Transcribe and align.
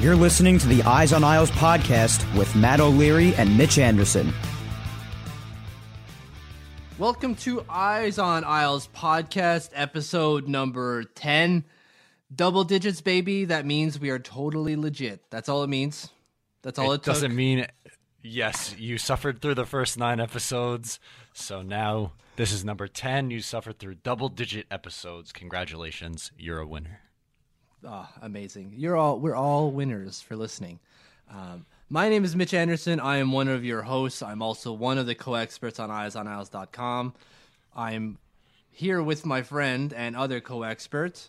You're 0.00 0.16
listening 0.16 0.58
to 0.60 0.66
the 0.66 0.82
Eyes 0.84 1.12
on 1.12 1.22
Isles 1.22 1.50
podcast 1.50 2.24
with 2.34 2.56
Matt 2.56 2.80
O'Leary 2.80 3.34
and 3.34 3.58
Mitch 3.58 3.76
Anderson. 3.76 4.32
Welcome 6.98 7.34
to 7.34 7.66
Eyes 7.68 8.18
on 8.18 8.42
Isles 8.44 8.88
podcast, 8.96 9.68
episode 9.74 10.48
number 10.48 11.04
10. 11.04 11.66
Double 12.34 12.64
digits, 12.64 13.02
baby. 13.02 13.44
That 13.44 13.66
means 13.66 14.00
we 14.00 14.08
are 14.08 14.18
totally 14.18 14.74
legit. 14.74 15.28
That's 15.28 15.50
all 15.50 15.62
it 15.64 15.68
means. 15.68 16.08
That's 16.62 16.78
all 16.78 16.92
it, 16.92 16.96
it 16.96 17.02
doesn't 17.02 17.32
took. 17.32 17.36
mean 17.36 17.66
yes, 18.22 18.74
you 18.78 18.96
suffered 18.96 19.42
through 19.42 19.56
the 19.56 19.66
first 19.66 19.98
nine 19.98 20.18
episodes, 20.18 20.98
so 21.34 21.60
now 21.60 22.12
this 22.36 22.52
is 22.52 22.64
number 22.64 22.88
10. 22.88 23.30
You 23.30 23.40
suffered 23.40 23.78
through 23.78 23.96
double 23.96 24.30
digit 24.30 24.66
episodes. 24.70 25.30
Congratulations, 25.30 26.32
you're 26.38 26.60
a 26.60 26.66
winner. 26.66 27.00
Oh, 27.86 28.08
amazing. 28.20 28.74
You're 28.76 28.96
all 28.96 29.18
we're 29.18 29.34
all 29.34 29.70
winners 29.70 30.20
for 30.20 30.36
listening. 30.36 30.78
Um, 31.30 31.64
my 31.88 32.08
name 32.08 32.24
is 32.24 32.36
Mitch 32.36 32.52
Anderson. 32.54 33.00
I 33.00 33.16
am 33.18 33.32
one 33.32 33.48
of 33.48 33.64
your 33.64 33.82
hosts. 33.82 34.22
I'm 34.22 34.42
also 34.42 34.72
one 34.72 34.98
of 34.98 35.06
the 35.06 35.14
co-experts 35.14 35.78
on 35.80 35.88
eyesonisles.com. 35.90 37.14
I'm 37.74 38.18
here 38.70 39.02
with 39.02 39.24
my 39.24 39.42
friend 39.42 39.92
and 39.92 40.16
other 40.16 40.40
co-expert. 40.40 41.28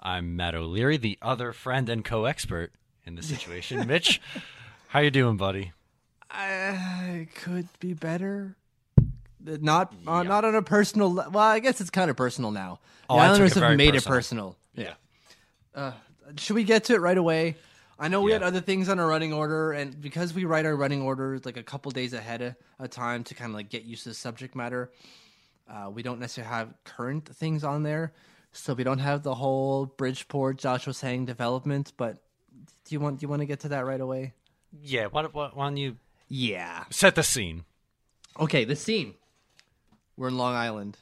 I'm 0.00 0.36
Matt 0.36 0.54
O'Leary, 0.54 0.96
the 0.96 1.18
other 1.20 1.52
friend 1.52 1.88
and 1.88 2.04
co-expert 2.04 2.72
in 3.04 3.16
the 3.16 3.22
situation. 3.22 3.86
Mitch, 3.86 4.20
how 4.88 5.00
you 5.00 5.10
doing, 5.10 5.36
buddy? 5.36 5.72
I 6.30 7.28
could 7.34 7.68
be 7.80 7.92
better. 7.92 8.56
Not 9.44 9.94
uh, 10.06 10.22
not 10.22 10.44
on 10.44 10.54
a 10.54 10.62
personal. 10.62 11.12
le- 11.14 11.30
Well, 11.30 11.42
I 11.44 11.58
guess 11.58 11.80
it's 11.80 11.90
kind 11.90 12.10
of 12.10 12.16
personal 12.16 12.50
now. 12.50 12.78
Oh, 13.08 13.16
the 13.16 13.22
Islanders 13.22 13.54
have 13.54 13.76
made 13.76 13.94
personal. 13.94 14.14
it 14.14 14.16
personal. 14.16 14.56
Yeah. 14.74 14.94
Uh, 15.74 15.92
should 16.36 16.54
we 16.54 16.64
get 16.64 16.84
to 16.84 16.94
it 16.94 17.00
right 17.00 17.18
away? 17.18 17.56
I 17.98 18.08
know 18.08 18.22
we 18.22 18.30
Yeah. 18.30 18.36
had 18.38 18.42
other 18.44 18.60
things 18.60 18.88
on 18.88 18.98
our 18.98 19.06
running 19.06 19.32
order, 19.32 19.72
and 19.72 20.00
because 20.00 20.32
we 20.32 20.44
write 20.44 20.64
our 20.64 20.74
running 20.74 21.02
orders 21.02 21.44
like 21.44 21.56
a 21.56 21.62
couple 21.62 21.90
days 21.92 22.12
ahead 22.14 22.56
of, 22.80 22.90
time 22.90 23.24
to 23.24 23.34
kind 23.34 23.50
of 23.50 23.54
like 23.54 23.68
get 23.68 23.84
used 23.84 24.04
to 24.04 24.08
the 24.10 24.14
subject 24.14 24.54
matter, 24.56 24.90
uh, 25.68 25.90
we 25.92 26.02
don't 26.02 26.18
necessarily 26.18 26.52
have 26.52 26.74
current 26.84 27.28
things 27.28 27.62
on 27.62 27.82
there, 27.82 28.12
so 28.52 28.72
we 28.74 28.84
don't 28.84 28.98
have 29.00 29.22
the 29.22 29.34
whole 29.34 29.86
Bridgeport 29.86 30.56
Josh 30.56 30.86
Hosang 30.86 31.26
development. 31.26 31.92
But 31.96 32.22
do 32.84 32.94
you 32.94 33.00
want 33.00 33.20
do 33.20 33.24
you 33.24 33.28
want 33.28 33.40
to 33.40 33.46
get 33.46 33.60
to 33.60 33.68
that 33.68 33.84
right 33.84 34.00
away? 34.00 34.32
Yeah, 34.82 35.06
why, 35.06 35.24
why, 35.26 35.50
why 35.52 35.66
don't 35.66 35.76
you 35.76 35.96
Yeah. 36.28 36.84
set 36.90 37.16
the 37.16 37.22
scene? 37.22 37.64
Okay, 38.38 38.64
the 38.64 38.76
scene. 38.76 39.14
We're 40.16 40.28
in 40.28 40.38
Long 40.38 40.54
Island. 40.54 40.96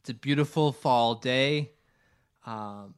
It's 0.00 0.10
a 0.10 0.14
beautiful 0.14 0.72
fall 0.72 1.14
day. 1.14 1.70
Um, 2.46 2.94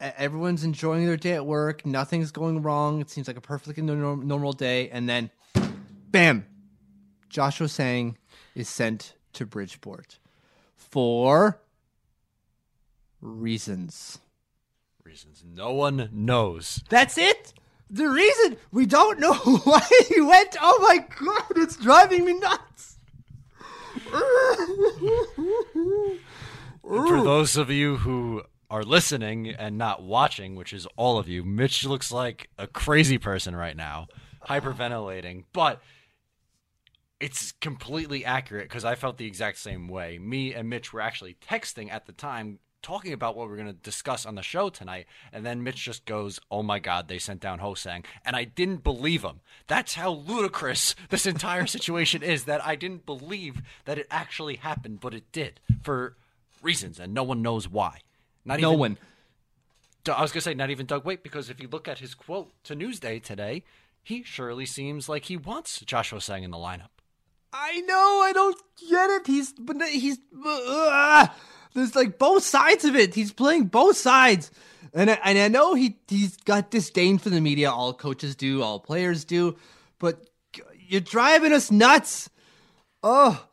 everyone's 0.00 0.64
enjoying 0.64 1.06
their 1.06 1.16
day 1.16 1.34
at 1.34 1.46
work. 1.46 1.84
Nothing's 1.84 2.30
going 2.30 2.62
wrong. 2.62 3.00
It 3.00 3.10
seems 3.10 3.26
like 3.26 3.36
a 3.36 3.40
perfectly 3.40 3.82
normal 3.82 4.52
day. 4.52 4.88
And 4.90 5.08
then, 5.08 5.30
bam! 6.10 6.46
Josh 7.28 7.60
Hosang 7.60 8.16
is 8.54 8.68
sent 8.68 9.14
to 9.34 9.44
Bridgeport 9.46 10.18
for 10.76 11.60
reasons. 13.20 14.18
Reasons 15.04 15.44
no 15.46 15.72
one 15.72 16.08
knows. 16.12 16.82
That's 16.88 17.18
it. 17.18 17.52
The 17.90 18.08
reason 18.08 18.56
we 18.70 18.86
don't 18.86 19.18
know 19.18 19.34
why 19.64 19.86
he 20.08 20.20
went. 20.20 20.56
Oh 20.60 20.78
my 20.86 21.06
god, 21.24 21.52
it's 21.56 21.76
driving 21.76 22.24
me 22.24 22.38
nuts. 22.38 22.98
For 26.82 27.22
those 27.22 27.56
of 27.56 27.70
you 27.70 27.96
who 27.96 28.42
are 28.70 28.82
listening 28.82 29.48
and 29.48 29.78
not 29.78 30.02
watching, 30.02 30.54
which 30.54 30.72
is 30.72 30.86
all 30.96 31.18
of 31.18 31.28
you, 31.28 31.44
Mitch 31.44 31.84
looks 31.84 32.12
like 32.12 32.50
a 32.58 32.66
crazy 32.66 33.18
person 33.18 33.56
right 33.56 33.76
now, 33.76 34.08
hyperventilating. 34.46 35.44
But 35.52 35.80
it's 37.20 37.52
completely 37.52 38.24
accurate 38.24 38.68
because 38.68 38.84
I 38.84 38.94
felt 38.94 39.16
the 39.16 39.26
exact 39.26 39.58
same 39.58 39.88
way. 39.88 40.18
Me 40.18 40.54
and 40.54 40.68
Mitch 40.68 40.92
were 40.92 41.00
actually 41.00 41.36
texting 41.46 41.90
at 41.90 42.06
the 42.06 42.12
time, 42.12 42.58
talking 42.82 43.12
about 43.12 43.36
what 43.36 43.48
we're 43.48 43.56
going 43.56 43.66
to 43.68 43.72
discuss 43.72 44.24
on 44.24 44.34
the 44.36 44.42
show 44.42 44.68
tonight. 44.68 45.06
And 45.32 45.44
then 45.44 45.64
Mitch 45.64 45.82
just 45.82 46.04
goes, 46.04 46.38
Oh 46.50 46.62
my 46.62 46.78
God, 46.78 47.08
they 47.08 47.18
sent 47.18 47.40
down 47.40 47.58
Hosang. 47.58 48.04
And 48.24 48.36
I 48.36 48.44
didn't 48.44 48.84
believe 48.84 49.24
him. 49.24 49.40
That's 49.66 49.94
how 49.94 50.10
ludicrous 50.10 50.94
this 51.08 51.26
entire 51.26 51.66
situation 51.66 52.22
is 52.22 52.44
that 52.44 52.64
I 52.64 52.76
didn't 52.76 53.06
believe 53.06 53.62
that 53.86 53.98
it 53.98 54.06
actually 54.10 54.56
happened, 54.56 55.00
but 55.00 55.14
it 55.14 55.32
did 55.32 55.60
for 55.82 56.16
reasons, 56.62 57.00
and 57.00 57.14
no 57.14 57.22
one 57.22 57.42
knows 57.42 57.68
why. 57.68 58.00
Not 58.44 58.60
No 58.60 58.70
even, 58.70 58.80
one. 58.80 58.98
I 60.08 60.22
was 60.22 60.32
going 60.32 60.40
to 60.40 60.44
say, 60.44 60.54
not 60.54 60.70
even 60.70 60.86
Doug 60.86 61.04
Weight, 61.04 61.22
because 61.22 61.50
if 61.50 61.60
you 61.60 61.68
look 61.68 61.86
at 61.86 61.98
his 61.98 62.14
quote 62.14 62.50
to 62.64 62.74
Newsday 62.74 63.22
today, 63.22 63.64
he 64.02 64.22
surely 64.22 64.64
seems 64.64 65.08
like 65.08 65.26
he 65.26 65.36
wants 65.36 65.80
Josh 65.80 66.12
Hosang 66.12 66.42
in 66.42 66.50
the 66.50 66.56
lineup. 66.56 66.88
I 67.52 67.80
know. 67.80 68.20
I 68.22 68.32
don't 68.32 68.56
get 68.90 69.10
it. 69.10 69.26
He's 69.26 69.52
but 69.52 69.82
he's 69.88 70.18
uh, 70.46 71.26
there's 71.74 71.96
like 71.96 72.18
both 72.18 72.42
sides 72.42 72.84
of 72.84 72.94
it. 72.94 73.14
He's 73.14 73.32
playing 73.32 73.64
both 73.64 73.96
sides, 73.96 74.50
and 74.92 75.10
I, 75.10 75.18
and 75.24 75.38
I 75.38 75.48
know 75.48 75.74
he 75.74 75.98
he's 76.08 76.36
got 76.36 76.70
disdain 76.70 77.18
for 77.18 77.30
the 77.30 77.40
media. 77.40 77.70
All 77.70 77.94
coaches 77.94 78.36
do. 78.36 78.62
All 78.62 78.80
players 78.80 79.24
do. 79.24 79.56
But 79.98 80.28
you're 80.78 81.00
driving 81.00 81.52
us 81.52 81.70
nuts. 81.70 82.30
Oh, 83.02 83.46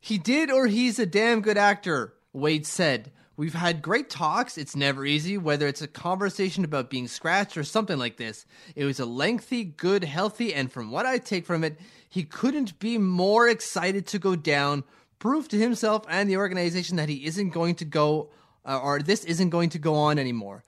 he 0.00 0.18
did, 0.18 0.50
or 0.50 0.66
he's 0.66 0.98
a 0.98 1.06
damn 1.06 1.40
good 1.40 1.58
actor. 1.58 2.14
Weight 2.32 2.66
said. 2.66 3.12
We've 3.36 3.54
had 3.54 3.80
great 3.80 4.10
talks. 4.10 4.58
It's 4.58 4.76
never 4.76 5.06
easy, 5.06 5.38
whether 5.38 5.66
it's 5.66 5.80
a 5.80 5.88
conversation 5.88 6.64
about 6.64 6.90
being 6.90 7.08
scratched 7.08 7.56
or 7.56 7.64
something 7.64 7.98
like 7.98 8.18
this. 8.18 8.44
It 8.76 8.84
was 8.84 9.00
a 9.00 9.06
lengthy, 9.06 9.64
good, 9.64 10.04
healthy, 10.04 10.52
and 10.52 10.70
from 10.70 10.90
what 10.90 11.06
I 11.06 11.18
take 11.18 11.46
from 11.46 11.64
it, 11.64 11.80
he 12.08 12.24
couldn't 12.24 12.78
be 12.78 12.98
more 12.98 13.48
excited 13.48 14.06
to 14.08 14.18
go 14.18 14.36
down, 14.36 14.84
prove 15.18 15.48
to 15.48 15.56
himself 15.56 16.04
and 16.10 16.28
the 16.28 16.36
organization 16.36 16.96
that 16.96 17.08
he 17.08 17.24
isn't 17.24 17.50
going 17.50 17.76
to 17.76 17.86
go, 17.86 18.28
uh, 18.66 18.78
or 18.78 19.00
this 19.00 19.24
isn't 19.24 19.50
going 19.50 19.70
to 19.70 19.78
go 19.78 19.94
on 19.94 20.18
anymore. 20.18 20.62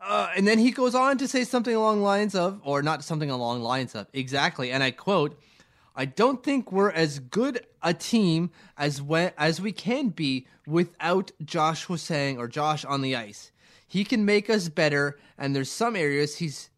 Uh, 0.00 0.30
and 0.34 0.46
then 0.46 0.58
he 0.58 0.70
goes 0.70 0.94
on 0.94 1.18
to 1.18 1.28
say 1.28 1.44
something 1.44 1.74
along 1.74 2.02
lines 2.02 2.34
of, 2.34 2.60
or 2.64 2.82
not 2.82 3.04
something 3.04 3.30
along 3.30 3.62
lines 3.62 3.94
of, 3.94 4.06
exactly, 4.14 4.72
and 4.72 4.82
I 4.82 4.92
quote, 4.92 5.38
I 5.96 6.04
don't 6.04 6.42
think 6.44 6.70
we're 6.70 6.90
as 6.90 7.18
good 7.18 7.66
a 7.82 7.94
team 7.94 8.50
as 8.76 9.00
when, 9.00 9.32
as 9.38 9.60
we 9.60 9.72
can 9.72 10.10
be 10.10 10.46
without 10.66 11.30
Josh 11.44 11.86
Hosang 11.86 12.38
or 12.38 12.48
Josh 12.48 12.84
on 12.84 13.00
the 13.00 13.16
ice. 13.16 13.50
He 13.88 14.04
can 14.04 14.24
make 14.24 14.50
us 14.50 14.68
better, 14.68 15.18
and 15.38 15.56
there's 15.56 15.70
some 15.70 15.96
areas 15.96 16.36
he's 16.36 16.70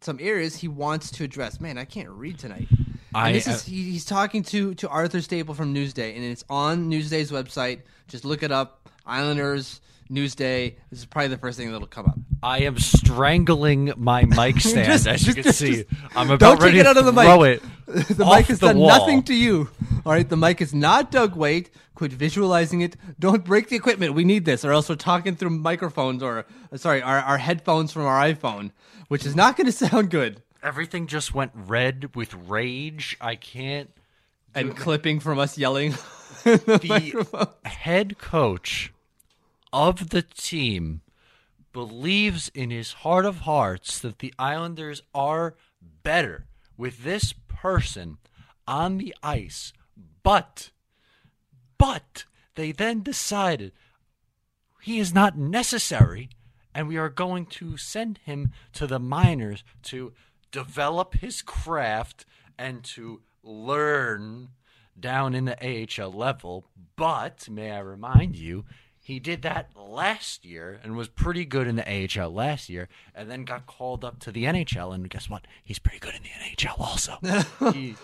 some 0.00 0.18
areas 0.20 0.56
he 0.56 0.68
wants 0.68 1.10
to 1.12 1.24
address. 1.24 1.60
Man, 1.60 1.76
I 1.78 1.84
can't 1.84 2.08
read 2.08 2.38
tonight. 2.38 2.68
I- 3.14 3.28
and 3.28 3.36
this 3.36 3.46
uh, 3.46 3.50
is 3.52 3.64
he, 3.64 3.82
he's 3.90 4.04
talking 4.04 4.42
to 4.44 4.74
to 4.74 4.88
Arthur 4.88 5.20
Staple 5.20 5.54
from 5.54 5.74
Newsday, 5.74 6.16
and 6.16 6.24
it's 6.24 6.44
on 6.48 6.88
Newsday's 6.88 7.30
website. 7.30 7.82
Just 8.08 8.24
look 8.24 8.42
it 8.42 8.50
up. 8.52 8.88
Islanders 9.04 9.80
Newsday. 10.12 10.74
This 10.90 10.98
is 11.00 11.06
probably 11.06 11.28
the 11.28 11.38
first 11.38 11.58
thing 11.58 11.72
that'll 11.72 11.86
come 11.86 12.06
up. 12.06 12.18
I 12.42 12.62
am 12.62 12.76
strangling 12.78 13.92
my 13.96 14.24
mic 14.26 14.60
stand, 14.60 14.86
Just- 14.86 15.06
as 15.06 15.26
you 15.26 15.32
just- 15.34 15.44
can 15.46 15.52
see. 15.54 15.74
just- 15.84 15.88
I'm 16.16 16.28
about 16.30 16.38
Don't 16.40 16.56
take 16.56 16.64
ready 16.66 16.78
it 16.80 16.86
out 16.86 16.94
to 16.94 17.00
of 17.00 17.06
the 17.06 17.12
mic. 17.12 17.24
throw 17.24 17.42
it. 17.44 17.62
the 17.86 18.24
mic 18.24 18.46
has 18.46 18.58
the 18.60 18.68
done 18.68 18.78
wall. 18.78 18.88
nothing 18.88 19.22
to 19.24 19.34
you. 19.34 19.70
All 20.04 20.12
right, 20.12 20.28
the 20.28 20.36
mic 20.36 20.60
is 20.60 20.74
not 20.74 21.10
Doug 21.10 21.36
Weight. 21.36 21.70
Quit 21.94 22.12
visualizing 22.12 22.80
it. 22.80 22.96
Don't 23.20 23.44
break 23.44 23.68
the 23.68 23.76
equipment. 23.76 24.14
We 24.14 24.24
need 24.24 24.44
this, 24.44 24.64
or 24.64 24.72
else 24.72 24.88
we're 24.88 24.96
talking 24.96 25.36
through 25.36 25.50
microphones 25.50 26.22
or 26.22 26.44
uh, 26.72 26.76
sorry, 26.76 27.02
our, 27.02 27.18
our 27.18 27.38
headphones 27.38 27.92
from 27.92 28.02
our 28.06 28.20
iPhone, 28.26 28.72
which 29.08 29.24
is 29.26 29.36
not 29.36 29.56
going 29.56 29.66
to 29.70 29.72
sound 29.72 30.10
good. 30.10 30.42
Everything 30.62 31.06
just 31.06 31.34
went 31.34 31.52
red 31.54 32.14
with 32.16 32.34
rage. 32.34 33.16
I 33.20 33.34
can't. 33.36 33.90
And 34.54 34.76
clipping 34.76 35.20
from 35.20 35.38
us 35.38 35.56
yelling. 35.58 35.92
the 36.44 36.56
The 37.64 37.68
head 37.68 38.18
coach 38.18 38.92
of 39.72 40.10
the 40.10 40.22
team 40.22 41.02
believes 41.72 42.50
in 42.54 42.70
his 42.70 42.92
heart 42.92 43.24
of 43.24 43.40
hearts 43.40 43.98
that 43.98 44.18
the 44.18 44.34
Islanders 44.38 45.02
are 45.14 45.54
better 46.02 46.46
with 46.76 47.04
this 47.04 47.32
person 47.48 48.18
on 48.66 48.98
the 48.98 49.14
ice, 49.22 49.72
but 50.22 50.70
but 51.78 52.24
they 52.54 52.70
then 52.70 53.02
decided 53.02 53.72
he 54.80 54.98
is 54.98 55.12
not 55.12 55.36
necessary 55.36 56.28
and 56.74 56.88
we 56.88 56.96
are 56.96 57.08
going 57.08 57.46
to 57.46 57.76
send 57.76 58.18
him 58.24 58.52
to 58.72 58.86
the 58.86 58.98
minors 58.98 59.64
to 59.82 60.12
develop 60.50 61.14
his 61.14 61.42
craft 61.42 62.24
and 62.58 62.84
to 62.84 63.20
learn 63.42 64.48
down 64.98 65.34
in 65.34 65.44
the 65.44 65.56
AHL 66.00 66.12
level. 66.12 66.66
But 66.96 67.48
may 67.48 67.72
I 67.72 67.80
remind 67.80 68.36
you, 68.36 68.64
he 69.04 69.18
did 69.18 69.42
that 69.42 69.70
last 69.76 70.44
year 70.44 70.78
and 70.82 70.96
was 70.96 71.08
pretty 71.08 71.44
good 71.44 71.66
in 71.66 71.74
the 71.74 72.20
AHL 72.20 72.32
last 72.32 72.68
year, 72.68 72.88
and 73.16 73.28
then 73.28 73.44
got 73.44 73.66
called 73.66 74.04
up 74.04 74.20
to 74.20 74.30
the 74.30 74.44
NHL. 74.44 74.94
And 74.94 75.10
guess 75.10 75.28
what? 75.28 75.44
He's 75.64 75.80
pretty 75.80 75.98
good 75.98 76.14
in 76.14 76.22
the 76.22 76.28
NHL 76.28 76.78
also. 76.78 77.72
he, 77.72 77.96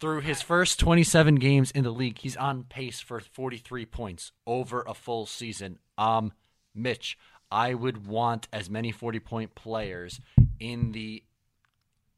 through 0.00 0.22
his 0.22 0.42
first 0.42 0.80
27 0.80 1.36
games 1.36 1.70
in 1.70 1.84
the 1.84 1.92
league, 1.92 2.18
he's 2.18 2.36
on 2.36 2.64
pace 2.64 2.98
for 2.98 3.20
43 3.20 3.86
points 3.86 4.32
over 4.44 4.82
a 4.88 4.92
full 4.92 5.24
season. 5.24 5.78
Um, 5.96 6.32
Mitch, 6.74 7.16
I 7.52 7.74
would 7.74 8.08
want 8.08 8.48
as 8.52 8.68
many 8.68 8.90
40 8.90 9.20
point 9.20 9.54
players 9.54 10.20
in 10.58 10.90
the 10.90 11.22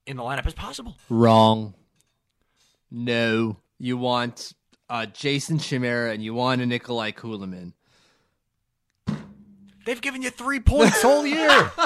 in 0.06 0.16
the 0.16 0.22
lineup 0.22 0.46
as 0.46 0.54
possible. 0.54 0.96
Wrong. 1.10 1.74
No, 2.90 3.58
you 3.78 3.98
want 3.98 4.54
uh, 4.88 5.06
Jason 5.06 5.58
Chimera 5.58 6.12
and 6.12 6.22
you 6.22 6.32
want 6.32 6.62
a 6.62 6.66
Nikolai 6.66 7.12
Kulemin. 7.12 7.74
They've 9.84 10.00
given 10.00 10.22
you 10.22 10.30
three 10.30 10.60
points 10.60 11.04
all 11.04 11.26
year. 11.26 11.48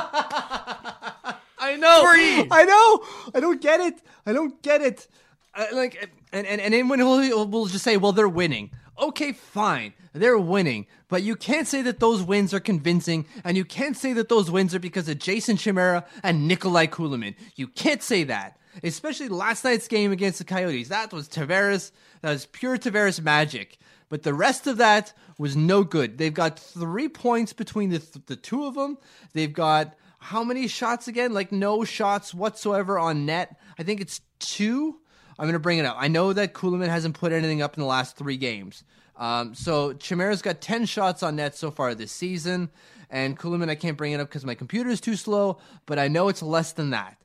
I 1.58 1.76
know. 1.78 2.06
Three. 2.10 2.48
I 2.50 2.64
know. 2.64 3.30
I 3.34 3.40
don't 3.40 3.60
get 3.60 3.80
it. 3.80 4.02
I 4.24 4.32
don't 4.32 4.62
get 4.62 4.82
it. 4.82 5.08
Uh, 5.54 5.66
like, 5.72 6.10
and 6.32 6.46
and 6.46 6.60
and 6.60 6.90
when 6.90 6.98
we'll, 7.00 7.46
we'll 7.46 7.66
just 7.66 7.84
say, 7.84 7.96
well, 7.96 8.12
they're 8.12 8.28
winning. 8.28 8.70
Okay, 8.98 9.32
fine, 9.32 9.92
they're 10.14 10.38
winning, 10.38 10.86
but 11.08 11.22
you 11.22 11.36
can't 11.36 11.68
say 11.68 11.82
that 11.82 12.00
those 12.00 12.22
wins 12.22 12.54
are 12.54 12.60
convincing, 12.60 13.26
and 13.44 13.54
you 13.54 13.64
can't 13.64 13.96
say 13.96 14.14
that 14.14 14.30
those 14.30 14.50
wins 14.50 14.74
are 14.74 14.78
because 14.78 15.06
of 15.08 15.18
Jason 15.18 15.58
Chimera 15.58 16.06
and 16.22 16.48
Nikolai 16.48 16.86
Kulemin. 16.86 17.34
You 17.56 17.68
can't 17.68 18.02
say 18.02 18.24
that, 18.24 18.58
especially 18.82 19.28
last 19.28 19.64
night's 19.64 19.86
game 19.86 20.12
against 20.12 20.38
the 20.38 20.44
Coyotes. 20.44 20.88
That 20.88 21.12
was 21.12 21.28
Tavares. 21.28 21.92
That 22.22 22.30
was 22.30 22.46
pure 22.46 22.78
Tavares 22.78 23.22
magic. 23.22 23.76
But 24.08 24.22
the 24.22 24.34
rest 24.34 24.66
of 24.66 24.76
that 24.76 25.12
was 25.38 25.56
no 25.56 25.82
good. 25.82 26.18
They've 26.18 26.32
got 26.32 26.58
three 26.58 27.08
points 27.08 27.52
between 27.52 27.90
the 27.90 28.02
the 28.26 28.36
two 28.36 28.64
of 28.64 28.74
them. 28.74 28.98
They've 29.32 29.52
got 29.52 29.94
how 30.18 30.42
many 30.42 30.68
shots 30.68 31.08
again? 31.08 31.32
Like 31.32 31.52
no 31.52 31.84
shots 31.84 32.34
whatsoever 32.34 32.98
on 32.98 33.26
net. 33.26 33.58
I 33.78 33.82
think 33.82 34.00
it's 34.00 34.20
two. 34.38 34.98
I'm 35.38 35.44
going 35.44 35.52
to 35.52 35.58
bring 35.58 35.78
it 35.78 35.84
up. 35.84 35.96
I 35.98 36.08
know 36.08 36.32
that 36.32 36.54
Kulemin 36.54 36.88
hasn't 36.88 37.18
put 37.18 37.32
anything 37.32 37.62
up 37.62 37.76
in 37.76 37.80
the 37.80 37.86
last 37.86 38.16
three 38.16 38.36
games. 38.36 38.84
Um, 39.16 39.54
so 39.54 39.92
Chimera's 39.92 40.42
got 40.42 40.60
10 40.60 40.86
shots 40.86 41.22
on 41.22 41.36
net 41.36 41.54
so 41.54 41.70
far 41.70 41.94
this 41.94 42.12
season. 42.12 42.70
And 43.10 43.38
Kulemin, 43.38 43.68
I 43.68 43.74
can't 43.74 43.96
bring 43.96 44.12
it 44.12 44.20
up 44.20 44.28
because 44.28 44.44
my 44.44 44.54
computer 44.54 44.90
is 44.90 45.00
too 45.00 45.16
slow, 45.16 45.58
but 45.84 45.98
I 45.98 46.08
know 46.08 46.28
it's 46.28 46.42
less 46.42 46.72
than 46.72 46.90
that. 46.90 47.18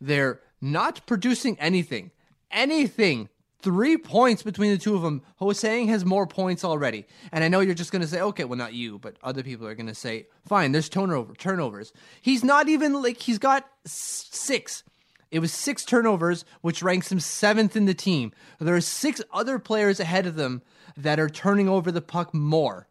They're 0.00 0.40
not 0.60 1.04
producing 1.06 1.58
anything. 1.58 2.12
Anything. 2.50 3.28
Three 3.62 3.96
points 3.96 4.42
between 4.42 4.72
the 4.72 4.78
two 4.78 4.96
of 4.96 5.02
them. 5.02 5.22
Hosang 5.40 5.88
has 5.88 6.04
more 6.04 6.26
points 6.26 6.64
already. 6.64 7.06
And 7.30 7.44
I 7.44 7.48
know 7.48 7.60
you're 7.60 7.74
just 7.74 7.92
going 7.92 8.02
to 8.02 8.08
say, 8.08 8.20
okay, 8.20 8.44
well, 8.44 8.58
not 8.58 8.74
you, 8.74 8.98
but 8.98 9.16
other 9.22 9.44
people 9.44 9.68
are 9.68 9.76
going 9.76 9.86
to 9.86 9.94
say, 9.94 10.26
fine, 10.44 10.72
there's 10.72 10.88
turnover, 10.88 11.32
turnovers. 11.34 11.92
He's 12.20 12.42
not 12.42 12.68
even 12.68 13.00
like, 13.00 13.20
he's 13.20 13.38
got 13.38 13.64
six. 13.84 14.82
It 15.30 15.38
was 15.38 15.52
six 15.52 15.84
turnovers, 15.84 16.44
which 16.60 16.82
ranks 16.82 17.12
him 17.12 17.20
seventh 17.20 17.76
in 17.76 17.84
the 17.86 17.94
team. 17.94 18.32
There 18.58 18.74
are 18.74 18.80
six 18.80 19.22
other 19.32 19.60
players 19.60 20.00
ahead 20.00 20.26
of 20.26 20.34
them 20.34 20.62
that 20.96 21.20
are 21.20 21.30
turning 21.30 21.68
over 21.68 21.92
the 21.92 22.02
puck 22.02 22.34
more. 22.34 22.88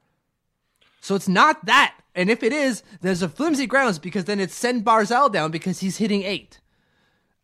So 1.02 1.16
it's 1.16 1.28
not 1.28 1.66
that. 1.66 1.98
And 2.16 2.30
if 2.30 2.44
it 2.44 2.54
is, 2.54 2.82
there's 3.02 3.22
a 3.22 3.30
flimsy 3.30 3.68
grounds 3.68 4.00
because 4.00 4.24
then 4.24 4.40
it's 4.40 4.56
send 4.56 4.86
Barzal 4.86 5.32
down 5.32 5.52
because 5.52 5.82
he's 5.82 5.98
hitting 5.98 6.24
eight. 6.24 6.61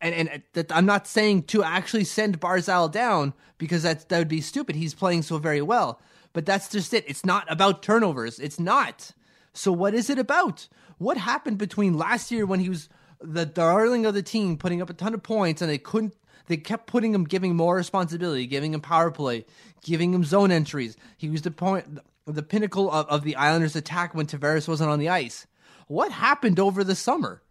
And 0.00 0.14
and 0.14 0.28
uh, 0.28 0.38
that 0.52 0.72
I'm 0.74 0.86
not 0.86 1.06
saying 1.06 1.44
to 1.44 1.62
actually 1.62 2.04
send 2.04 2.40
Barzal 2.40 2.90
down 2.90 3.34
because 3.58 3.82
that's 3.82 4.04
that 4.04 4.18
would 4.18 4.28
be 4.28 4.40
stupid. 4.40 4.76
He's 4.76 4.94
playing 4.94 5.22
so 5.22 5.38
very 5.38 5.62
well. 5.62 6.00
But 6.32 6.46
that's 6.46 6.68
just 6.68 6.94
it. 6.94 7.04
It's 7.08 7.24
not 7.24 7.50
about 7.50 7.82
turnovers. 7.82 8.38
It's 8.38 8.60
not. 8.60 9.12
So 9.52 9.72
what 9.72 9.94
is 9.94 10.08
it 10.08 10.18
about? 10.18 10.68
What 10.98 11.16
happened 11.16 11.58
between 11.58 11.98
last 11.98 12.30
year 12.30 12.46
when 12.46 12.60
he 12.60 12.68
was 12.68 12.88
the 13.20 13.46
darling 13.46 14.06
of 14.06 14.14
the 14.14 14.22
team, 14.22 14.56
putting 14.56 14.80
up 14.80 14.90
a 14.90 14.94
ton 14.94 15.14
of 15.14 15.22
points, 15.22 15.60
and 15.62 15.70
they 15.70 15.78
couldn't 15.78 16.14
they 16.48 16.56
kept 16.56 16.86
putting 16.86 17.14
him, 17.14 17.24
giving 17.24 17.54
more 17.54 17.76
responsibility, 17.76 18.46
giving 18.46 18.74
him 18.74 18.80
power 18.80 19.10
play, 19.10 19.44
giving 19.82 20.12
him 20.12 20.24
zone 20.24 20.50
entries. 20.50 20.96
He 21.16 21.28
was 21.28 21.42
the 21.42 21.50
point, 21.50 21.98
the 22.26 22.42
pinnacle 22.42 22.90
of, 22.90 23.06
of 23.08 23.22
the 23.22 23.36
Islanders' 23.36 23.76
attack 23.76 24.14
when 24.14 24.26
Tavares 24.26 24.66
wasn't 24.66 24.90
on 24.90 24.98
the 24.98 25.10
ice. 25.10 25.46
What 25.86 26.10
happened 26.10 26.58
over 26.58 26.82
the 26.82 26.94
summer? 26.94 27.42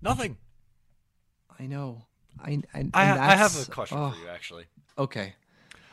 Nothing. 0.00 0.38
I 1.58 1.66
know. 1.66 2.06
I 2.40 2.62
I, 2.74 2.90
I, 2.94 3.32
I 3.32 3.36
have 3.36 3.56
a 3.60 3.70
question 3.70 3.98
oh, 3.98 4.10
for 4.10 4.18
you, 4.18 4.28
actually. 4.28 4.64
Okay. 4.98 5.34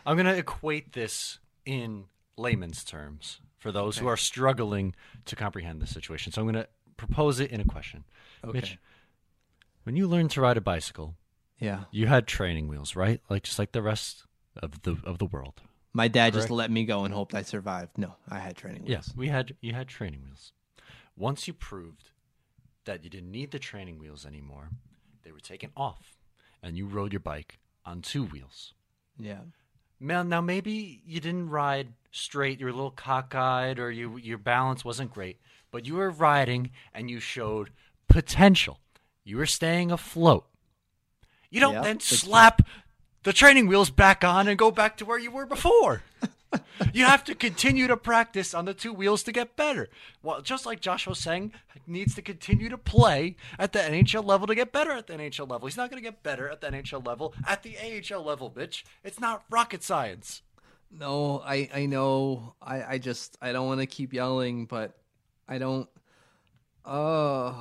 I'm 0.05 0.15
going 0.15 0.25
to 0.25 0.37
equate 0.37 0.93
this 0.93 1.39
in 1.65 2.05
layman's 2.37 2.83
terms 2.83 3.41
for 3.57 3.71
those 3.71 3.97
who 3.97 4.07
are 4.07 4.17
struggling 4.17 4.95
to 5.25 5.35
comprehend 5.35 5.81
the 5.81 5.87
situation. 5.87 6.31
So 6.31 6.41
I'm 6.41 6.47
going 6.47 6.63
to 6.63 6.69
propose 6.97 7.39
it 7.39 7.51
in 7.51 7.59
a 7.59 7.65
question. 7.65 8.05
Mitch, 8.53 8.77
when 9.83 9.95
you 9.95 10.07
learned 10.07 10.31
to 10.31 10.41
ride 10.41 10.57
a 10.57 10.61
bicycle, 10.61 11.15
Yeah. 11.59 11.83
you 11.91 12.07
had 12.07 12.25
training 12.25 12.67
wheels, 12.67 12.95
right? 12.95 13.21
Like 13.29 13.43
just 13.43 13.59
like 13.59 13.73
the 13.73 13.81
rest 13.81 14.23
of 14.55 14.81
the 14.83 14.97
of 15.03 15.17
the 15.17 15.25
world. 15.25 15.61
My 15.93 16.07
dad 16.07 16.33
just 16.33 16.49
let 16.49 16.69
me 16.69 16.85
go 16.85 17.03
and 17.03 17.13
hoped 17.13 17.33
I 17.33 17.41
survived. 17.41 17.97
No, 17.97 18.15
I 18.29 18.39
had 18.39 18.55
training 18.55 18.83
wheels. 18.83 18.89
Yes, 19.07 19.13
we 19.15 19.27
had 19.27 19.55
you 19.61 19.73
had 19.73 19.87
training 19.87 20.21
wheels. 20.23 20.53
Once 21.17 21.47
you 21.47 21.53
proved 21.53 22.11
that 22.85 23.03
you 23.03 23.09
didn't 23.09 23.31
need 23.31 23.51
the 23.51 23.59
training 23.59 23.99
wheels 23.99 24.25
anymore, 24.25 24.69
they 25.23 25.31
were 25.31 25.39
taken 25.39 25.71
off, 25.75 26.17
and 26.61 26.77
you 26.77 26.85
rode 26.85 27.13
your 27.13 27.19
bike 27.19 27.59
on 27.85 28.01
two 28.01 28.23
wheels. 28.23 28.73
Yeah. 29.17 29.39
Now, 29.99 30.23
now 30.23 30.41
maybe 30.41 31.01
you 31.05 31.19
didn't 31.19 31.49
ride 31.49 31.89
straight, 32.11 32.59
you 32.59 32.65
were 32.65 32.71
a 32.71 32.75
little 32.75 32.91
cockeyed, 32.91 33.79
or 33.79 33.91
you 33.91 34.17
your 34.17 34.37
balance 34.37 34.85
wasn't 34.85 35.13
great, 35.13 35.39
but 35.71 35.85
you 35.85 35.95
were 35.95 36.09
riding 36.09 36.71
and 36.93 37.09
you 37.09 37.19
showed 37.19 37.71
potential. 38.07 38.79
You 39.23 39.37
were 39.37 39.45
staying 39.45 39.91
afloat. 39.91 40.47
You 41.49 41.59
don't 41.59 41.73
Yeah, 41.73 41.81
then 41.81 41.99
slap 41.99 42.61
the 43.23 43.33
training 43.33 43.67
wheels 43.67 43.89
back 43.89 44.23
on 44.23 44.47
and 44.47 44.57
go 44.57 44.71
back 44.71 44.97
to 44.97 45.05
where 45.05 45.19
you 45.19 45.31
were 45.31 45.45
before. 45.45 46.03
you 46.93 47.05
have 47.05 47.23
to 47.25 47.35
continue 47.35 47.87
to 47.87 47.97
practice 47.97 48.53
on 48.53 48.65
the 48.65 48.73
two 48.73 48.93
wheels 48.93 49.23
to 49.23 49.31
get 49.31 49.55
better. 49.55 49.89
Well, 50.23 50.41
just 50.41 50.65
like 50.65 50.79
Josh 50.79 51.05
Hosang, 51.05 51.51
needs 51.89 52.15
to 52.15 52.21
continue 52.21 52.69
to 52.69 52.77
play 52.77 53.35
at 53.57 53.73
the 53.73 53.79
NHL 53.79 54.23
level 54.23 54.47
to 54.47 54.55
get 54.55 54.71
better 54.71 54.91
at 54.91 55.07
the 55.07 55.13
NHL 55.13 55.49
level. 55.49 55.67
He's 55.67 55.77
not 55.77 55.89
going 55.89 56.01
to 56.01 56.07
get 56.07 56.23
better 56.23 56.47
at 56.47 56.61
the 56.61 56.67
NHL 56.67 57.05
level 57.05 57.33
at 57.47 57.63
the 57.63 57.75
AHL 57.77 58.23
level, 58.23 58.49
bitch. 58.49 58.83
It's 59.03 59.19
not 59.19 59.43
rocket 59.49 59.83
science. 59.83 60.41
No, 60.91 61.41
I 61.45 61.69
I 61.73 61.85
know. 61.85 62.55
I 62.61 62.83
I 62.83 62.97
just 62.97 63.37
I 63.41 63.51
don't 63.51 63.67
want 63.67 63.79
to 63.81 63.85
keep 63.85 64.13
yelling, 64.13 64.65
but 64.65 64.97
I 65.47 65.57
don't. 65.57 65.87
Oh, 66.85 67.55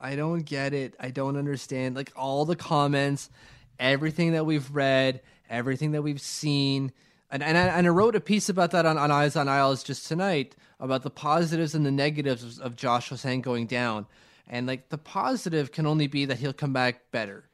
I 0.00 0.16
don't 0.16 0.42
get 0.42 0.72
it. 0.72 0.94
I 0.98 1.10
don't 1.10 1.36
understand. 1.36 1.94
Like 1.94 2.12
all 2.16 2.44
the 2.44 2.56
comments, 2.56 3.30
everything 3.78 4.32
that 4.32 4.46
we've 4.46 4.68
read, 4.74 5.20
everything 5.48 5.92
that 5.92 6.02
we've 6.02 6.20
seen. 6.20 6.92
And 7.30 7.42
and 7.42 7.56
I, 7.56 7.66
and 7.66 7.86
I 7.86 7.90
wrote 7.90 8.16
a 8.16 8.20
piece 8.20 8.48
about 8.48 8.72
that 8.72 8.86
on, 8.86 8.98
on 8.98 9.10
Eyes 9.10 9.36
on 9.36 9.48
Isles 9.48 9.82
just 9.82 10.06
tonight 10.06 10.56
about 10.78 11.02
the 11.02 11.10
positives 11.10 11.74
and 11.74 11.84
the 11.84 11.90
negatives 11.90 12.58
of, 12.58 12.64
of 12.64 12.76
Josh 12.76 13.10
Hosang 13.10 13.42
going 13.42 13.66
down, 13.66 14.06
and 14.48 14.66
like 14.66 14.88
the 14.88 14.98
positive 14.98 15.72
can 15.72 15.86
only 15.86 16.06
be 16.06 16.24
that 16.24 16.38
he'll 16.38 16.52
come 16.52 16.72
back 16.72 17.10
better. 17.10 17.44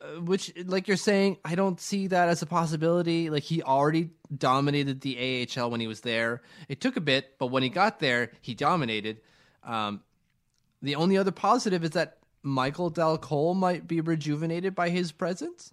Uh, 0.00 0.20
which, 0.20 0.52
like 0.66 0.88
you're 0.88 0.96
saying, 0.96 1.38
I 1.44 1.54
don't 1.54 1.80
see 1.80 2.08
that 2.08 2.28
as 2.28 2.42
a 2.42 2.46
possibility. 2.46 3.30
Like 3.30 3.44
he 3.44 3.62
already 3.62 4.10
dominated 4.36 5.00
the 5.00 5.46
AHL 5.56 5.70
when 5.70 5.80
he 5.80 5.86
was 5.86 6.00
there. 6.00 6.42
It 6.68 6.80
took 6.80 6.96
a 6.96 7.00
bit, 7.00 7.38
but 7.38 7.46
when 7.46 7.62
he 7.62 7.68
got 7.68 8.00
there, 8.00 8.32
he 8.40 8.54
dominated. 8.54 9.20
Um, 9.62 10.02
the 10.80 10.96
only 10.96 11.16
other 11.16 11.30
positive 11.30 11.84
is 11.84 11.90
that 11.90 12.18
Michael 12.42 12.90
Dal 12.90 13.18
Colle 13.18 13.54
might 13.54 13.86
be 13.86 14.00
rejuvenated 14.00 14.74
by 14.74 14.90
his 14.90 15.12
presence. 15.12 15.72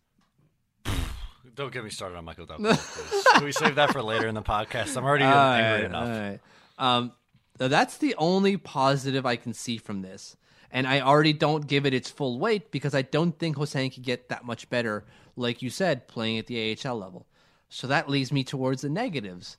Don't 1.59 1.73
get 1.73 1.83
me 1.83 1.89
started 1.89 2.15
on 2.15 2.23
Michael 2.23 2.45
Dal 2.45 2.57
Colle. 2.57 2.73
please. 2.73 3.23
Can 3.33 3.43
we 3.43 3.51
save 3.51 3.75
that 3.75 3.91
for 3.91 4.01
later 4.01 4.29
in 4.29 4.33
the 4.33 4.41
podcast? 4.41 4.95
I'm 4.95 5.03
already 5.03 5.25
angry 5.25 5.87
enough. 5.87 6.07
Right. 6.07 6.39
Um, 6.77 7.11
that's 7.57 7.97
the 7.97 8.15
only 8.17 8.55
positive 8.55 9.25
I 9.25 9.35
can 9.35 9.53
see 9.53 9.77
from 9.77 10.01
this. 10.01 10.37
And 10.71 10.87
I 10.87 11.01
already 11.01 11.33
don't 11.33 11.67
give 11.67 11.85
it 11.85 11.93
its 11.93 12.09
full 12.09 12.39
weight 12.39 12.71
because 12.71 12.95
I 12.95 13.01
don't 13.01 13.37
think 13.37 13.57
Hosang 13.57 13.93
can 13.93 14.03
get 14.03 14.29
that 14.29 14.45
much 14.45 14.69
better, 14.69 15.03
like 15.35 15.61
you 15.61 15.69
said, 15.69 16.07
playing 16.07 16.37
at 16.37 16.47
the 16.47 16.77
AHL 16.81 16.97
level. 16.97 17.27
So 17.67 17.87
that 17.87 18.07
leads 18.07 18.31
me 18.31 18.45
towards 18.45 18.81
the 18.83 18.89
negatives. 18.89 19.57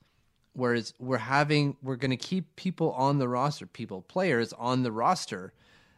Whereas 0.54 0.94
we're 0.98 1.18
having, 1.18 1.76
we're 1.82 1.96
going 1.96 2.12
to 2.12 2.16
keep 2.16 2.56
people 2.56 2.92
on 2.92 3.18
the 3.18 3.28
roster, 3.28 3.66
people, 3.66 4.00
players 4.00 4.54
on 4.54 4.84
the 4.84 4.90
roster 4.90 5.52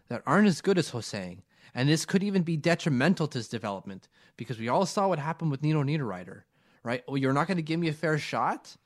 that 0.09 0.25
aren't 0.27 0.49
as 0.49 0.63
good 0.63 0.79
as 0.79 0.91
Hosang. 0.91 1.43
And 1.77 1.89
this 1.89 2.05
could 2.05 2.25
even 2.25 2.43
be 2.43 2.57
detrimental 2.57 3.29
to 3.29 3.39
his 3.39 3.47
development 3.47 4.09
because 4.37 4.59
we 4.59 4.69
all 4.69 4.87
saw 4.87 5.09
what 5.09 5.19
happened 5.19 5.51
with 5.51 5.63
Nino 5.63 5.83
Niederreiter, 5.83 6.43
right? 6.83 7.03
Well, 7.07 7.17
you're 7.19 7.33
not 7.33 7.47
going 7.47 7.57
to 7.57 7.63
give 7.63 7.79
me 7.81 7.89
a 7.89 7.93
fair 7.93 8.19
shot? 8.19 8.77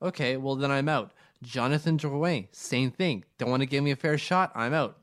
Okay, 0.00 0.36
well, 0.36 0.54
then 0.56 0.70
I'm 0.70 0.88
out. 0.88 1.12
Jonathan 1.42 1.98
Drouin, 1.98 2.48
same 2.52 2.90
thing. 2.90 3.24
Don't 3.38 3.50
want 3.50 3.62
to 3.62 3.66
give 3.66 3.82
me 3.84 3.90
a 3.92 3.96
fair 3.96 4.18
shot? 4.18 4.52
I'm 4.54 4.74
out. 4.74 4.98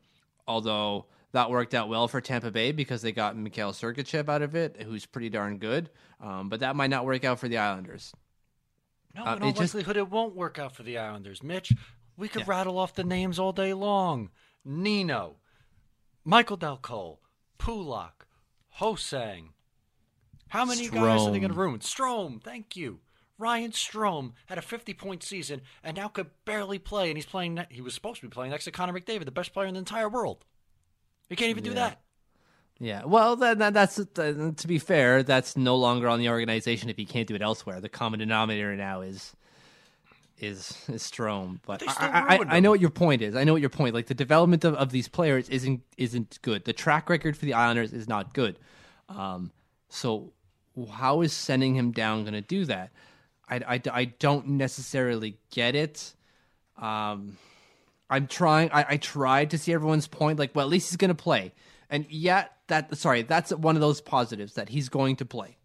Although 0.48 1.06
that 1.32 1.50
worked 1.50 1.74
out 1.74 1.90
well 1.90 2.08
for 2.08 2.22
Tampa 2.22 2.52
Bay 2.52 2.72
because 2.72 3.02
they 3.02 3.12
got 3.12 3.36
Mikhail 3.38 3.72
Sergachev 3.72 4.30
out 4.30 4.42
of 4.42 4.56
it, 4.56 4.82
who's 4.84 5.06
pretty 5.06 5.30
darn 5.30 5.58
good. 5.58 5.90
Um, 6.22 6.50
but 6.50 6.60
that 6.62 6.76
might 6.76 6.90
not 6.90 7.06
work 7.06 7.24
out 7.26 7.40
for 7.40 7.48
the 7.48 7.58
Islanders. 7.58 8.14
No, 9.16 9.26
Uh, 9.26 9.36
in 9.38 9.44
all 9.44 9.50
it 9.50 9.56
just- 9.56 9.74
likelihood, 9.74 9.98
it 9.98 10.10
won't 10.10 10.36
work 10.36 10.60
out 10.60 10.76
for 10.76 10.84
the 10.84 10.98
Islanders. 10.98 11.42
Mitch, 11.42 11.74
we 12.18 12.28
could 12.28 12.48
rattle 12.48 12.78
off 12.78 12.94
the 12.94 13.04
names 13.04 13.40
all 13.40 13.52
day 13.54 13.74
long. 13.74 14.30
Nino, 14.64 15.38
Michael 16.24 16.58
Dal 16.58 16.78
Colle, 16.78 17.22
Pulock, 17.58 18.28
Hosang. 18.80 19.50
How 20.50 20.66
many 20.66 20.88
guys 20.88 21.22
are 21.22 21.32
they 21.32 21.40
going 21.40 21.52
to 21.52 21.58
ruin? 21.58 21.80
Strome, 21.80 22.42
thank 22.42 22.76
you. 22.76 23.00
Ryan 23.38 23.72
Strome 23.72 24.32
had 24.46 24.58
a 24.58 24.62
50-point 24.62 25.22
season 25.22 25.62
and 25.84 25.98
now 25.98 26.08
could 26.08 26.30
barely 26.46 26.80
play, 26.80 27.10
and 27.10 27.18
he's 27.18 27.26
playing. 27.26 27.60
He 27.70 27.82
was 27.82 27.94
supposed 27.94 28.22
to 28.22 28.28
be 28.28 28.32
playing 28.32 28.52
next 28.52 28.66
to 28.66 28.72
Connor 28.72 28.94
McDavid, 28.94 29.26
the 29.26 29.32
best 29.32 29.54
player 29.54 29.68
in 29.68 29.74
the 29.74 29.80
entire 29.80 30.08
world. 30.08 30.46
He 31.28 31.36
can't 31.36 31.50
even 31.50 31.64
do 31.64 31.74
that. 31.74 32.02
Yeah, 32.80 33.06
well, 33.06 33.38
that, 33.38 33.58
that, 33.60 33.74
that's 33.74 34.00
uh, 34.00 34.52
to 34.56 34.68
be 34.68 34.80
fair. 34.80 35.24
That's 35.24 35.56
no 35.56 35.78
longer 35.78 36.10
on 36.10 36.20
the 36.20 36.30
organization 36.30 36.90
if 36.90 36.98
he 36.98 37.06
can't 37.06 37.28
do 37.28 37.36
it 37.36 37.42
elsewhere. 37.42 37.80
The 37.80 37.90
common 37.90 38.20
denominator 38.20 38.76
now 38.76 39.02
is 39.02 39.34
is 40.40 40.78
is 40.90 41.04
Strome. 41.04 41.60
But 41.66 41.84
I, 41.88 41.94
I, 42.00 42.08
I, 42.08 42.36
ruined 42.36 42.52
I 42.52 42.58
him. 42.58 42.64
know 42.64 42.72
what 42.72 42.82
your 42.82 42.90
point 42.90 43.22
is. 43.22 43.36
I 43.36 43.46
know 43.46 43.54
what 43.54 43.62
your 43.62 43.70
point. 43.70 43.96
Like 43.96 44.08
the 44.08 44.14
development 44.14 44.66
of, 44.66 44.76
of 44.76 44.92
these 44.92 45.08
players 45.08 45.48
isn't 45.50 45.82
isn't 45.98 46.40
good. 46.42 46.66
The 46.66 46.74
track 46.74 47.10
record 47.10 47.38
for 47.38 47.46
the 47.46 47.54
Islanders 47.54 47.94
is 47.94 48.10
not 48.10 48.34
good. 48.34 48.60
Um, 49.08 49.52
so 49.96 50.34
how 50.92 51.22
is 51.22 51.34
sending 51.34 51.76
him 51.76 51.92
down 51.92 52.24
going 52.24 52.34
to 52.34 52.42
do 52.42 52.66
that? 52.66 52.92
I, 53.48 53.56
I, 53.68 53.82
I 53.92 54.06
don't 54.06 54.48
necessarily 54.50 55.38
get 55.52 55.76
it. 55.76 56.14
Um, 56.78 57.38
I'm 58.10 58.28
trying. 58.28 58.72
I, 58.72 58.86
I 58.90 58.98
tried 58.98 59.52
to 59.52 59.58
see 59.58 59.74
everyone's 59.74 60.08
point. 60.08 60.38
Like, 60.38 60.54
well, 60.54 60.66
at 60.66 60.72
least 60.72 60.90
he's 60.90 60.98
going 60.98 61.10
to 61.10 61.16
play. 61.16 61.54
And 61.90 62.06
yet, 62.10 62.52
that 62.68 62.96
sorry, 62.98 63.22
that's 63.22 63.52
one 63.52 63.76
of 63.76 63.82
those 63.82 64.02
positives 64.02 64.56
that 64.56 64.70
he's 64.70 64.90
going 64.90 65.16
to 65.18 65.26
play. 65.26 65.58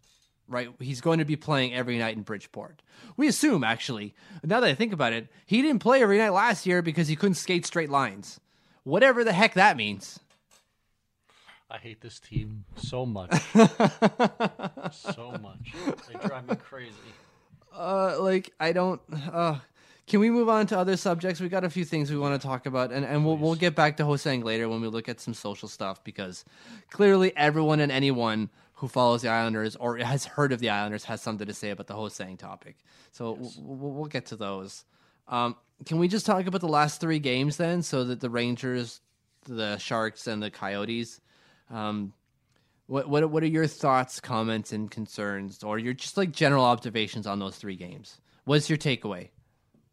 Right, 0.47 0.69
he's 0.79 0.99
going 0.99 1.19
to 1.19 1.25
be 1.25 1.37
playing 1.37 1.73
every 1.73 1.97
night 1.97 2.17
in 2.17 2.23
Bridgeport. 2.23 2.81
We 3.15 3.29
assume, 3.29 3.63
actually, 3.63 4.13
now 4.43 4.59
that 4.59 4.69
I 4.69 4.75
think 4.75 4.91
about 4.91 5.13
it, 5.13 5.29
he 5.45 5.61
didn't 5.61 5.79
play 5.79 6.01
every 6.01 6.17
night 6.17 6.31
last 6.31 6.65
year 6.65 6.81
because 6.81 7.07
he 7.07 7.15
couldn't 7.15 7.35
skate 7.35 7.65
straight 7.65 7.89
lines. 7.89 8.41
Whatever 8.83 9.23
the 9.23 9.31
heck 9.31 9.53
that 9.53 9.77
means. 9.77 10.19
I 11.71 11.77
hate 11.77 12.01
this 12.01 12.19
team 12.19 12.65
so 12.75 13.05
much. 13.05 13.31
so 14.91 15.31
much. 15.41 15.73
They 16.07 16.27
drive 16.27 16.47
me 16.49 16.55
crazy. 16.55 16.91
uh 17.75 18.21
like 18.21 18.51
I 18.59 18.73
don't 18.73 19.01
uh 19.31 19.55
can 20.07 20.19
we 20.19 20.29
move 20.29 20.49
on 20.49 20.67
to 20.67 20.77
other 20.77 20.97
subjects? 20.97 21.39
We 21.39 21.47
got 21.47 21.63
a 21.63 21.69
few 21.69 21.85
things 21.85 22.11
we 22.11 22.17
want 22.17 22.39
to 22.39 22.45
talk 22.45 22.65
about, 22.65 22.91
and, 22.91 23.05
and 23.05 23.25
we'll 23.25 23.37
we'll 23.37 23.55
get 23.55 23.75
back 23.75 23.95
to 23.97 24.03
Hosang 24.03 24.43
later 24.43 24.67
when 24.67 24.81
we 24.81 24.87
look 24.89 25.07
at 25.07 25.21
some 25.21 25.33
social 25.33 25.69
stuff 25.69 26.03
because 26.03 26.43
clearly 26.89 27.31
everyone 27.37 27.79
and 27.79 27.91
anyone 27.91 28.49
who 28.73 28.89
follows 28.89 29.21
the 29.21 29.29
Islanders 29.29 29.77
or 29.77 29.97
has 29.97 30.25
heard 30.25 30.51
of 30.51 30.59
the 30.59 30.69
Islanders 30.69 31.05
has 31.05 31.21
something 31.21 31.47
to 31.47 31.53
say 31.53 31.69
about 31.69 31.87
the 31.87 31.93
Hosang 31.93 32.37
topic. 32.37 32.75
So 33.13 33.35
w- 33.35 33.51
w- 33.55 33.93
we'll 33.93 34.05
get 34.07 34.25
to 34.27 34.35
those. 34.35 34.83
Um, 35.29 35.55
can 35.85 35.97
we 35.99 36.09
just 36.09 36.25
talk 36.25 36.45
about 36.45 36.59
the 36.61 36.67
last 36.67 36.99
three 36.99 37.19
games 37.19 37.55
then, 37.55 37.81
so 37.81 38.03
that 38.03 38.19
the 38.19 38.29
Rangers, 38.29 38.99
the 39.47 39.77
Sharks, 39.77 40.27
and 40.27 40.43
the 40.43 40.49
Coyotes? 40.51 41.21
Um, 41.71 42.13
what 42.87 43.07
what 43.09 43.29
what 43.29 43.43
are 43.43 43.47
your 43.47 43.67
thoughts, 43.67 44.19
comments, 44.19 44.71
and 44.73 44.91
concerns, 44.91 45.63
or 45.63 45.79
your 45.79 45.93
just 45.93 46.17
like 46.17 46.31
general 46.31 46.65
observations 46.65 47.25
on 47.25 47.39
those 47.39 47.55
three 47.57 47.75
games? 47.75 48.19
What's 48.45 48.69
your 48.69 48.77
takeaway? 48.77 49.29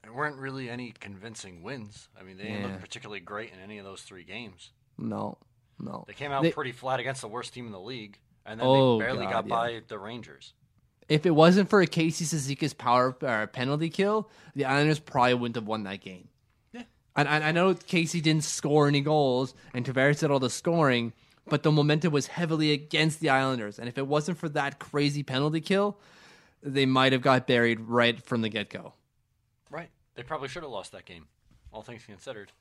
There 0.03 0.13
weren't 0.13 0.37
really 0.37 0.69
any 0.71 0.93
convincing 0.99 1.63
wins. 1.63 2.09
I 2.19 2.23
mean, 2.25 2.39
they 2.39 2.45
didn't 2.45 2.73
look 2.73 2.81
particularly 2.81 3.21
great 3.21 3.53
in 3.53 3.61
any 3.61 3.79
of 3.79 3.85
those 3.85 4.03
three 4.03 4.25
games. 4.25 4.71
No, 4.97 5.39
no. 5.79 6.05
They 6.09 6.15
came 6.15 6.33
out 6.33 6.43
They- 6.43 6.51
pretty 6.53 6.73
flat 6.73 6.99
against 6.99 7.21
the 7.21 7.29
worst 7.29 7.53
team 7.55 7.67
in 7.67 7.73
the 7.73 7.81
league, 7.81 8.19
and 8.47 8.59
then 8.59 8.67
Oh, 8.67 8.99
they 8.99 9.05
barely 9.05 9.27
God, 9.27 9.33
got 9.33 9.45
yeah. 9.47 9.55
by 9.55 9.83
the 9.87 9.99
Rangers. 9.99 10.55
If 11.09 11.25
it 11.25 11.31
wasn't 11.31 11.71
for 11.71 11.81
a 11.81 11.87
Casey 11.87 12.25
Cizikas' 12.25 12.77
power 12.77 13.17
uh, 13.25 13.47
penalty 13.47 13.91
kill, 13.91 14.29
the 14.55 14.65
Islanders 14.65 14.99
probably 14.99 15.35
wouldn't 15.35 15.57
have 15.57 15.67
won 15.67 15.85
that 15.85 16.01
game. 16.01 16.29
Yeah. 16.73 16.83
And 17.17 17.29
I, 17.29 17.49
I 17.49 17.53
know 17.53 17.75
Casey 17.75 18.21
didn't 18.21 18.45
score 18.45 18.89
any 18.89 19.01
goals, 19.03 19.55
and 19.73 19.85
Tavares 19.87 20.21
did 20.21 20.31
all 20.31 20.39
the 20.41 20.51
scoring, 20.51 21.13
but 21.49 21.63
the 21.63 21.73
momentum 21.73 22.13
was 22.13 22.27
heavily 22.29 22.73
against 22.73 23.21
the 23.21 23.31
Islanders. 23.31 23.79
And 23.79 23.89
if 23.89 23.99
it 23.99 24.07
wasn't 24.07 24.39
for 24.39 24.49
that 24.51 24.79
crazy 24.79 25.23
penalty 25.23 25.61
kill, 25.61 25.99
they 26.63 26.87
might 26.87 27.13
have 27.13 27.23
got 27.23 27.47
buried 27.47 27.81
right 27.81 28.21
from 28.23 28.43
the 28.43 28.49
get 28.49 28.71
go. 28.71 28.95
Right. 29.71 29.91
They 30.15 30.23
probably 30.23 30.49
should 30.49 30.63
have 30.63 30.73
lost 30.73 30.93
that 30.93 31.05
game, 31.05 31.27
all 31.73 31.83
things 31.83 32.05
considered. 32.05 32.53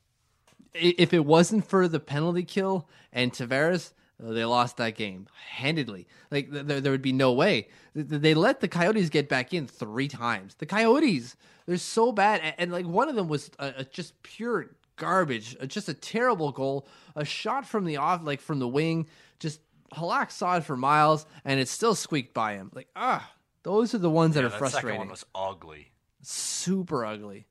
if 0.73 1.13
it 1.13 1.25
wasn't 1.25 1.65
for 1.67 1.87
the 1.87 1.99
penalty 1.99 2.43
kill 2.43 2.87
and 3.11 3.31
Tavares, 3.31 3.93
they 4.19 4.45
lost 4.45 4.77
that 4.77 4.95
game 4.95 5.27
handedly. 5.49 6.07
Like 6.31 6.49
there, 6.51 6.81
there 6.81 6.91
would 6.91 7.01
be 7.01 7.13
no 7.13 7.31
way. 7.33 7.67
Th- 7.93 8.07
th- 8.09 8.21
They 8.21 8.33
let 8.33 8.59
the 8.61 8.67
Coyotes 8.67 9.09
get 9.09 9.29
back 9.29 9.53
in 9.53 9.67
three 9.67 10.07
times. 10.07 10.55
The 10.55 10.65
Coyotes, 10.65 11.35
they're 11.67 11.77
so 11.77 12.11
bad, 12.11 12.41
and, 12.41 12.55
and 12.57 12.71
like 12.71 12.85
one 12.87 13.09
of 13.09 13.15
them 13.15 13.27
was 13.27 13.51
uh, 13.59 13.71
uh, 13.77 13.83
just 13.91 14.21
pure 14.23 14.71
garbage, 14.97 15.55
uh, 15.61 15.65
just 15.65 15.87
a 15.87 15.93
terrible 15.93 16.51
goal, 16.51 16.87
a 17.15 17.23
shot 17.23 17.65
from 17.65 17.85
the 17.85 17.97
off, 17.97 18.23
like 18.23 18.41
from 18.41 18.59
the 18.59 18.67
wing, 18.67 19.07
just 19.39 19.61
Halak 19.93 20.31
saw 20.31 20.57
it 20.57 20.65
for 20.65 20.75
miles, 20.75 21.25
and 21.45 21.59
it 21.59 21.69
still 21.69 21.95
squeaked 21.95 22.33
by 22.33 22.53
him. 22.53 22.71
Like 22.73 22.89
ah, 22.95 23.31
those 23.63 23.93
are 23.93 23.99
the 23.99 24.09
ones 24.09 24.35
that 24.35 24.43
are 24.43 24.49
that 24.49 24.59
frustrating 24.59 24.89
second 24.89 24.99
one 24.99 25.09
was 25.09 25.25
ugly. 25.33 25.91
super 26.21 27.05
ugly. 27.05 27.47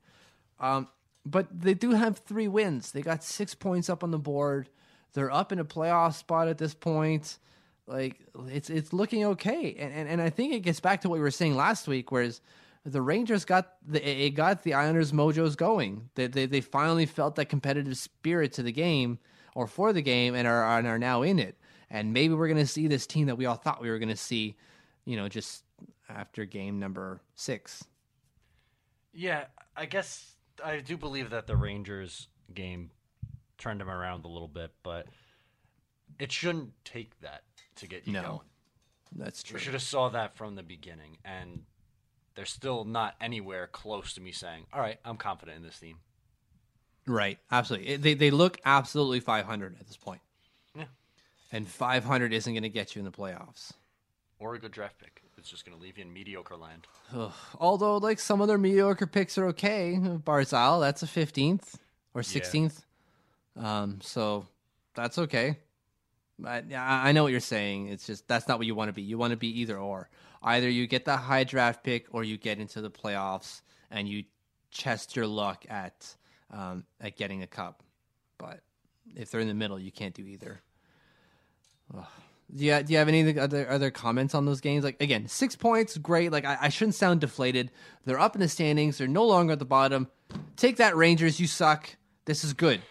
Um, 0.61 0.89
but 1.25 1.49
they 1.61 1.75
do 1.75 1.91
have 1.91 2.19
three 2.19 2.49
wins. 2.49 2.93
They 2.93 3.03
got 3.03 3.25
six 3.25 3.55
points 3.55 3.91
up 3.91 4.05
on 4.05 4.11
the 4.11 4.19
board. 4.19 4.69
They're 5.15 5.33
up 5.33 5.51
in 5.51 5.59
a 5.59 5.65
playoff 5.65 6.15
spot 6.15 6.49
at 6.49 6.59
this 6.59 6.75
point. 6.75 7.39
Like 7.87 8.21
it's 8.49 8.69
it's 8.69 8.93
looking 8.93 9.25
okay, 9.25 9.75
and 9.79 9.93
and, 9.93 10.09
and 10.09 10.23
I 10.23 10.31
think 10.31 10.53
it 10.53 10.61
gets 10.61 10.81
back 10.81 11.03
to 11.03 11.09
what 11.09 11.17
we 11.17 11.21
were 11.21 11.31
saying 11.31 11.57
last 11.57 11.89
week, 11.89 12.11
whereas 12.11 12.41
the 12.87 13.03
Rangers 13.03 13.45
got 13.45 13.75
the 13.87 14.07
it 14.09 14.31
got 14.31 14.63
the 14.63 14.75
Islanders' 14.75 15.13
mojos 15.13 15.57
going. 15.57 16.09
They 16.15 16.29
they, 16.29 16.47
they 16.47 16.61
finally 16.61 17.05
felt 17.05 17.35
that 17.37 17.47
competitive 17.47 17.97
spirit 17.99 18.53
to 18.55 18.63
the 18.63 18.73
game 18.73 19.19
or 19.55 19.67
for 19.67 19.93
the 19.93 20.03
game, 20.03 20.35
and 20.35 20.47
are 20.47 20.79
and 20.79 20.87
are 20.87 20.99
now 20.99 21.23
in 21.23 21.39
it. 21.39 21.59
And 21.91 22.13
maybe 22.13 22.35
we're 22.35 22.49
gonna 22.49 22.67
see 22.67 22.87
this 22.87 23.07
team 23.07 23.27
that 23.27 23.37
we 23.37 23.47
all 23.47 23.57
thought 23.57 23.83
we 23.83 23.91
were 23.91 23.99
gonna 23.99 24.17
see, 24.17 24.57
you 25.05 25.17
know, 25.17 25.29
just 25.29 25.65
after 26.09 26.45
game 26.45 26.79
number 26.79 27.21
six. 27.35 27.85
Yeah, 29.13 29.47
I 29.77 29.87
guess 29.87 30.37
I 30.65 30.79
do 30.79 30.97
believe 30.97 31.31
that 31.31 31.47
the 31.47 31.57
Rangers 31.57 32.29
game 32.55 32.91
turned 33.59 33.81
them 33.81 33.91
around 33.91 34.25
a 34.25 34.29
little 34.29 34.49
bit, 34.49 34.71
but 34.83 35.07
it 36.21 36.31
shouldn't 36.31 36.73
take 36.85 37.19
that 37.21 37.43
to 37.77 37.89
get 37.89 38.07
you 38.07 38.13
No, 38.13 38.23
going. 38.23 38.41
That's 39.17 39.43
true. 39.43 39.55
We 39.55 39.61
should 39.61 39.73
have 39.73 39.83
saw 39.83 40.09
that 40.11 40.37
from 40.37 40.55
the 40.55 40.63
beginning, 40.63 41.17
and 41.25 41.63
they're 42.37 42.45
still 42.45 42.85
not 42.85 43.15
anywhere 43.21 43.67
close 43.67 44.15
to 44.15 44.21
me 44.21 44.31
saying, 44.31 44.67
"All 44.73 44.81
right, 44.81 44.99
I'm 45.05 45.17
confident 45.17 45.57
in 45.57 45.63
this 45.65 45.79
team." 45.79 45.99
Right, 47.07 47.39
absolutely. 47.51 47.97
They 47.97 48.15
they 48.15 48.31
look 48.31 48.61
absolutely 48.65 49.21
500 49.21 49.77
at 49.81 49.87
this 49.87 49.97
point. 49.97 50.21
Yeah. 50.77 50.85
And 51.53 51.67
500 51.67 52.33
isn't 52.33 52.53
going 52.53 52.63
to 52.63 52.69
get 52.69 52.95
you 52.95 53.01
in 53.01 53.05
the 53.05 53.13
playoffs. 53.13 53.73
Or 54.39 54.55
a 54.55 54.59
good 54.59 54.73
draft 54.73 54.99
pick. 54.99 55.23
It's 55.39 55.51
just 55.51 55.65
going 55.65 55.77
to 55.77 55.83
leave 55.83 55.97
you 55.97 56.05
in 56.05 56.13
mediocre 56.13 56.57
land. 56.57 56.87
Although, 57.61 57.99
like 57.99 58.19
some 58.19 58.43
other 58.43 58.59
mediocre 58.59 59.07
picks 59.07 59.39
are 59.39 59.47
okay. 59.49 59.97
Barzal, 60.01 60.81
that's 60.81 61.03
a 61.03 61.07
fifteenth 61.07 61.79
or 62.15 62.23
sixteenth. 62.23 62.85
Um, 63.57 64.01
so 64.03 64.47
that's 64.95 65.19
okay. 65.19 65.59
I, 66.45 66.63
I 66.75 67.13
know 67.13 67.23
what 67.23 67.33
you're 67.33 67.41
saying. 67.41 67.89
It's 67.89 68.07
just 68.07 68.27
that's 68.29 68.49
not 68.49 68.59
what 68.59 68.67
you 68.67 68.75
want 68.75 68.89
to 68.89 68.93
be. 68.93 69.03
You 69.03 69.19
want 69.19 69.31
to 69.31 69.37
be 69.37 69.61
either 69.61 69.79
or. 69.79 70.09
Either 70.43 70.69
you 70.69 70.87
get 70.87 71.05
the 71.05 71.17
high 71.17 71.45
draft 71.45 71.83
pick, 71.83 72.07
or 72.11 72.25
you 72.25 72.37
get 72.37 72.59
into 72.59 72.81
the 72.81 72.91
playoffs 72.91 73.63
and 73.91 74.09
you 74.09 74.25
chest 74.71 75.17
your 75.17 75.27
luck 75.27 75.65
at 75.69 76.15
um, 76.51 76.85
at 77.01 77.17
getting 77.17 77.43
a 77.43 77.47
cup. 77.47 77.83
But 78.39 78.61
if 79.15 79.31
they're 79.31 79.41
in 79.41 79.49
the 79.49 79.55
middle, 79.55 79.79
you 79.79 79.91
can't 79.91 80.15
do 80.15 80.27
either. 80.27 80.61
Ugh. 81.97 82.05
Do 82.55 82.65
you, 82.65 82.81
do 82.83 82.93
you 82.93 82.99
have 83.01 83.09
any 83.09 83.39
other 83.39 83.69
other 83.69 83.91
comments 83.91 84.35
on 84.35 84.45
those 84.45 84.61
games? 84.61 84.85
Like 84.85 85.03
again, 85.03 85.27
six 85.27 85.57
points, 85.57 85.99
great. 85.99 86.31
Like 86.31 86.45
I, 86.45 86.59
I 86.63 86.69
shouldn't 86.69 86.95
sound 86.95 87.21
deflated. 87.21 87.73
They're 88.05 88.21
up 88.21 88.37
in 88.37 88.41
the 88.41 88.49
standings. 88.49 88.99
They're 88.99 89.09
no 89.09 89.27
longer 89.27 89.55
at 89.55 89.59
the 89.59 89.65
bottom. 89.65 90.09
Take 90.57 90.77
that, 90.77 90.97
Rangers. 90.97 91.41
You 91.41 91.49
suck. 91.49 91.97
This 92.25 92.45
is 92.45 92.53
good. 92.53 92.83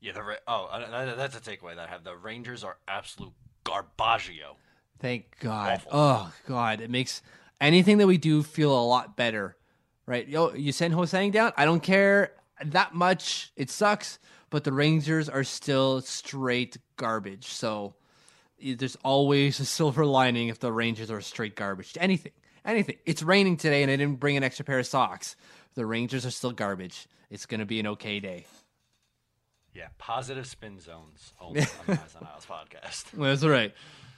Yeah, 0.00 0.12
the 0.12 0.38
oh, 0.46 0.64
uh, 0.64 1.14
that's 1.16 1.36
a 1.36 1.40
takeaway 1.40 1.76
that 1.76 1.88
I 1.88 1.90
have. 1.90 2.04
The 2.04 2.16
Rangers 2.16 2.64
are 2.64 2.78
absolute 2.88 3.32
garbaggio. 3.64 4.56
Thank 5.00 5.38
God. 5.40 5.82
Awful. 5.86 5.90
Oh 5.92 6.32
God, 6.46 6.80
it 6.80 6.90
makes 6.90 7.22
anything 7.60 7.98
that 7.98 8.06
we 8.06 8.18
do 8.18 8.42
feel 8.42 8.78
a 8.78 8.84
lot 8.84 9.16
better, 9.16 9.56
right? 10.06 10.26
Yo, 10.28 10.52
you 10.54 10.72
send 10.72 10.94
Hosang 10.94 11.32
down. 11.32 11.52
I 11.56 11.64
don't 11.64 11.82
care 11.82 12.32
that 12.64 12.94
much. 12.94 13.52
It 13.56 13.70
sucks, 13.70 14.18
but 14.50 14.64
the 14.64 14.72
Rangers 14.72 15.28
are 15.28 15.44
still 15.44 16.00
straight 16.02 16.76
garbage. 16.96 17.46
So 17.46 17.94
there's 18.62 18.96
always 18.96 19.58
a 19.60 19.64
silver 19.64 20.04
lining 20.04 20.48
if 20.48 20.58
the 20.58 20.72
Rangers 20.72 21.10
are 21.10 21.20
straight 21.22 21.56
garbage. 21.56 21.96
Anything, 21.98 22.32
anything. 22.64 22.96
It's 23.06 23.22
raining 23.22 23.56
today, 23.56 23.82
and 23.82 23.90
I 23.90 23.96
didn't 23.96 24.20
bring 24.20 24.36
an 24.36 24.42
extra 24.42 24.64
pair 24.64 24.78
of 24.78 24.86
socks. 24.86 25.34
The 25.74 25.86
Rangers 25.86 26.26
are 26.26 26.30
still 26.30 26.52
garbage. 26.52 27.06
It's 27.30 27.46
gonna 27.46 27.66
be 27.66 27.80
an 27.80 27.86
okay 27.86 28.20
day. 28.20 28.44
Yeah, 29.72 29.86
positive 29.98 30.46
spin 30.46 30.80
zones 30.80 31.32
only 31.40 31.60
on 31.60 31.66
the 31.86 31.92
Eyes 31.92 32.16
on 32.20 32.26
Isles 32.26 32.46
podcast. 32.50 33.04
That's 33.12 33.44
right. 33.44 33.72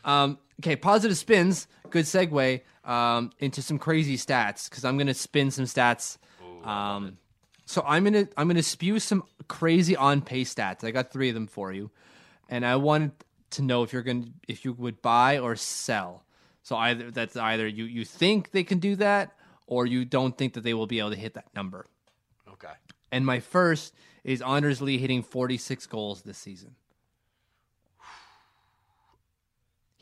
Um, 0.05 0.39
okay, 0.61 0.77
positive 0.77 1.17
spins. 1.17 1.67
Good 1.91 2.05
segue 2.05 2.63
um, 2.85 3.31
into 3.39 3.63
some 3.63 3.79
crazy 3.79 4.17
stats 4.17 4.69
because 4.69 4.85
I'm 4.85 4.99
gonna 4.99 5.15
spin 5.15 5.51
some 5.51 5.67
stats. 5.67 6.19
Um, 6.65 7.19
so 7.65 7.83
I'm 7.87 8.05
gonna 8.05 8.29
I'm 8.37 8.49
gonna 8.49 8.63
spew 8.63 8.99
some 8.99 9.25
crazy 9.49 9.97
on 9.97 10.23
pace 10.23 10.55
stats. 10.55 10.85
I 10.85 10.91
got 10.91 11.13
three 11.13 11.29
of 11.29 11.35
them 11.35 11.47
for 11.47 11.73
you, 11.73 11.91
and 12.49 12.65
I 12.65 12.77
wanted 12.77 13.13
to 13.51 13.63
know 13.63 13.83
if 13.83 13.93
you're 13.93 14.03
gonna 14.03 14.27
if 14.49 14.65
you 14.65 14.73
would 14.73 15.03
buy 15.03 15.39
or 15.39 15.57
sell. 15.57 16.25
So 16.63 16.77
either 16.77 17.11
that's 17.11 17.37
either 17.37 17.67
you 17.67 17.85
you 17.85 18.05
think 18.05 18.51
they 18.51 18.65
can 18.65 18.79
do 18.79 18.97
that 18.97 19.37
or 19.67 19.87
you 19.87 20.05
don't 20.05 20.37
think 20.37 20.55
that 20.55 20.63
they 20.63 20.75
will 20.75 20.87
be 20.87 20.99
able 20.99 21.11
to 21.11 21.17
hit 21.17 21.35
that 21.35 21.47
number. 21.55 21.87
Okay. 22.53 22.73
And 23.11 23.27
my 23.27 23.41
first 23.41 23.95
is 24.25 24.41
Anders 24.43 24.81
Lee 24.81 24.99
hitting 24.99 25.23
46 25.23 25.87
goals 25.87 26.23
this 26.23 26.39
season. 26.39 26.77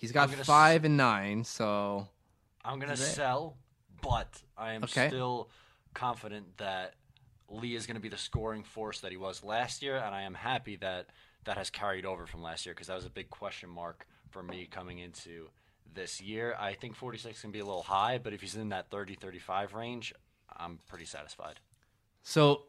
He's 0.01 0.13
got 0.13 0.31
I'm 0.33 0.41
s- 0.41 0.47
five 0.47 0.85
and 0.87 0.97
nine, 0.97 1.45
so 1.45 2.09
I'm 2.65 2.79
gonna 2.79 2.97
sell, 2.97 3.57
but 4.01 4.43
I 4.57 4.73
am 4.73 4.85
Okay. 4.85 5.09
still 5.09 5.51
confident 5.93 6.57
that 6.57 6.95
Lee 7.49 7.75
is 7.75 7.87
gonna 7.87 8.01
be 8.01 8.09
the 8.09 8.17
scoring 8.17 8.65
force 8.65 9.01
that 9.01 9.11
he 9.11 9.19
was 9.19 9.45
last 9.45 9.83
year, 9.83 9.97
and 9.99 10.15
I 10.15 10.23
am 10.23 10.35
happy 10.35 10.77
that 10.77 11.09
that 11.45 11.57
has 11.59 11.69
carried 11.71 12.07
over 12.07 12.27
from 12.27 12.43
last 12.43 12.65
year 12.65 12.75
because 12.75 12.87
that 12.87 12.95
was 12.95 13.05
a 13.07 13.11
big 13.11 13.29
question 13.31 13.69
mark 13.69 14.07
for 14.31 14.43
me 14.43 14.67
coming 14.67 14.99
into 14.99 15.51
this 15.93 16.21
year. 16.21 16.55
I 16.59 16.75
think 16.75 16.95
46 16.97 17.41
can 17.41 17.51
be 17.51 17.59
a 17.59 17.65
little 17.65 17.83
high, 17.83 18.19
but 18.19 18.33
if 18.33 18.41
he's 18.41 18.57
in 18.57 18.69
that 18.71 18.91
30-35 18.91 19.75
range, 19.75 20.15
I'm 20.57 20.79
pretty 20.89 21.05
satisfied. 21.07 21.61
so 22.23 22.65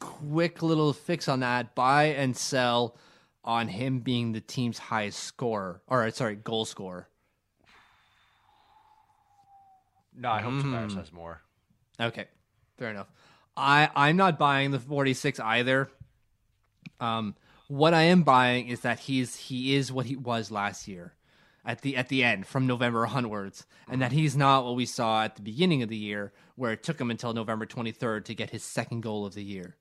quick 0.00 0.62
little 0.62 0.92
fix 0.92 1.28
on 1.28 1.40
that: 1.40 1.74
buy 1.74 2.04
and 2.04 2.36
sell 2.36 2.96
on 3.44 3.68
him 3.68 4.00
being 4.00 4.32
the 4.32 4.40
team's 4.40 4.78
highest 4.78 5.20
scorer, 5.20 5.82
or 5.86 6.10
sorry, 6.10 6.34
goal 6.36 6.64
scorer. 6.64 7.08
No, 10.16 10.30
I 10.30 10.40
hope 10.40 10.54
Mm. 10.54 10.62
Tavares 10.62 10.96
has 10.96 11.12
more. 11.12 11.42
Okay, 12.00 12.26
fair 12.78 12.90
enough. 12.90 13.10
I 13.56 13.90
I'm 13.94 14.16
not 14.16 14.38
buying 14.38 14.70
the 14.70 14.78
46 14.80 15.38
either. 15.40 15.90
Um, 17.00 17.34
what 17.68 17.94
I 17.94 18.02
am 18.02 18.22
buying 18.22 18.68
is 18.68 18.80
that 18.80 19.00
he's 19.00 19.36
he 19.36 19.74
is 19.74 19.90
what 19.92 20.06
he 20.06 20.16
was 20.16 20.50
last 20.50 20.86
year, 20.88 21.14
at 21.64 21.82
the 21.82 21.96
at 21.96 22.08
the 22.08 22.22
end 22.22 22.46
from 22.46 22.66
November 22.66 23.06
onwards, 23.06 23.66
and 23.88 24.00
that 24.02 24.12
he's 24.12 24.36
not 24.36 24.64
what 24.64 24.76
we 24.76 24.86
saw 24.86 25.24
at 25.24 25.36
the 25.36 25.42
beginning 25.42 25.82
of 25.82 25.88
the 25.88 25.96
year, 25.96 26.32
where 26.56 26.72
it 26.72 26.82
took 26.82 27.00
him 27.00 27.10
until 27.10 27.32
November 27.32 27.66
23rd 27.66 28.24
to 28.26 28.34
get 28.34 28.50
his 28.50 28.62
second 28.62 29.02
goal 29.02 29.26
of 29.26 29.34
the 29.34 29.44
year. 29.44 29.76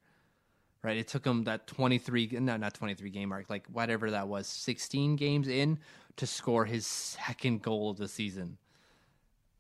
Right, 0.84 0.98
it 0.98 1.08
took 1.08 1.26
him 1.26 1.46
that 1.46 1.66
23 1.68 2.38
no 2.42 2.58
not 2.58 2.74
23 2.74 3.10
game 3.10 3.30
mark, 3.30 3.50
like 3.50 3.66
whatever 3.68 4.12
that 4.12 4.28
was, 4.28 4.48
16 4.48 5.16
games 5.16 5.48
in 5.48 5.80
to 6.18 6.28
score 6.28 6.66
his 6.66 6.86
second 6.86 7.62
goal 7.62 7.90
of 7.90 7.98
the 7.98 8.10
season. 8.10 8.58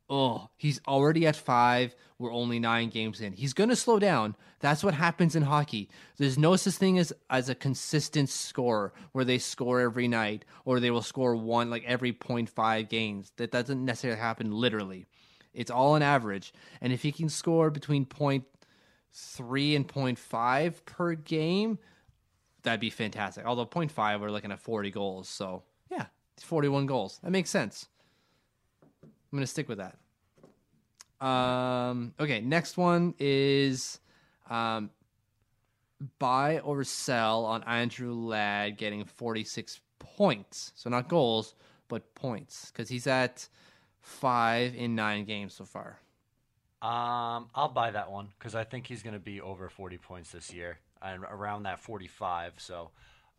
Oh, 0.10 0.50
he's 0.58 0.82
already 0.86 1.26
at 1.26 1.36
five. 1.36 1.96
We're 2.20 2.34
only 2.34 2.60
nine 2.60 2.90
games 2.90 3.22
in. 3.22 3.34
He's 3.34 3.54
going 3.54 3.70
to 3.70 3.76
slow 3.76 4.00
down. 4.00 4.36
That's 4.60 4.84
what 4.84 4.94
happens 4.94 5.36
in 5.36 5.44
hockey. 5.44 5.90
There's 6.18 6.38
no 6.38 6.56
such 6.58 6.74
thing 6.74 7.00
as 7.00 7.14
as 7.30 7.48
a 7.48 7.56
consistent 7.56 8.30
score 8.30 8.94
where 9.14 9.26
they 9.26 9.38
score 9.38 9.80
every 9.80 10.10
night 10.10 10.44
or 10.66 10.80
they 10.80 10.92
will 10.92 11.02
score 11.02 11.36
one 11.36 11.70
like 11.70 11.86
every 11.86 12.12
0.5 12.12 12.90
games. 12.90 13.32
That 13.38 13.52
doesn't 13.52 13.84
necessarily 13.84 14.20
happen 14.20 14.52
literally. 14.52 15.06
It's 15.54 15.72
all 15.72 15.96
an 15.96 16.04
average. 16.04 16.54
And 16.82 16.92
if 16.92 17.02
he 17.02 17.12
can 17.12 17.30
score 17.30 17.70
between 17.70 18.06
0.3 19.13 19.76
and 19.76 19.88
0.5 19.88 20.86
per 20.86 21.15
game, 21.15 21.78
that'd 22.63 22.80
be 22.80 22.89
fantastic. 22.89 23.45
Although 23.45 23.65
0.5, 23.65 24.19
we're 24.19 24.32
looking 24.32 24.52
at 24.52 24.60
40 24.60 24.91
goals. 24.91 25.30
So, 25.30 25.63
yeah, 25.91 26.06
41 26.41 26.86
goals. 26.86 27.19
That 27.23 27.32
makes 27.32 27.49
sense. 27.49 27.88
I'm 29.04 29.38
gonna 29.38 29.47
stick 29.47 29.67
with 29.69 29.80
that. 29.80 29.97
Um, 31.26 32.13
okay, 32.19 32.41
next 32.41 32.78
one 32.78 33.13
is 33.17 33.99
um, 34.49 34.89
buy 36.19 36.60
or 36.60 36.84
sell 36.84 37.45
on 37.45 37.63
Andrew 37.63 38.13
Ladd 38.13 38.78
getting 38.78 39.04
46 39.06 39.80
points. 39.99 40.73
So 40.76 40.89
not 40.89 41.08
goals, 41.08 41.56
but 41.88 42.13
points 42.15 42.71
because 42.71 42.89
he's 42.89 43.08
at 43.08 43.47
five 44.02 44.76
in 44.76 44.95
nine 44.95 45.26
games 45.26 45.54
so 45.54 45.65
far. 45.65 45.99
Um, 46.84 47.50
I'll 47.56 47.72
buy 47.74 47.91
that 47.91 48.12
one 48.12 48.28
because 48.38 48.56
I 48.56 48.65
think 48.65 48.88
he's 48.88 49.04
going 49.04 49.13
to 49.13 49.19
be 49.19 49.39
over 49.39 49.69
40 49.69 49.98
points 50.00 50.32
this 50.32 50.54
year 50.54 50.80
and 51.02 51.24
around 51.24 51.63
that 51.63 51.80
45. 51.80 52.56
So 52.58 52.89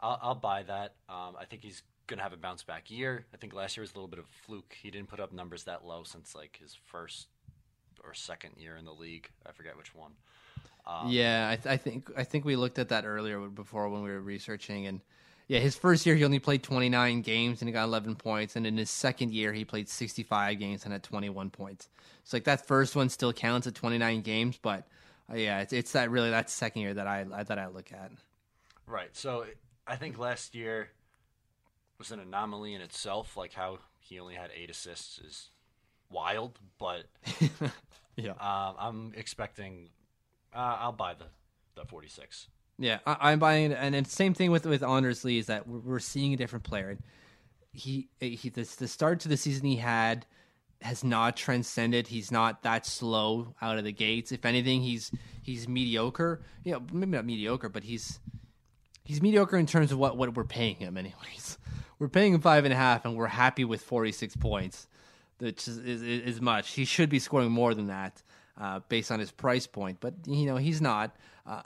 I'll, 0.01 0.19
I'll 0.23 0.35
buy 0.35 0.63
that. 0.63 0.95
Um, 1.11 1.37
I 1.39 1.45
think 1.45 1.63
he's 1.63 1.83
going 2.07 2.17
to 2.17 2.23
have 2.23 2.33
a 2.33 2.39
bounce 2.39 2.63
back 2.63 2.91
year. 2.91 3.27
I 3.35 3.37
think 3.37 3.53
last 3.53 3.77
year 3.77 3.83
was 3.83 3.93
a 3.93 3.95
little 3.97 4.09
bit 4.09 4.19
of 4.19 4.25
a 4.25 4.47
fluke. 4.47 4.75
He 4.81 4.91
didn't 4.91 5.09
put 5.09 5.21
up 5.21 5.31
numbers 5.31 5.65
that 5.65 5.85
low 5.85 6.05
since 6.05 6.35
like 6.35 6.59
his 6.63 6.75
first 6.87 7.27
or 8.03 8.15
second 8.15 8.53
year 8.57 8.77
in 8.77 8.87
the 8.87 8.93
league. 8.93 9.29
I 9.47 9.53
forget 9.53 9.77
which 9.77 9.95
one. 9.95 10.13
Um, 10.87 11.09
yeah, 11.09 11.49
I, 11.51 11.57
th- 11.57 11.67
I 11.67 11.77
think 11.77 12.11
I 12.17 12.25
think 12.25 12.45
we 12.45 12.57
looked 12.57 12.79
at 12.79 12.91
that 12.91 13.05
earlier 13.05 13.41
before 13.41 13.89
when 13.89 14.03
we 14.03 14.11
were 14.11 14.21
researching, 14.21 14.87
and 14.87 15.01
yeah, 15.49 15.59
his 15.61 15.77
first 15.77 16.07
year 16.07 16.15
he 16.17 16.25
only 16.25 16.39
played 16.39 16.63
29 16.63 17.21
games 17.23 17.61
and 17.61 17.69
he 17.69 17.73
got 17.73 17.85
11 17.85 18.17
points, 18.17 18.57
and 18.57 18.67
in 18.67 18.77
his 18.77 18.91
second 18.91 19.33
year 19.33 19.53
he 19.53 19.65
played 19.65 19.89
65 19.89 20.59
games 20.59 20.85
and 20.85 20.93
had 20.93 21.03
21 21.03 21.51
points. 21.51 21.89
So 22.25 22.37
like 22.37 22.45
that 22.45 22.67
first 22.67 22.97
one 22.97 23.09
still 23.09 23.33
counts 23.33 23.67
at 23.67 23.75
29 23.75 24.23
games, 24.23 24.59
but 24.61 24.87
uh, 25.31 25.37
yeah, 25.37 25.61
it's, 25.61 25.73
it's 25.73 25.93
that 25.93 26.11
really 26.11 26.31
that 26.31 26.51
second 26.51 26.83
year 26.83 26.95
that 26.95 27.07
I 27.07 27.25
that 27.25 27.59
I 27.59 27.67
look 27.69 27.93
at. 27.93 28.11
Right. 28.87 29.15
So 29.17 29.47
I 29.87 29.97
think 29.97 30.19
last 30.19 30.55
year 30.55 30.89
was 31.99 32.11
an 32.11 32.21
anomaly 32.21 32.75
in 32.75 32.81
itself. 32.81 33.37
Like 33.37 33.53
how 33.53 33.79
he 34.01 34.19
only 34.21 34.35
had 34.35 34.51
eight 34.55 34.71
assists 34.71 35.19
is 35.19 35.49
wild, 36.11 36.59
but 36.79 37.05
Yeah. 38.17 38.33
um, 38.33 38.77
I'm 38.79 39.13
expecting. 39.17 39.89
Uh, 40.55 40.77
I'll 40.81 40.93
buy 40.93 41.15
the 41.15 41.27
the 41.75 41.85
46. 41.87 42.49
Yeah, 42.79 42.99
I, 43.07 43.33
I'm 43.33 43.39
buying 43.39 43.71
it, 43.71 43.79
and 43.81 43.95
then 43.95 44.05
same 44.05 44.35
thing 44.35 44.51
with 44.51 44.67
with 44.67 44.83
Anders 44.83 45.25
Lee 45.25 45.39
is 45.39 45.47
that 45.47 45.69
we're, 45.69 45.79
we're 45.79 45.99
seeing 46.01 46.35
a 46.35 46.37
different 46.37 46.65
player. 46.65 46.91
And 46.91 47.03
He 47.73 48.09
he 48.21 48.49
the 48.49 48.65
start 48.65 49.21
to 49.21 49.29
the 49.29 49.37
season 49.37 49.67
he 49.67 49.77
had 49.77 50.27
has 50.83 51.03
not 51.03 51.37
transcended. 51.37 52.09
He's 52.09 52.31
not 52.31 52.63
that 52.63 52.85
slow 52.85 53.55
out 53.63 53.79
of 53.79 53.85
the 53.85 53.93
gates. 53.93 54.33
If 54.33 54.45
anything, 54.45 54.83
he's 54.83 55.13
he's 55.43 55.69
mediocre. 55.69 56.43
Yeah, 56.65 56.79
maybe 56.93 57.13
not 57.13 57.25
mediocre, 57.25 57.69
but 57.69 57.85
he's 57.85 58.19
he's 59.05 59.23
mediocre 59.23 59.57
in 59.57 59.67
terms 59.67 59.93
of 59.93 59.99
what 59.99 60.17
what 60.17 60.35
we're 60.35 60.45
paying 60.45 60.77
him. 60.77 60.97
Anyways, 60.97 61.59
we're 61.99 62.09
paying 62.09 62.35
him 62.35 62.41
five 62.41 62.65
and 62.65 62.73
a 62.73 62.77
half, 62.77 63.05
and 63.05 63.17
we're 63.17 63.27
happy 63.27 63.65
with 63.65 63.83
46 63.83 64.37
points, 64.37 64.87
which 65.39 65.69
is 65.69 65.79
is, 65.79 66.03
is 66.03 66.41
much. 66.41 66.73
He 66.73 66.85
should 66.85 67.09
be 67.09 67.19
scoring 67.19 67.51
more 67.51 67.75
than 67.75 67.87
that. 67.87 68.23
Uh, 68.57 68.79
based 68.89 69.11
on 69.11 69.19
his 69.19 69.33
price 69.33 69.67
point, 69.67 69.99
but 69.99 70.15
you 70.27 70.47
know 70.47 70.57
he's 70.57 70.81
not. 70.81 71.17
Uh, 71.45 71.63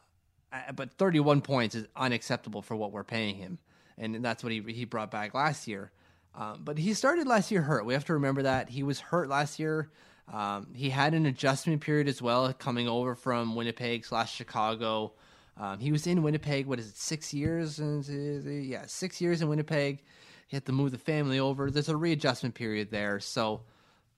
but 0.74 0.92
31 0.94 1.42
points 1.42 1.74
is 1.74 1.86
unacceptable 1.96 2.62
for 2.62 2.76
what 2.76 2.92
we're 2.92 3.04
paying 3.04 3.36
him, 3.36 3.58
and 3.96 4.24
that's 4.24 4.42
what 4.42 4.52
he 4.52 4.60
he 4.60 4.84
brought 4.84 5.10
back 5.10 5.34
last 5.34 5.68
year. 5.68 5.90
Um, 6.34 6.60
but 6.64 6.78
he 6.78 6.94
started 6.94 7.26
last 7.26 7.50
year 7.50 7.62
hurt. 7.62 7.84
We 7.84 7.94
have 7.94 8.04
to 8.06 8.14
remember 8.14 8.42
that 8.42 8.68
he 8.68 8.82
was 8.82 9.00
hurt 9.00 9.28
last 9.28 9.58
year. 9.58 9.90
Um, 10.32 10.68
he 10.74 10.90
had 10.90 11.14
an 11.14 11.26
adjustment 11.26 11.80
period 11.80 12.06
as 12.06 12.20
well, 12.20 12.52
coming 12.52 12.86
over 12.86 13.14
from 13.14 13.54
Winnipeg 13.56 14.04
slash 14.04 14.34
Chicago. 14.34 15.14
Um, 15.56 15.78
he 15.78 15.90
was 15.90 16.06
in 16.06 16.22
Winnipeg. 16.22 16.66
What 16.66 16.78
is 16.78 16.88
it? 16.88 16.96
Six 16.96 17.34
years? 17.34 17.80
Yeah, 17.80 18.84
six 18.86 19.20
years 19.20 19.42
in 19.42 19.48
Winnipeg. 19.48 20.04
He 20.46 20.56
had 20.56 20.64
to 20.66 20.72
move 20.72 20.92
the 20.92 20.98
family 20.98 21.38
over. 21.38 21.70
There's 21.70 21.88
a 21.88 21.96
readjustment 21.96 22.54
period 22.54 22.90
there. 22.90 23.20
So, 23.20 23.62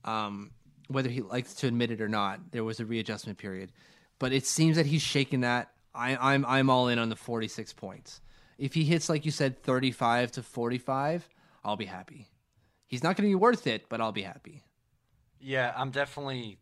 um, 0.05 0.51
whether 0.87 1.09
he 1.09 1.21
likes 1.21 1.55
to 1.55 1.67
admit 1.67 1.91
it 1.91 2.01
or 2.01 2.09
not, 2.09 2.51
there 2.51 2.63
was 2.63 2.79
a 2.79 2.85
readjustment 2.85 3.37
period. 3.37 3.71
But 4.19 4.33
it 4.33 4.45
seems 4.45 4.75
that 4.75 4.85
he's 4.85 5.01
shaking 5.01 5.41
that. 5.41 5.71
I, 5.93 6.15
I'm 6.15 6.45
I'm 6.45 6.69
all 6.69 6.87
in 6.87 6.99
on 6.99 7.09
the 7.09 7.15
46 7.15 7.73
points. 7.73 8.21
If 8.57 8.73
he 8.73 8.83
hits 8.83 9.09
like 9.09 9.25
you 9.25 9.31
said, 9.31 9.61
35 9.63 10.31
to 10.33 10.43
45, 10.43 11.27
I'll 11.63 11.75
be 11.75 11.85
happy. 11.85 12.27
He's 12.87 13.03
not 13.03 13.15
going 13.15 13.29
to 13.29 13.31
be 13.31 13.35
worth 13.35 13.67
it, 13.67 13.85
but 13.89 14.01
I'll 14.01 14.11
be 14.11 14.21
happy. 14.21 14.63
Yeah, 15.39 15.73
I'm 15.75 15.91
definitely. 15.91 16.57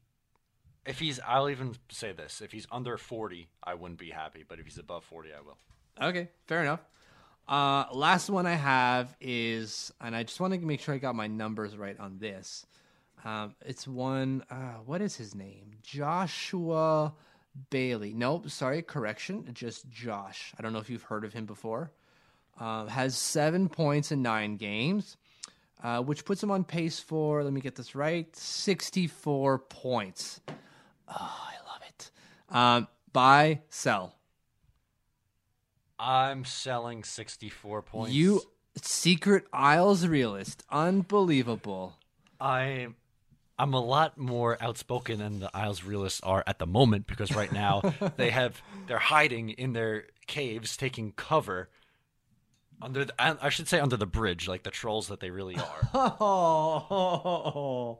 If 0.85 0.99
he's, 0.99 1.19
I'll 1.27 1.49
even 1.49 1.75
say 1.89 2.13
this: 2.13 2.41
if 2.41 2.51
he's 2.51 2.67
under 2.71 2.97
40, 2.97 3.47
I 3.63 3.73
wouldn't 3.73 3.99
be 3.99 4.09
happy. 4.09 4.45
But 4.47 4.59
if 4.59 4.65
he's 4.65 4.77
above 4.77 5.03
40, 5.03 5.29
I 5.33 5.41
will. 5.41 5.57
Okay, 6.01 6.29
fair 6.47 6.61
enough. 6.61 6.81
Uh, 7.47 7.85
last 7.91 8.29
one 8.29 8.45
I 8.45 8.53
have 8.53 9.15
is, 9.19 9.91
and 9.99 10.15
I 10.15 10.23
just 10.23 10.39
want 10.39 10.53
to 10.53 10.59
make 10.59 10.81
sure 10.81 10.93
I 10.93 10.99
got 10.99 11.15
my 11.15 11.27
numbers 11.27 11.75
right 11.75 11.99
on 11.99 12.19
this. 12.19 12.65
Um, 13.25 13.55
it's 13.65 13.87
one. 13.87 14.43
Uh, 14.49 14.77
what 14.85 15.01
is 15.01 15.15
his 15.15 15.35
name? 15.35 15.71
Joshua 15.81 17.13
Bailey. 17.69 18.13
Nope, 18.13 18.49
sorry, 18.49 18.81
correction. 18.81 19.49
Just 19.53 19.89
Josh. 19.89 20.53
I 20.57 20.61
don't 20.61 20.73
know 20.73 20.79
if 20.79 20.89
you've 20.89 21.03
heard 21.03 21.23
of 21.23 21.33
him 21.33 21.45
before. 21.45 21.91
Uh, 22.59 22.85
has 22.87 23.15
seven 23.15 23.69
points 23.69 24.11
in 24.11 24.21
nine 24.21 24.57
games, 24.57 25.15
uh, 25.81 26.01
which 26.01 26.25
puts 26.25 26.43
him 26.43 26.51
on 26.51 26.63
pace 26.63 26.99
for. 26.99 27.43
Let 27.43 27.53
me 27.53 27.61
get 27.61 27.75
this 27.75 27.95
right. 27.95 28.33
Sixty-four 28.35 29.59
points. 29.59 30.41
Oh, 31.07 31.13
I 31.47 31.53
love 31.71 31.81
it. 31.87 32.11
Um, 32.49 32.87
buy, 33.13 33.61
sell. 33.69 34.15
I'm 35.99 36.45
selling 36.45 37.03
64 37.03 37.81
points. 37.81 38.13
You 38.13 38.41
secret 38.81 39.45
Isles 39.51 40.07
realist, 40.07 40.63
unbelievable. 40.69 41.97
I 42.39 42.87
I'm 43.59 43.73
a 43.73 43.81
lot 43.81 44.17
more 44.17 44.57
outspoken 44.61 45.19
than 45.19 45.39
the 45.41 45.51
Isles 45.53 45.83
realists 45.83 46.21
are 46.21 46.43
at 46.47 46.59
the 46.59 46.65
moment 46.65 47.07
because 47.07 47.35
right 47.35 47.51
now 47.51 47.81
they 48.15 48.29
have 48.29 48.61
they're 48.87 48.97
hiding 48.97 49.49
in 49.51 49.73
their 49.73 50.05
caves, 50.27 50.77
taking 50.77 51.11
cover 51.11 51.69
under 52.81 53.05
the, 53.05 53.13
I 53.19 53.49
should 53.49 53.67
say 53.67 53.79
under 53.79 53.97
the 53.97 54.05
bridge, 54.05 54.47
like 54.47 54.63
the 54.63 54.71
trolls 54.71 55.09
that 55.09 55.19
they 55.19 55.31
really 55.31 55.57
are. 55.57 55.89
Oh, 55.93 56.87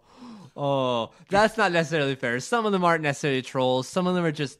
oh, 0.56 0.56
oh, 0.56 1.12
that's 1.30 1.58
not 1.58 1.74
necessarily 1.74 2.16
fair. 2.16 2.40
Some 2.40 2.66
of 2.66 2.72
them 2.72 2.86
aren't 2.86 3.04
necessarily 3.04 3.42
trolls. 3.42 3.88
Some 3.88 4.08
of 4.08 4.16
them 4.16 4.24
are 4.24 4.32
just. 4.32 4.58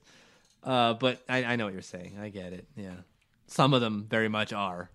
Uh, 0.62 0.94
but 0.96 1.22
I, 1.30 1.46
I 1.46 1.56
know 1.56 1.64
what 1.66 1.74
you're 1.74 1.82
saying. 1.82 2.18
I 2.22 2.28
get 2.28 2.52
it. 2.52 2.68
Yeah, 2.76 2.96
some 3.48 3.74
of 3.74 3.80
them 3.80 4.08
very 4.10 4.28
much 4.28 4.52
are. 4.52 4.90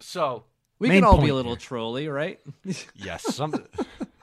So 0.00 0.44
We 0.78 0.88
main 0.88 1.02
can 1.02 1.04
all 1.04 1.20
be 1.20 1.28
a 1.28 1.34
little 1.34 1.52
here. 1.52 1.60
trolly, 1.60 2.08
right? 2.08 2.40
yes, 2.94 3.34
some 3.34 3.66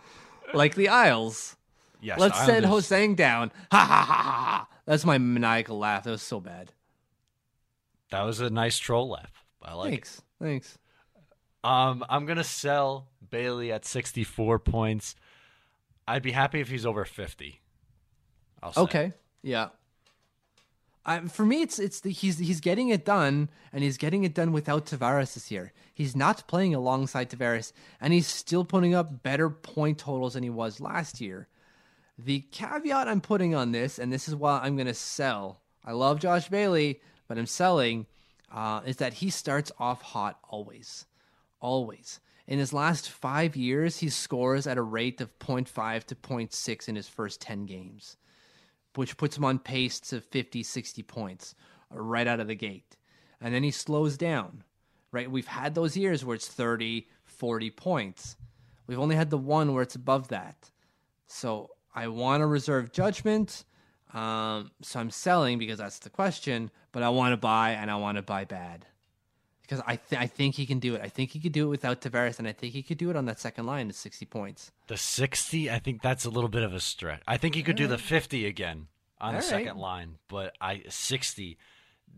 like 0.53 0.75
the 0.75 0.89
Isles. 0.89 1.55
yes. 2.01 2.19
Let's 2.19 2.43
send 2.45 2.65
Hosang 2.65 3.15
down. 3.15 3.51
Ha 3.71 3.77
ha 3.77 3.85
ha 3.85 4.13
ha! 4.13 4.33
ha. 4.43 4.67
That's 4.85 5.05
my 5.05 5.17
maniacal 5.17 5.77
laugh. 5.77 6.03
That 6.03 6.11
was 6.11 6.21
so 6.21 6.39
bad. 6.39 6.71
That 8.11 8.23
was 8.23 8.39
a 8.39 8.49
nice 8.49 8.77
troll 8.77 9.09
laugh. 9.09 9.45
I 9.63 9.73
like 9.73 9.87
it. 9.87 9.91
Thanks. 9.91 10.21
Thanks. 10.41 10.77
Um, 11.63 12.03
I'm 12.09 12.25
gonna 12.25 12.43
sell 12.43 13.07
Bailey 13.29 13.71
at 13.71 13.85
64 13.85 14.59
points. 14.59 15.15
I'd 16.07 16.23
be 16.23 16.31
happy 16.31 16.59
if 16.59 16.69
he's 16.69 16.85
over 16.85 17.05
50. 17.05 17.61
I'll 18.63 18.73
say. 18.73 18.81
Okay. 18.81 19.13
Yeah. 19.43 19.69
Um, 21.05 21.29
for 21.29 21.45
me, 21.45 21.63
it's 21.63 21.79
it's 21.79 22.01
the, 22.01 22.11
he's 22.11 22.37
he's 22.37 22.61
getting 22.61 22.89
it 22.89 23.05
done, 23.05 23.49
and 23.73 23.83
he's 23.83 23.97
getting 23.97 24.23
it 24.23 24.35
done 24.35 24.51
without 24.51 24.85
Tavares 24.85 25.33
this 25.33 25.49
year. 25.49 25.73
He's 25.93 26.15
not 26.15 26.47
playing 26.47 26.75
alongside 26.75 27.29
Tavares, 27.29 27.73
and 27.99 28.13
he's 28.13 28.27
still 28.27 28.63
putting 28.63 28.93
up 28.93 29.23
better 29.23 29.49
point 29.49 29.97
totals 29.97 30.33
than 30.33 30.43
he 30.43 30.49
was 30.49 30.79
last 30.79 31.19
year. 31.19 31.47
The 32.19 32.41
caveat 32.51 33.07
I'm 33.07 33.21
putting 33.21 33.55
on 33.55 33.71
this, 33.71 33.97
and 33.97 34.13
this 34.13 34.27
is 34.27 34.35
why 34.35 34.59
I'm 34.61 34.75
going 34.75 34.87
to 34.87 34.93
sell. 34.93 35.61
I 35.83 35.93
love 35.93 36.19
Josh 36.19 36.49
Bailey, 36.49 37.01
but 37.27 37.39
I'm 37.39 37.47
selling. 37.47 38.05
Uh, 38.53 38.81
is 38.85 38.97
that 38.97 39.13
he 39.13 39.29
starts 39.29 39.71
off 39.79 40.01
hot 40.01 40.37
always, 40.49 41.05
always. 41.61 42.19
In 42.47 42.59
his 42.59 42.73
last 42.73 43.09
five 43.09 43.55
years, 43.55 43.99
he 43.99 44.09
scores 44.09 44.67
at 44.67 44.77
a 44.77 44.81
rate 44.81 45.21
of 45.21 45.39
0.5 45.39 46.03
to 46.03 46.15
0.6 46.15 46.89
in 46.89 46.95
his 46.97 47.07
first 47.07 47.39
10 47.39 47.65
games 47.65 48.17
which 48.95 49.17
puts 49.17 49.37
him 49.37 49.45
on 49.45 49.59
pace 49.59 49.99
to 49.99 50.21
50, 50.21 50.63
60 50.63 51.03
points 51.03 51.55
right 51.89 52.27
out 52.27 52.39
of 52.39 52.47
the 52.47 52.55
gate. 52.55 52.97
And 53.39 53.53
then 53.53 53.63
he 53.63 53.71
slows 53.71 54.17
down, 54.17 54.63
right? 55.11 55.29
We've 55.29 55.47
had 55.47 55.75
those 55.75 55.97
years 55.97 56.23
where 56.23 56.35
it's 56.35 56.47
30, 56.47 57.07
40 57.25 57.71
points. 57.71 58.35
We've 58.87 58.99
only 58.99 59.15
had 59.15 59.29
the 59.29 59.37
one 59.37 59.73
where 59.73 59.83
it's 59.83 59.95
above 59.95 60.27
that. 60.29 60.71
So 61.27 61.71
I 61.95 62.07
want 62.07 62.41
to 62.41 62.45
reserve 62.45 62.91
judgment. 62.91 63.65
Um, 64.13 64.71
so 64.81 64.99
I'm 64.99 65.09
selling 65.09 65.57
because 65.57 65.79
that's 65.79 65.99
the 65.99 66.09
question, 66.09 66.69
but 66.91 67.01
I 67.01 67.09
want 67.09 67.33
to 67.33 67.37
buy 67.37 67.71
and 67.71 67.89
I 67.89 67.95
want 67.95 68.17
to 68.17 68.21
buy 68.21 68.45
bad. 68.45 68.85
Because 69.71 69.85
I, 69.87 69.95
th- 69.95 70.21
I 70.21 70.27
think 70.27 70.55
he 70.55 70.65
can 70.65 70.79
do 70.79 70.95
it. 70.95 71.01
I 71.01 71.07
think 71.07 71.29
he 71.31 71.39
could 71.39 71.53
do 71.53 71.63
it 71.63 71.69
without 71.69 72.01
Tavares, 72.01 72.39
and 72.39 72.45
I 72.45 72.51
think 72.51 72.73
he 72.73 72.83
could 72.83 72.97
do 72.97 73.09
it 73.09 73.15
on 73.15 73.23
that 73.27 73.39
second 73.39 73.65
line 73.65 73.87
at 73.87 73.95
60 73.95 74.25
points. 74.25 74.69
The 74.87 74.97
60, 74.97 75.71
I 75.71 75.79
think 75.79 76.01
that's 76.01 76.25
a 76.25 76.29
little 76.29 76.49
bit 76.49 76.63
of 76.63 76.73
a 76.73 76.81
stretch. 76.81 77.21
I 77.25 77.37
think 77.37 77.55
he 77.55 77.63
could 77.63 77.77
do 77.77 77.87
the 77.87 77.97
50 77.97 78.45
again 78.45 78.87
on 79.21 79.27
All 79.27 79.31
the 79.31 79.37
right. 79.37 79.43
second 79.45 79.77
line, 79.77 80.17
but 80.27 80.53
I 80.59 80.83
60, 80.89 81.57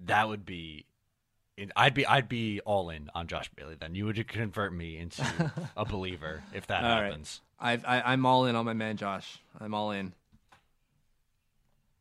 that 0.05 0.27
would 0.27 0.47
be. 0.47 0.87
I'd 1.75 1.93
be 1.93 2.07
I'd 2.07 2.27
be 2.27 2.59
all 2.61 2.89
in 2.89 3.11
on 3.13 3.27
Josh 3.27 3.51
Bailey. 3.55 3.75
Then 3.79 3.93
you 3.93 4.05
would 4.05 4.27
convert 4.27 4.73
me 4.73 4.97
into 4.97 5.23
a 5.77 5.85
believer 5.85 6.41
if 6.55 6.65
that 6.65 6.83
All 6.83 6.89
right. 6.89 7.03
happens. 7.05 7.39
I've, 7.59 7.85
I, 7.85 8.01
I'm 8.01 8.25
all 8.25 8.47
in 8.47 8.55
on 8.55 8.65
my 8.65 8.73
man 8.73 8.97
Josh. 8.97 9.37
I'm 9.59 9.75
all 9.75 9.91
in. 9.91 10.15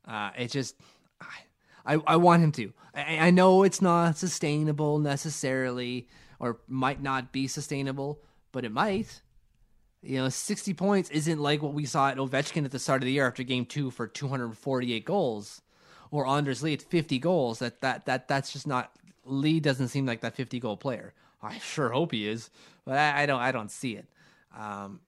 Uh, 0.08 0.30
it 0.38 0.50
just, 0.50 0.76
I, 1.84 1.94
I 2.06 2.16
want 2.16 2.42
him 2.42 2.52
to. 2.52 2.72
I, 2.94 3.28
I 3.28 3.30
know 3.30 3.62
it's 3.62 3.82
not 3.82 4.16
sustainable 4.16 4.98
necessarily, 4.98 6.08
or 6.38 6.60
might 6.68 7.02
not 7.02 7.32
be 7.32 7.46
sustainable, 7.46 8.20
but 8.52 8.64
it 8.64 8.72
might. 8.72 9.22
You 10.02 10.18
know, 10.18 10.28
60 10.28 10.74
points 10.74 11.10
isn't 11.10 11.38
like 11.38 11.62
what 11.62 11.74
we 11.74 11.84
saw 11.84 12.08
at 12.08 12.16
Ovechkin 12.16 12.64
at 12.64 12.72
the 12.72 12.78
start 12.78 13.02
of 13.02 13.06
the 13.06 13.12
year 13.12 13.26
after 13.26 13.42
Game 13.44 13.66
Two 13.66 13.90
for 13.90 14.06
248 14.06 15.04
goals, 15.04 15.62
or 16.10 16.26
Anders 16.26 16.62
Lee 16.62 16.74
at 16.74 16.82
50 16.82 17.18
goals. 17.18 17.60
That 17.60 17.80
that 17.80 18.06
that 18.06 18.28
that's 18.28 18.52
just 18.52 18.66
not. 18.66 18.92
Lee 19.24 19.60
doesn't 19.60 19.88
seem 19.88 20.04
like 20.04 20.20
that 20.22 20.34
50 20.34 20.58
goal 20.58 20.76
player. 20.76 21.14
I 21.42 21.58
sure 21.58 21.90
hope 21.90 22.12
he 22.12 22.28
is, 22.28 22.50
but 22.84 22.98
I, 22.98 23.22
I 23.22 23.26
don't. 23.26 23.40
I 23.40 23.52
don't 23.52 23.70
see 23.70 23.96
it. 23.96 24.06
Um, 24.56 25.00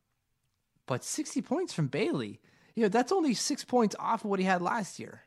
but 0.86 1.04
60 1.04 1.42
points 1.42 1.72
from 1.72 1.88
Bailey, 1.88 2.40
you 2.74 2.82
know, 2.82 2.88
that's 2.88 3.12
only 3.12 3.34
six 3.34 3.64
points 3.64 3.96
off 3.98 4.24
of 4.24 4.30
what 4.30 4.38
he 4.38 4.46
had 4.46 4.62
last 4.62 4.98
year. 4.98 5.22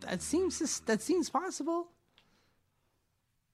That 0.00 0.22
seems 0.22 0.80
that 0.80 1.02
seems 1.02 1.30
possible. 1.30 1.88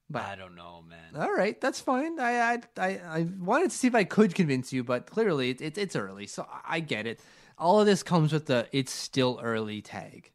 But 0.09 0.23
I 0.23 0.35
don't 0.35 0.55
know, 0.55 0.83
man. 0.87 1.21
all 1.21 1.33
right, 1.33 1.59
that's 1.59 1.79
fine. 1.79 2.19
I 2.19 2.53
I 2.53 2.61
I, 2.77 2.89
I 3.05 3.27
wanted 3.39 3.71
to 3.71 3.77
see 3.77 3.87
if 3.87 3.95
I 3.95 4.03
could 4.03 4.35
convince 4.35 4.73
you, 4.73 4.83
but 4.83 5.07
clearly 5.07 5.49
it, 5.51 5.61
it, 5.61 5.77
it's 5.77 5.95
early, 5.95 6.27
so 6.27 6.47
I 6.67 6.81
get 6.81 7.07
it. 7.07 7.19
All 7.57 7.79
of 7.79 7.85
this 7.85 8.03
comes 8.03 8.33
with 8.33 8.47
the 8.47 8.67
"it's 8.71 8.91
still 8.91 9.39
early" 9.41 9.81
tag. 9.81 10.31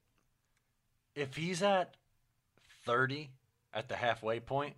If 1.14 1.36
he's 1.36 1.62
at 1.62 1.94
30 2.86 3.30
at 3.74 3.88
the 3.88 3.96
halfway 3.96 4.40
point, 4.40 4.74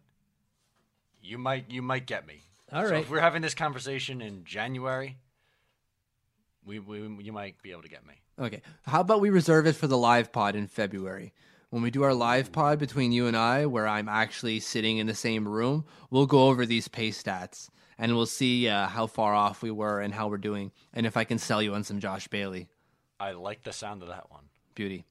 you 1.23 1.38
might 1.38 1.71
you 1.71 1.83
might 1.83 2.07
get 2.07 2.27
me. 2.27 2.43
All 2.73 2.85
so 2.85 2.93
right. 2.93 3.03
If 3.03 3.11
we're 3.11 3.21
having 3.21 3.43
this 3.43 3.55
conversation 3.55 4.21
in 4.21 4.45
January, 4.45 5.16
we, 6.64 6.79
we 6.79 7.01
you 7.23 7.33
might 7.33 7.62
be 7.62 7.71
able 7.71 7.83
to 7.83 7.88
get 7.88 8.07
me. 8.07 8.14
Okay, 8.40 8.62
how 8.87 9.03
about 9.03 9.20
we 9.20 9.29
reserve 9.29 9.66
it 9.66 9.76
for 9.76 9.87
the 9.87 9.98
live 9.98 10.33
pod 10.33 10.57
in 10.57 10.66
February? 10.66 11.35
When 11.68 11.83
we 11.83 11.90
do 11.90 12.05
our 12.05 12.14
live 12.14 12.53
pod 12.53 12.79
between 12.79 13.12
you 13.12 13.26
and 13.26 13.37
I, 13.37 13.66
where 13.66 13.87
I'm 13.87 14.09
actually 14.09 14.61
sitting 14.61 14.96
in 14.96 15.07
the 15.07 15.14
same 15.14 15.46
room, 15.46 15.85
we'll 16.09 16.24
go 16.24 16.46
over 16.46 16.64
these 16.64 16.88
pay 16.88 17.11
stats 17.11 17.68
and 17.98 18.16
we'll 18.16 18.24
see 18.24 18.66
uh, 18.66 18.87
how 18.87 19.07
far 19.07 19.35
off 19.35 19.62
we 19.62 19.70
were 19.70 20.00
and 20.00 20.14
how 20.14 20.29
we're 20.29 20.38
doing, 20.38 20.72
and 20.94 21.05
if 21.05 21.18
I 21.18 21.24
can 21.24 21.37
sell 21.37 21.61
you 21.61 21.74
on 21.74 21.85
some 21.85 22.00
Josh 22.00 22.29
Bailey. 22.29 22.70
I 23.20 23.33
like 23.33 23.62
the 23.62 23.74
sound 23.74 24.00
of 24.00 24.09
that 24.09 24.31
one. 24.31 24.44
Beauty. 24.74 25.05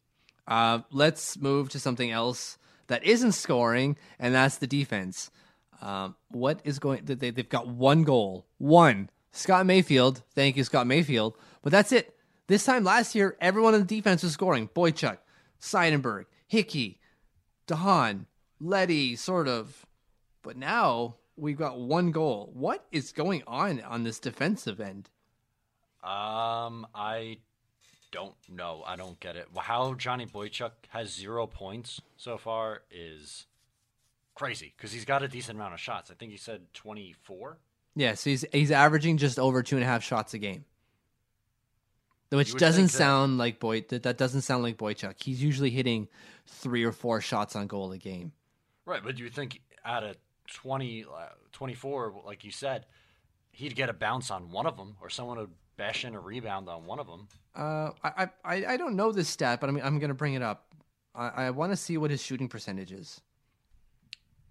Uh, 0.47 0.79
let's 0.91 1.37
move 1.37 1.69
to 1.69 1.79
something 1.79 2.09
else 2.09 2.57
that 2.87 3.03
isn't 3.03 3.33
scoring, 3.33 3.95
and 4.17 4.33
that's 4.33 4.57
the 4.57 4.65
defense. 4.65 5.29
Um, 5.83 6.15
what 6.31 6.61
is 6.63 6.79
going? 6.79 7.01
They, 7.05 7.29
they've 7.29 7.47
got 7.47 7.67
one 7.67 8.01
goal, 8.01 8.47
one. 8.57 9.11
Scott 9.31 9.67
Mayfield, 9.67 10.23
thank 10.33 10.57
you, 10.57 10.63
Scott 10.63 10.87
Mayfield. 10.87 11.37
But 11.61 11.71
that's 11.71 11.91
it. 11.91 12.15
This 12.49 12.65
time 12.65 12.83
last 12.83 13.13
year, 13.13 13.37
everyone 13.39 13.75
on 13.75 13.81
the 13.81 13.85
defense 13.85 14.23
was 14.23 14.33
scoring. 14.33 14.69
Boychuk, 14.75 15.19
Seidenberg, 15.61 16.25
Hickey, 16.47 16.99
Dahan, 17.67 18.25
Leddy, 18.59 19.15
sort 19.15 19.47
of. 19.47 19.85
But 20.41 20.57
now 20.57 21.17
we've 21.37 21.59
got 21.59 21.79
one 21.79 22.09
goal. 22.09 22.49
What 22.55 22.83
is 22.91 23.11
going 23.11 23.43
on 23.45 23.81
on 23.81 24.03
this 24.03 24.19
defensive 24.19 24.79
end? 24.79 25.11
Um, 26.03 26.87
I 26.95 27.37
don't 28.11 28.33
know. 28.49 28.81
I 28.83 28.95
don't 28.95 29.19
get 29.19 29.35
it. 29.35 29.47
How 29.55 29.93
Johnny 29.93 30.25
Boychuk 30.25 30.71
has 30.87 31.13
zero 31.13 31.45
points 31.45 32.01
so 32.17 32.39
far 32.39 32.81
is 32.89 33.45
crazy 34.33 34.73
because 34.75 34.91
he's 34.91 35.05
got 35.05 35.21
a 35.21 35.27
decent 35.27 35.59
amount 35.59 35.75
of 35.75 35.79
shots. 35.79 36.09
I 36.09 36.15
think 36.15 36.31
he 36.31 36.37
said 36.39 36.61
24. 36.73 37.59
Yes, 37.95 38.23
he's 38.23 38.43
he's 38.51 38.71
averaging 38.71 39.17
just 39.17 39.37
over 39.37 39.61
two 39.61 39.75
and 39.75 39.83
a 39.83 39.87
half 39.87 40.03
shots 40.03 40.33
a 40.33 40.39
game, 40.39 40.65
which 42.29 42.53
doesn't 42.55 42.83
that- 42.83 42.91
sound 42.91 43.37
like 43.37 43.59
Boy. 43.59 43.81
That, 43.89 44.03
that 44.03 44.17
doesn't 44.17 44.41
sound 44.41 44.63
like 44.63 44.77
Boychuk. 44.77 45.21
He's 45.21 45.41
usually 45.41 45.69
hitting 45.69 46.07
three 46.47 46.83
or 46.83 46.91
four 46.91 47.21
shots 47.21 47.55
on 47.55 47.67
goal 47.67 47.91
a 47.91 47.97
game. 47.97 48.31
Right, 48.85 49.01
but 49.03 49.15
do 49.15 49.23
you 49.23 49.29
think 49.29 49.61
out 49.85 50.03
of 50.03 50.15
20, 50.53 51.05
uh, 51.05 51.27
24, 51.51 52.21
like 52.25 52.43
you 52.43 52.51
said, 52.51 52.85
he'd 53.51 53.75
get 53.75 53.89
a 53.89 53.93
bounce 53.93 54.31
on 54.31 54.51
one 54.51 54.65
of 54.65 54.77
them 54.77 54.95
or 55.01 55.09
someone 55.09 55.37
would 55.37 55.51
bash 55.77 56.05
in 56.05 56.15
a 56.15 56.19
rebound 56.19 56.67
on 56.69 56.85
one 56.85 56.99
of 56.99 57.07
them? 57.07 57.27
Uh, 57.55 57.91
I, 58.03 58.29
I 58.45 58.65
I 58.73 58.77
don't 58.77 58.95
know 58.95 59.11
this 59.11 59.27
stat, 59.27 59.59
but 59.59 59.69
I'm 59.69 59.77
I'm 59.77 59.99
gonna 59.99 60.13
bring 60.13 60.35
it 60.35 60.41
up. 60.41 60.73
I, 61.15 61.27
I 61.45 61.49
want 61.49 61.71
to 61.71 61.75
see 61.75 61.97
what 61.97 62.11
his 62.11 62.21
shooting 62.21 62.47
percentage 62.47 62.91
is 62.91 63.21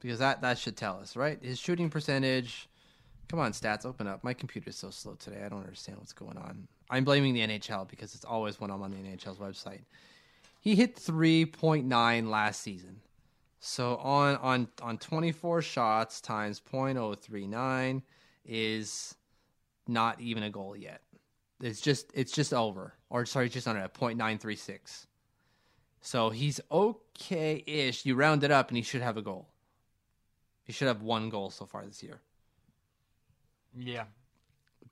because 0.00 0.18
that 0.18 0.42
that 0.42 0.58
should 0.58 0.76
tell 0.76 0.98
us, 0.98 1.16
right? 1.16 1.42
His 1.42 1.58
shooting 1.58 1.90
percentage. 1.90 2.68
Come 3.28 3.40
on, 3.40 3.52
stats, 3.52 3.84
open 3.84 4.06
up. 4.06 4.24
My 4.24 4.32
computer's 4.32 4.76
so 4.76 4.90
slow 4.90 5.14
today. 5.14 5.42
I 5.44 5.48
don't 5.48 5.60
understand 5.60 5.98
what's 5.98 6.14
going 6.14 6.38
on. 6.38 6.66
I'm 6.88 7.04
blaming 7.04 7.34
the 7.34 7.40
NHL 7.40 7.88
because 7.88 8.14
it's 8.14 8.24
always 8.24 8.58
when 8.58 8.70
I'm 8.70 8.82
on 8.82 8.90
the 8.90 8.96
NHL's 8.96 9.38
website. 9.38 9.82
He 10.60 10.74
hit 10.74 10.96
3.9 10.96 12.28
last 12.28 12.62
season. 12.62 13.00
So 13.60 13.96
on 13.96 14.36
on 14.36 14.68
on 14.82 14.98
24 14.98 15.62
shots 15.62 16.20
times 16.20 16.60
0.039 16.72 18.02
is 18.44 19.14
not 19.86 20.20
even 20.20 20.44
a 20.44 20.50
goal 20.50 20.76
yet. 20.76 21.02
It's 21.60 21.80
just 21.80 22.10
it's 22.14 22.32
just 22.32 22.54
over, 22.54 22.94
or 23.10 23.26
sorry, 23.26 23.46
it's 23.46 23.54
just 23.54 23.66
under 23.66 23.80
at 23.80 23.94
0.936. 23.94 25.06
So 26.00 26.30
he's 26.30 26.60
okay-ish. 26.70 28.06
You 28.06 28.14
round 28.14 28.44
it 28.44 28.52
up, 28.52 28.68
and 28.68 28.76
he 28.76 28.82
should 28.84 29.02
have 29.02 29.16
a 29.16 29.22
goal. 29.22 29.48
He 30.62 30.72
should 30.72 30.86
have 30.86 31.02
one 31.02 31.28
goal 31.28 31.50
so 31.50 31.66
far 31.66 31.84
this 31.84 32.02
year, 32.02 32.20
Yeah. 33.76 34.04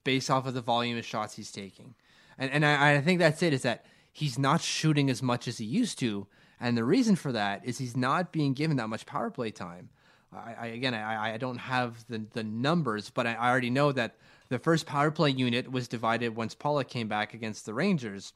based 0.04 0.30
off 0.30 0.46
of 0.46 0.54
the 0.54 0.60
volume 0.60 0.98
of 0.98 1.04
shots 1.04 1.34
he's 1.36 1.50
taking. 1.52 1.94
And 2.38 2.50
and 2.50 2.64
I, 2.64 2.96
I 2.96 3.00
think 3.00 3.18
that's 3.18 3.42
it. 3.42 3.52
Is 3.52 3.62
that 3.62 3.84
he's 4.12 4.38
not 4.38 4.60
shooting 4.60 5.10
as 5.10 5.22
much 5.22 5.48
as 5.48 5.58
he 5.58 5.64
used 5.64 5.98
to, 6.00 6.26
and 6.60 6.76
the 6.76 6.84
reason 6.84 7.16
for 7.16 7.32
that 7.32 7.64
is 7.64 7.78
he's 7.78 7.96
not 7.96 8.32
being 8.32 8.52
given 8.54 8.76
that 8.78 8.88
much 8.88 9.06
power 9.06 9.30
play 9.30 9.50
time. 9.50 9.90
I, 10.32 10.54
I 10.60 10.66
again, 10.68 10.94
I, 10.94 11.34
I 11.34 11.36
don't 11.38 11.58
have 11.58 12.04
the 12.08 12.24
the 12.32 12.44
numbers, 12.44 13.10
but 13.10 13.26
I, 13.26 13.34
I 13.34 13.50
already 13.50 13.70
know 13.70 13.92
that 13.92 14.16
the 14.48 14.58
first 14.58 14.86
power 14.86 15.10
play 15.10 15.30
unit 15.30 15.70
was 15.72 15.88
divided 15.88 16.36
once 16.36 16.54
Pulock 16.54 16.88
came 16.88 17.08
back 17.08 17.34
against 17.34 17.66
the 17.66 17.74
Rangers. 17.74 18.32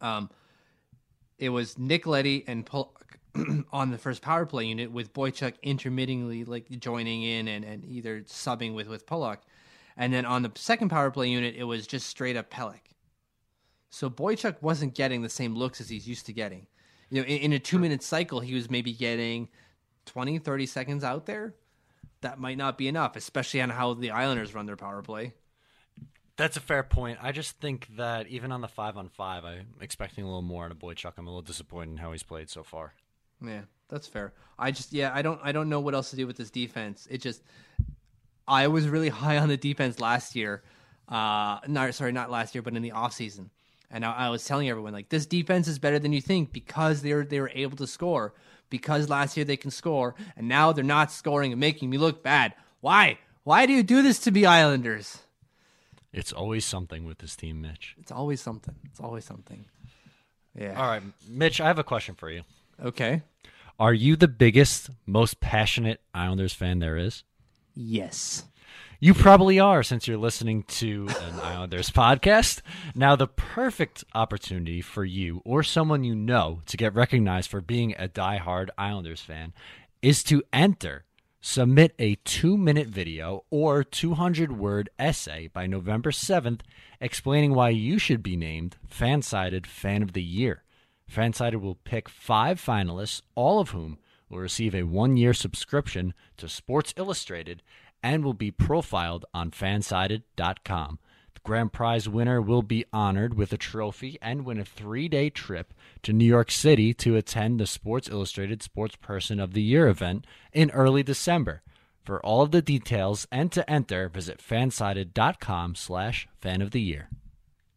Um, 0.00 0.30
it 1.38 1.50
was 1.50 1.76
Nick 1.78 2.06
Leddy 2.06 2.44
and 2.46 2.64
on 3.72 3.90
the 3.90 3.98
first 3.98 4.22
power 4.22 4.46
play 4.46 4.66
unit, 4.66 4.92
with 4.92 5.12
Boychuk 5.12 5.54
intermittently 5.62 6.44
like 6.44 6.68
joining 6.78 7.22
in 7.22 7.48
and, 7.48 7.64
and 7.64 7.84
either 7.84 8.22
subbing 8.22 8.74
with 8.74 8.88
with 8.88 9.06
Pulock, 9.06 9.42
and 9.96 10.12
then 10.12 10.24
on 10.24 10.42
the 10.42 10.52
second 10.54 10.88
power 10.88 11.10
play 11.10 11.28
unit, 11.28 11.54
it 11.56 11.64
was 11.64 11.86
just 11.86 12.06
straight 12.06 12.36
up 12.36 12.50
Pulock. 12.50 12.80
So 13.90 14.10
Boychuk 14.10 14.56
wasn't 14.60 14.94
getting 14.94 15.22
the 15.22 15.28
same 15.28 15.54
looks 15.54 15.80
as 15.80 15.88
he's 15.88 16.08
used 16.08 16.26
to 16.26 16.32
getting. 16.32 16.66
You 17.10 17.22
know, 17.22 17.26
in, 17.26 17.38
in 17.38 17.52
a 17.52 17.58
two 17.58 17.78
minute 17.78 18.02
cycle, 18.02 18.40
he 18.40 18.54
was 18.54 18.70
maybe 18.70 18.92
getting 18.92 19.48
20, 20.06 20.38
30 20.38 20.66
seconds 20.66 21.04
out 21.04 21.26
there. 21.26 21.54
That 22.22 22.38
might 22.38 22.58
not 22.58 22.78
be 22.78 22.88
enough, 22.88 23.16
especially 23.16 23.60
on 23.60 23.70
how 23.70 23.94
the 23.94 24.10
Islanders 24.10 24.54
run 24.54 24.66
their 24.66 24.76
power 24.76 25.02
play. 25.02 25.34
That's 26.36 26.56
a 26.56 26.60
fair 26.60 26.82
point. 26.82 27.18
I 27.22 27.32
just 27.32 27.58
think 27.60 27.88
that 27.96 28.26
even 28.26 28.52
on 28.52 28.60
the 28.60 28.68
five 28.68 28.96
on 28.96 29.08
five, 29.08 29.44
I'm 29.44 29.68
expecting 29.80 30.24
a 30.24 30.26
little 30.26 30.42
more 30.42 30.66
out 30.66 30.70
of 30.70 30.78
Boychuk. 30.78 31.12
I'm 31.16 31.26
a 31.26 31.30
little 31.30 31.42
disappointed 31.42 31.92
in 31.92 31.96
how 31.98 32.12
he's 32.12 32.22
played 32.22 32.50
so 32.50 32.62
far. 32.62 32.92
Yeah, 33.46 33.62
that's 33.88 34.06
fair. 34.06 34.32
I 34.58 34.70
just 34.70 34.92
yeah, 34.92 35.10
I 35.14 35.22
don't 35.22 35.40
I 35.42 35.52
don't 35.52 35.68
know 35.68 35.80
what 35.80 35.94
else 35.94 36.10
to 36.10 36.16
do 36.16 36.26
with 36.26 36.36
this 36.36 36.50
defense. 36.50 37.06
It 37.10 37.18
just 37.18 37.42
I 38.46 38.68
was 38.68 38.88
really 38.88 39.08
high 39.22 39.38
on 39.38 39.48
the 39.48 39.56
defense 39.56 40.00
last 40.00 40.34
year. 40.34 40.62
Uh 41.08 41.60
not 41.66 41.94
sorry, 41.94 42.12
not 42.12 42.30
last 42.30 42.54
year, 42.54 42.62
but 42.62 42.74
in 42.74 42.82
the 42.82 42.90
offseason. 42.90 43.50
And 43.90 44.04
I, 44.04 44.12
I 44.12 44.28
was 44.30 44.44
telling 44.44 44.68
everyone 44.68 44.92
like 44.92 45.08
this 45.08 45.26
defense 45.26 45.68
is 45.68 45.78
better 45.78 45.98
than 45.98 46.12
you 46.12 46.20
think 46.20 46.52
because 46.52 47.02
they 47.02 47.14
were 47.14 47.24
they 47.24 47.40
were 47.40 47.52
able 47.54 47.76
to 47.76 47.86
score. 47.86 48.34
Because 48.68 49.08
last 49.08 49.36
year 49.36 49.44
they 49.44 49.56
can 49.56 49.70
score, 49.70 50.16
and 50.36 50.48
now 50.48 50.72
they're 50.72 50.82
not 50.82 51.12
scoring 51.12 51.52
and 51.52 51.60
making 51.60 51.88
me 51.88 51.98
look 51.98 52.24
bad. 52.24 52.52
Why? 52.80 53.18
Why 53.44 53.64
do 53.64 53.72
you 53.72 53.84
do 53.84 54.02
this 54.02 54.18
to 54.20 54.32
me, 54.32 54.44
Islanders? 54.44 55.18
It's 56.12 56.32
always 56.32 56.64
something 56.64 57.04
with 57.04 57.18
this 57.18 57.36
team, 57.36 57.60
Mitch. 57.60 57.94
It's 58.00 58.10
always 58.10 58.40
something. 58.40 58.74
It's 58.86 58.98
always 58.98 59.24
something. 59.24 59.66
Yeah. 60.58 60.80
All 60.80 60.88
right, 60.88 61.02
Mitch, 61.28 61.60
I 61.60 61.66
have 61.68 61.78
a 61.78 61.84
question 61.84 62.16
for 62.16 62.28
you. 62.28 62.42
Okay. 62.82 63.22
Are 63.78 63.94
you 63.94 64.16
the 64.16 64.28
biggest, 64.28 64.90
most 65.06 65.40
passionate 65.40 66.00
Islanders 66.14 66.52
fan 66.52 66.78
there 66.78 66.96
is? 66.96 67.24
Yes. 67.74 68.44
You 68.98 69.12
probably 69.12 69.60
are 69.60 69.82
since 69.82 70.08
you're 70.08 70.16
listening 70.16 70.62
to 70.64 71.06
an 71.22 71.40
Islanders 71.42 71.90
podcast. 71.90 72.62
Now, 72.94 73.14
the 73.14 73.26
perfect 73.26 74.04
opportunity 74.14 74.80
for 74.80 75.04
you 75.04 75.42
or 75.44 75.62
someone 75.62 76.04
you 76.04 76.14
know 76.14 76.62
to 76.66 76.76
get 76.78 76.94
recognized 76.94 77.50
for 77.50 77.60
being 77.60 77.94
a 77.98 78.08
diehard 78.08 78.70
Islanders 78.78 79.20
fan 79.20 79.52
is 80.00 80.22
to 80.24 80.42
enter, 80.52 81.04
submit 81.42 81.94
a 81.98 82.14
two 82.24 82.56
minute 82.56 82.88
video 82.88 83.44
or 83.50 83.84
200 83.84 84.56
word 84.56 84.88
essay 84.98 85.48
by 85.48 85.66
November 85.66 86.10
7th 86.10 86.60
explaining 86.98 87.54
why 87.54 87.68
you 87.68 87.98
should 87.98 88.22
be 88.22 88.36
named 88.36 88.76
Fansided 88.90 89.66
Fan 89.66 90.02
of 90.02 90.14
the 90.14 90.22
Year. 90.22 90.62
Fansided 91.10 91.60
will 91.60 91.76
pick 91.76 92.08
five 92.08 92.60
finalists, 92.60 93.22
all 93.34 93.60
of 93.60 93.70
whom 93.70 93.98
will 94.28 94.38
receive 94.38 94.74
a 94.74 94.82
one 94.82 95.16
year 95.16 95.32
subscription 95.32 96.14
to 96.36 96.48
Sports 96.48 96.92
Illustrated 96.96 97.62
and 98.02 98.24
will 98.24 98.34
be 98.34 98.50
profiled 98.50 99.24
on 99.32 99.50
fansided.com. 99.50 100.98
The 101.34 101.40
grand 101.42 101.72
prize 101.72 102.08
winner 102.08 102.40
will 102.40 102.62
be 102.62 102.84
honored 102.92 103.34
with 103.34 103.52
a 103.52 103.56
trophy 103.56 104.18
and 104.20 104.44
win 104.44 104.58
a 104.58 104.64
three 104.64 105.08
day 105.08 105.30
trip 105.30 105.72
to 106.02 106.12
New 106.12 106.24
York 106.24 106.50
City 106.50 106.92
to 106.94 107.16
attend 107.16 107.60
the 107.60 107.66
Sports 107.66 108.08
Illustrated 108.08 108.62
Sports 108.62 108.96
Person 108.96 109.40
of 109.40 109.52
the 109.54 109.62
Year 109.62 109.88
event 109.88 110.26
in 110.52 110.70
early 110.70 111.02
December. 111.02 111.62
For 112.04 112.24
all 112.24 112.42
of 112.42 112.52
the 112.52 112.62
details 112.62 113.26
and 113.32 113.50
to 113.52 113.68
enter, 113.68 114.08
visit 114.08 114.38
fansided.com 114.38 115.74
slash 115.74 116.28
fan 116.40 116.62
of 116.62 116.70
the 116.70 116.80
year. 116.80 117.08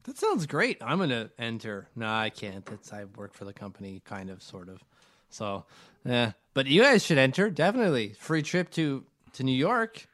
That 0.09 0.17
sounds 0.17 0.47
great. 0.47 0.79
I'm 0.81 0.97
gonna 0.97 1.29
enter. 1.37 1.87
No, 1.95 2.07
I 2.09 2.31
can't. 2.31 2.65
That's 2.65 2.91
I 2.91 3.03
work 3.15 3.35
for 3.35 3.45
the 3.45 3.53
company, 3.53 4.01
kind 4.05 4.31
of, 4.31 4.41
sort 4.41 4.67
of. 4.67 4.83
So, 5.29 5.65
yeah. 6.03 6.31
But 6.55 6.65
you 6.65 6.81
guys 6.81 7.05
should 7.05 7.19
enter. 7.19 7.51
Definitely 7.51 8.13
free 8.17 8.41
trip 8.41 8.71
to 8.71 9.05
to 9.33 9.43
New 9.43 9.55
York, 9.55 10.07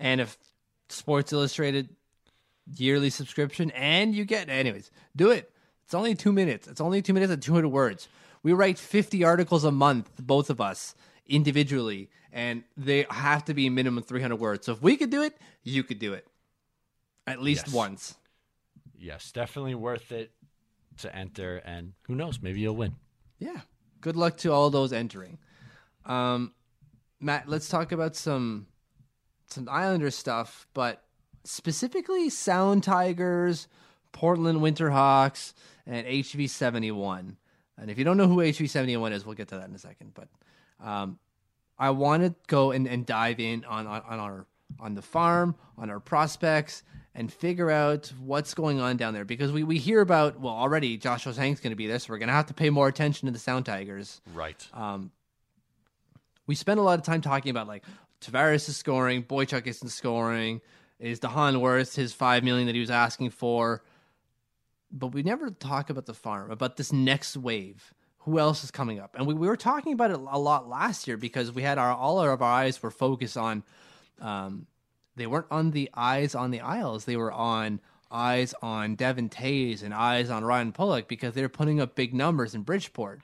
and 0.00 0.22
if 0.22 0.38
Sports 0.88 1.30
Illustrated 1.30 1.90
yearly 2.74 3.10
subscription, 3.10 3.70
and 3.72 4.14
you 4.14 4.24
get 4.24 4.48
anyways. 4.48 4.90
Do 5.14 5.30
it. 5.30 5.52
It's 5.84 5.92
only 5.92 6.14
two 6.14 6.32
minutes. 6.32 6.66
It's 6.66 6.80
only 6.80 7.02
two 7.02 7.12
minutes 7.12 7.30
and 7.30 7.42
200 7.42 7.68
words. 7.68 8.08
We 8.42 8.54
write 8.54 8.78
50 8.78 9.24
articles 9.24 9.62
a 9.64 9.70
month, 9.70 10.08
both 10.18 10.48
of 10.48 10.58
us 10.62 10.94
individually, 11.26 12.08
and 12.32 12.64
they 12.78 13.04
have 13.10 13.44
to 13.44 13.52
be 13.52 13.68
minimum 13.68 14.02
300 14.04 14.36
words. 14.36 14.64
So 14.64 14.72
if 14.72 14.80
we 14.80 14.96
could 14.96 15.10
do 15.10 15.22
it, 15.22 15.36
you 15.62 15.82
could 15.84 15.98
do 15.98 16.14
it 16.14 16.26
at 17.26 17.42
least 17.42 17.66
Yes. 17.66 17.74
once. 17.74 18.14
Yes, 19.04 19.32
definitely 19.32 19.74
worth 19.74 20.12
it 20.12 20.32
to 20.98 21.14
enter, 21.14 21.58
and 21.58 21.92
who 22.06 22.14
knows, 22.14 22.40
maybe 22.40 22.60
you'll 22.60 22.74
win. 22.74 22.94
Yeah. 23.38 23.60
Good 24.00 24.16
luck 24.16 24.38
to 24.38 24.50
all 24.50 24.70
those 24.70 24.94
entering. 24.94 25.38
Um, 26.06 26.54
Matt, 27.20 27.46
let's 27.46 27.68
talk 27.68 27.92
about 27.92 28.16
some 28.16 28.66
some 29.46 29.68
Islander 29.70 30.10
stuff, 30.10 30.66
but 30.72 31.02
specifically 31.44 32.30
Sound 32.30 32.82
Tigers, 32.82 33.68
Portland 34.12 34.60
Winterhawks, 34.60 35.52
and 35.86 36.06
HV 36.06 36.48
seventy 36.48 36.90
one. 36.90 37.36
And 37.76 37.90
if 37.90 37.98
you 37.98 38.04
don't 38.04 38.16
know 38.16 38.26
who 38.26 38.38
HV 38.38 38.70
seventy 38.70 38.96
one 38.96 39.12
is, 39.12 39.26
we'll 39.26 39.34
get 39.34 39.48
to 39.48 39.56
that 39.56 39.68
in 39.68 39.74
a 39.74 39.78
second. 39.78 40.12
But 40.14 40.28
um, 40.82 41.18
I 41.78 41.90
want 41.90 42.22
to 42.22 42.34
go 42.46 42.70
and, 42.70 42.86
and 42.86 43.04
dive 43.04 43.38
in 43.38 43.66
on, 43.66 43.86
on, 43.86 44.02
on 44.08 44.18
our 44.18 44.46
on 44.80 44.94
the 44.94 45.02
farm, 45.02 45.56
on 45.76 45.90
our 45.90 46.00
prospects, 46.00 46.82
and 47.14 47.32
figure 47.32 47.70
out 47.70 48.12
what's 48.18 48.54
going 48.54 48.80
on 48.80 48.96
down 48.96 49.14
there 49.14 49.24
because 49.24 49.52
we, 49.52 49.62
we 49.62 49.78
hear 49.78 50.00
about 50.00 50.40
well 50.40 50.54
already 50.54 50.96
Josh 50.96 51.24
Hosang's 51.24 51.60
going 51.60 51.70
to 51.70 51.76
be 51.76 51.86
there, 51.86 51.98
so 51.98 52.12
we're 52.12 52.18
going 52.18 52.28
to 52.28 52.34
have 52.34 52.46
to 52.46 52.54
pay 52.54 52.70
more 52.70 52.88
attention 52.88 53.26
to 53.26 53.32
the 53.32 53.38
Sound 53.38 53.66
Tigers. 53.66 54.20
Right. 54.34 54.66
Um, 54.72 55.12
we 56.46 56.54
spend 56.54 56.80
a 56.80 56.82
lot 56.82 56.98
of 56.98 57.04
time 57.04 57.20
talking 57.20 57.50
about 57.50 57.68
like 57.68 57.84
Tavares 58.20 58.68
is 58.68 58.76
scoring, 58.76 59.22
Boychuk 59.22 59.66
isn't 59.66 59.88
scoring. 59.88 60.60
Is 60.98 61.18
de 61.18 61.28
Haan 61.28 61.60
worth 61.60 61.96
his 61.96 62.12
five 62.12 62.44
million 62.44 62.66
that 62.66 62.74
he 62.74 62.80
was 62.80 62.90
asking 62.90 63.30
for? 63.30 63.82
But 64.90 65.08
we 65.08 65.22
never 65.22 65.50
talk 65.50 65.90
about 65.90 66.06
the 66.06 66.14
farm, 66.14 66.50
about 66.50 66.76
this 66.76 66.92
next 66.92 67.36
wave. 67.36 67.92
Who 68.18 68.38
else 68.38 68.64
is 68.64 68.70
coming 68.70 69.00
up? 69.00 69.16
And 69.16 69.26
we, 69.26 69.34
we 69.34 69.48
were 69.48 69.56
talking 69.56 69.92
about 69.92 70.12
it 70.12 70.16
a 70.18 70.38
lot 70.38 70.68
last 70.68 71.06
year 71.06 71.16
because 71.16 71.52
we 71.52 71.62
had 71.62 71.78
our 71.78 71.92
all 71.92 72.20
of 72.20 72.40
our 72.40 72.42
eyes 72.42 72.82
were 72.82 72.92
focused 72.92 73.36
on 73.36 73.64
um, 74.20 74.66
they 75.16 75.26
weren't 75.26 75.46
on 75.50 75.70
the 75.70 75.90
eyes 75.94 76.34
on 76.34 76.50
the 76.50 76.60
Isles. 76.60 77.04
They 77.04 77.16
were 77.16 77.32
on 77.32 77.80
eyes 78.10 78.54
on 78.62 78.94
Devon 78.94 79.28
Toews 79.28 79.82
and 79.82 79.92
eyes 79.92 80.30
on 80.30 80.44
Ryan 80.44 80.72
Pulock 80.72 81.08
because 81.08 81.34
they're 81.34 81.48
putting 81.48 81.80
up 81.80 81.94
big 81.94 82.14
numbers 82.14 82.54
in 82.54 82.62
Bridgeport. 82.62 83.20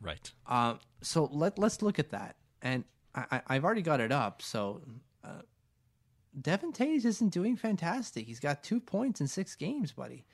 Right. 0.00 0.30
Um, 0.46 0.78
so 1.02 1.28
let 1.32 1.58
let's 1.58 1.82
look 1.82 1.98
at 1.98 2.10
that, 2.10 2.36
and 2.62 2.84
I, 3.14 3.40
I, 3.46 3.54
have 3.54 3.64
already 3.64 3.82
got 3.82 4.00
it 4.00 4.12
up. 4.12 4.42
So 4.42 4.82
uh, 5.24 5.42
Devon 6.40 6.72
Toews 6.72 7.04
isn't 7.04 7.30
doing 7.30 7.56
fantastic. 7.56 8.26
He's 8.26 8.40
got 8.40 8.62
two 8.62 8.80
points 8.80 9.20
in 9.20 9.26
six 9.26 9.56
games, 9.56 9.92
buddy. 9.92 10.24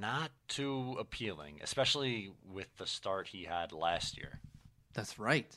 Not 0.00 0.30
too 0.48 0.96
appealing, 0.98 1.60
especially 1.62 2.32
with 2.50 2.74
the 2.78 2.86
start 2.86 3.28
he 3.28 3.44
had 3.44 3.72
last 3.72 4.16
year. 4.16 4.40
That's 4.92 5.18
right. 5.18 5.54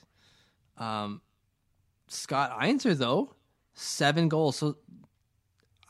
Um, 0.77 1.21
Scott 2.11 2.59
Eansor, 2.59 2.97
though, 2.97 3.33
seven 3.73 4.27
goals. 4.29 4.57
So 4.57 4.77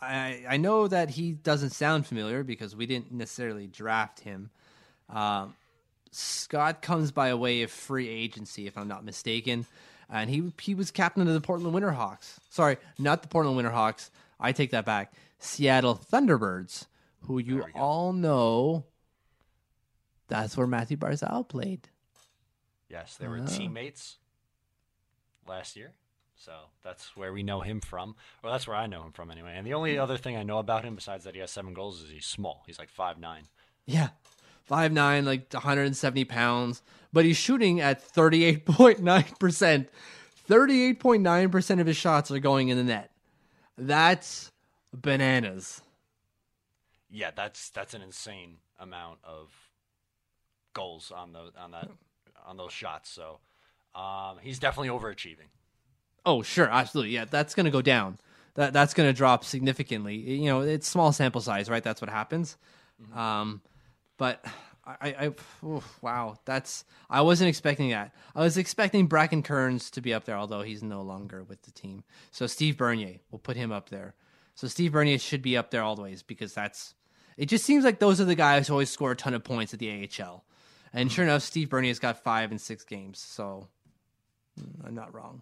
I 0.01 0.43
I 0.47 0.57
know 0.57 0.87
that 0.87 1.09
he 1.09 1.31
doesn't 1.31 1.71
sound 1.71 2.05
familiar 2.05 2.43
because 2.43 2.75
we 2.75 2.85
didn't 2.85 3.11
necessarily 3.11 3.67
draft 3.67 4.19
him. 4.21 4.49
Um, 5.09 5.55
Scott 6.11 6.81
comes 6.81 7.11
by 7.11 7.33
way 7.33 7.63
of 7.63 7.71
free 7.71 8.07
agency, 8.07 8.67
if 8.67 8.77
I'm 8.77 8.87
not 8.87 9.03
mistaken, 9.03 9.65
and 10.09 10.29
he 10.29 10.51
he 10.61 10.75
was 10.75 10.91
captain 10.91 11.27
of 11.27 11.33
the 11.33 11.41
Portland 11.41 11.75
Winterhawks. 11.75 12.37
Sorry, 12.49 12.77
not 12.99 13.21
the 13.21 13.27
Portland 13.27 13.57
Winterhawks. 13.59 14.09
I 14.39 14.51
take 14.51 14.71
that 14.71 14.85
back. 14.85 15.13
Seattle 15.39 15.99
Thunderbirds, 16.11 16.85
who 17.21 17.39
you 17.39 17.65
all 17.75 18.13
know. 18.13 18.85
That's 20.27 20.55
where 20.55 20.67
Mathew 20.67 20.97
Barzal 20.97 21.47
played. 21.47 21.89
Yes, 22.89 23.17
they 23.17 23.27
were 23.27 23.39
uh. 23.39 23.47
teammates 23.47 24.17
last 25.47 25.75
year. 25.75 25.93
So 26.43 26.53
that's 26.83 27.15
where 27.15 27.31
we 27.31 27.43
know 27.43 27.61
him 27.61 27.81
from. 27.81 28.15
Or 28.43 28.49
that's 28.49 28.67
where 28.67 28.75
I 28.75 28.87
know 28.87 29.03
him 29.03 29.11
from 29.11 29.29
anyway. 29.29 29.53
And 29.55 29.65
the 29.65 29.75
only 29.75 29.99
other 29.99 30.17
thing 30.17 30.35
I 30.35 30.43
know 30.43 30.57
about 30.57 30.83
him, 30.83 30.95
besides 30.95 31.23
that 31.25 31.35
he 31.35 31.39
has 31.39 31.51
seven 31.51 31.75
goals, 31.75 32.01
is 32.01 32.09
he's 32.09 32.25
small. 32.25 32.63
He's 32.65 32.79
like 32.79 32.89
five 32.89 33.19
nine. 33.19 33.43
Yeah, 33.85 34.09
five 34.63 34.91
nine, 34.91 35.23
like 35.23 35.53
170 35.53 36.25
pounds. 36.25 36.81
But 37.13 37.25
he's 37.25 37.37
shooting 37.37 37.79
at 37.79 38.03
38.9 38.03 39.39
percent. 39.39 39.89
38.9 40.49 41.51
percent 41.51 41.79
of 41.79 41.85
his 41.85 41.97
shots 41.97 42.31
are 42.31 42.39
going 42.39 42.69
in 42.69 42.77
the 42.77 42.83
net. 42.83 43.11
That's 43.77 44.51
bananas. 44.91 45.81
Yeah, 47.11 47.29
that's 47.35 47.69
that's 47.69 47.93
an 47.93 48.01
insane 48.01 48.57
amount 48.79 49.19
of 49.23 49.51
goals 50.73 51.11
on 51.15 51.33
the 51.33 51.51
on 51.59 51.71
that 51.71 51.89
on 52.47 52.57
those 52.57 52.73
shots. 52.73 53.11
So 53.11 53.39
um, 53.93 54.37
he's 54.41 54.57
definitely 54.57 54.89
overachieving. 54.89 55.49
Oh, 56.25 56.41
sure, 56.41 56.67
absolutely. 56.69 57.13
Yeah, 57.13 57.25
that's 57.25 57.55
going 57.55 57.65
to 57.65 57.71
go 57.71 57.81
down. 57.81 58.19
That 58.55 58.73
that's 58.73 58.93
going 58.93 59.09
to 59.09 59.13
drop 59.13 59.45
significantly. 59.45 60.15
You 60.15 60.45
know, 60.45 60.61
it's 60.61 60.87
small 60.87 61.13
sample 61.13 61.41
size, 61.41 61.69
right? 61.69 61.83
That's 61.83 62.01
what 62.01 62.09
happens. 62.09 62.57
Mm-hmm. 63.01 63.17
Um, 63.17 63.61
but 64.17 64.45
I, 64.85 64.95
I 65.63 65.65
oof, 65.65 65.99
wow, 66.01 66.37
that's 66.45 66.85
I 67.09 67.21
wasn't 67.21 67.49
expecting 67.49 67.89
that. 67.91 68.13
I 68.35 68.41
was 68.41 68.57
expecting 68.57 69.07
Bracken 69.07 69.43
Kearns 69.43 69.89
to 69.91 70.01
be 70.01 70.13
up 70.13 70.25
there, 70.25 70.37
although 70.37 70.63
he's 70.63 70.83
no 70.83 71.01
longer 71.01 71.43
with 71.43 71.61
the 71.63 71.71
team. 71.71 72.03
So 72.31 72.47
Steve 72.47 72.77
Bernier, 72.77 73.19
we'll 73.29 73.39
put 73.39 73.57
him 73.57 73.71
up 73.71 73.89
there. 73.89 74.15
So 74.55 74.67
Steve 74.67 74.91
Bernier 74.91 75.19
should 75.19 75.41
be 75.41 75.55
up 75.55 75.71
there 75.71 75.83
always 75.83 76.23
because 76.23 76.53
that's. 76.53 76.95
It 77.37 77.45
just 77.45 77.65
seems 77.65 77.85
like 77.85 77.99
those 77.99 78.19
are 78.19 78.25
the 78.25 78.35
guys 78.35 78.67
who 78.67 78.73
always 78.73 78.89
score 78.89 79.11
a 79.11 79.15
ton 79.15 79.33
of 79.33 79.43
points 79.43 79.73
at 79.73 79.79
the 79.79 80.09
AHL, 80.19 80.43
and 80.93 81.11
sure 81.11 81.23
enough, 81.25 81.41
Steve 81.43 81.69
Bernier's 81.69 81.99
got 81.99 82.23
five 82.23 82.51
and 82.51 82.59
six 82.59 82.83
games. 82.83 83.19
So 83.19 83.67
mm, 84.59 84.85
I'm 84.85 84.95
not 84.95 85.13
wrong. 85.13 85.41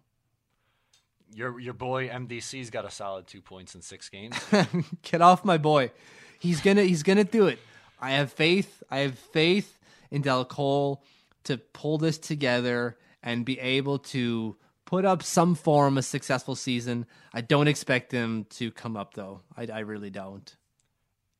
Your 1.33 1.59
your 1.59 1.73
boy 1.73 2.09
MDC's 2.09 2.69
got 2.69 2.85
a 2.85 2.91
solid 2.91 3.27
two 3.27 3.41
points 3.41 3.75
in 3.75 3.81
six 3.81 4.09
games. 4.09 4.35
Get 5.03 5.21
off 5.21 5.45
my 5.45 5.57
boy. 5.57 5.91
He's 6.39 6.61
gonna 6.61 6.83
he's 6.83 7.03
gonna 7.03 7.23
do 7.23 7.47
it. 7.47 7.59
I 8.01 8.11
have 8.11 8.31
faith. 8.31 8.81
I 8.89 8.99
have 8.99 9.17
faith 9.17 9.79
in 10.09 10.21
Dal 10.21 10.45
Colle 10.45 11.03
to 11.43 11.57
pull 11.57 11.97
this 11.97 12.17
together 12.17 12.97
and 13.21 13.45
be 13.45 13.59
able 13.59 13.99
to 13.99 14.55
put 14.85 15.05
up 15.05 15.21
some 15.21 15.53
form 15.53 15.97
of 15.97 16.05
successful 16.05 16.55
season. 16.55 17.05
I 17.33 17.41
don't 17.41 17.67
expect 17.67 18.11
him 18.11 18.45
to 18.51 18.71
come 18.71 18.97
up 18.97 19.13
though. 19.13 19.41
I, 19.55 19.67
I 19.71 19.79
really 19.79 20.09
don't. 20.09 20.55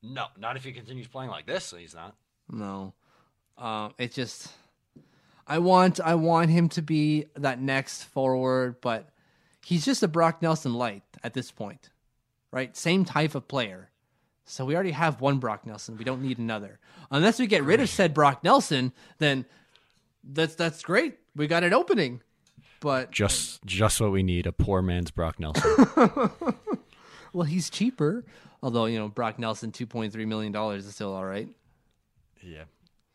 No, 0.02 0.26
not 0.38 0.56
if 0.56 0.64
he 0.64 0.72
continues 0.72 1.08
playing 1.08 1.30
like 1.30 1.46
this. 1.46 1.74
He's 1.76 1.94
not. 1.94 2.14
No, 2.50 2.94
uh, 3.58 3.90
it 3.98 4.12
just. 4.12 4.48
I 5.46 5.58
want 5.58 5.98
I 5.98 6.14
want 6.14 6.50
him 6.50 6.68
to 6.70 6.82
be 6.82 7.26
that 7.36 7.60
next 7.60 8.04
forward, 8.04 8.76
but 8.80 9.08
he's 9.64 9.84
just 9.84 10.02
a 10.02 10.08
Brock 10.08 10.42
Nelson 10.42 10.74
light 10.74 11.02
at 11.22 11.34
this 11.34 11.50
point, 11.50 11.90
right? 12.50 12.76
Same 12.76 13.04
type 13.04 13.34
of 13.34 13.48
player. 13.48 13.90
So 14.44 14.64
we 14.64 14.74
already 14.74 14.90
have 14.90 15.20
one 15.20 15.38
Brock 15.38 15.64
Nelson. 15.64 15.96
We 15.96 16.04
don't 16.04 16.22
need 16.22 16.38
another. 16.38 16.80
Unless 17.10 17.38
we 17.38 17.46
get 17.46 17.62
rid 17.62 17.80
of 17.80 17.88
said 17.88 18.12
Brock 18.12 18.42
Nelson, 18.42 18.92
then 19.18 19.44
that's 20.24 20.54
that's 20.56 20.82
great. 20.82 21.18
We 21.36 21.46
got 21.46 21.62
an 21.62 21.72
opening. 21.72 22.20
But 22.80 23.10
just 23.10 23.64
just 23.64 24.00
what 24.00 24.10
we 24.10 24.22
need, 24.22 24.46
a 24.46 24.52
poor 24.52 24.82
man's 24.82 25.10
Brock 25.10 25.38
Nelson. 25.38 25.70
well, 27.32 27.44
he's 27.46 27.70
cheaper. 27.70 28.24
Although, 28.62 28.86
you 28.86 28.98
know, 28.98 29.08
Brock 29.08 29.38
Nelson 29.38 29.72
2.3 29.72 30.14
million 30.26 30.52
dollars 30.52 30.86
is 30.86 30.94
still 30.94 31.14
all 31.14 31.24
right. 31.24 31.48
Yeah. 32.42 32.64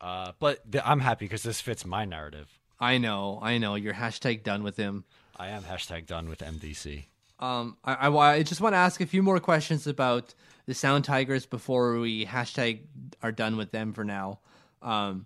Uh, 0.02 0.32
but 0.40 0.72
th- 0.72 0.84
I'm 0.86 1.00
happy 1.00 1.26
because 1.26 1.44
this 1.44 1.62
fits 1.62 1.86
my 1.86 2.06
narrative. 2.06 2.48
I 2.80 2.98
know, 2.98 3.40
I 3.42 3.58
know. 3.58 3.76
You're 3.76 3.94
hashtag 3.94 4.44
done 4.44 4.64
with 4.64 4.78
him. 4.78 5.06
I 5.38 5.50
am 5.50 5.64
hashtag 5.64 6.06
done 6.06 6.30
with 6.30 6.40
MDC. 6.40 7.06
Um, 7.40 7.78
I, 7.84 7.94
I, 7.94 8.36
I, 8.36 8.44
just 8.44 8.62
want 8.62 8.74
to 8.74 8.78
ask 8.78 9.02
a 9.02 9.06
few 9.06 9.22
more 9.22 9.40
questions 9.42 9.88
about 9.88 10.34
the 10.68 10.74
Sound 10.74 11.04
Tigers 11.04 11.46
before 11.46 12.00
we 12.00 12.26
hashtag 12.26 12.80
are 13.22 13.34
done 13.34 13.58
with 13.58 13.72
them 13.72 13.92
for 13.92 14.06
now. 14.06 14.40
Um, 14.82 15.26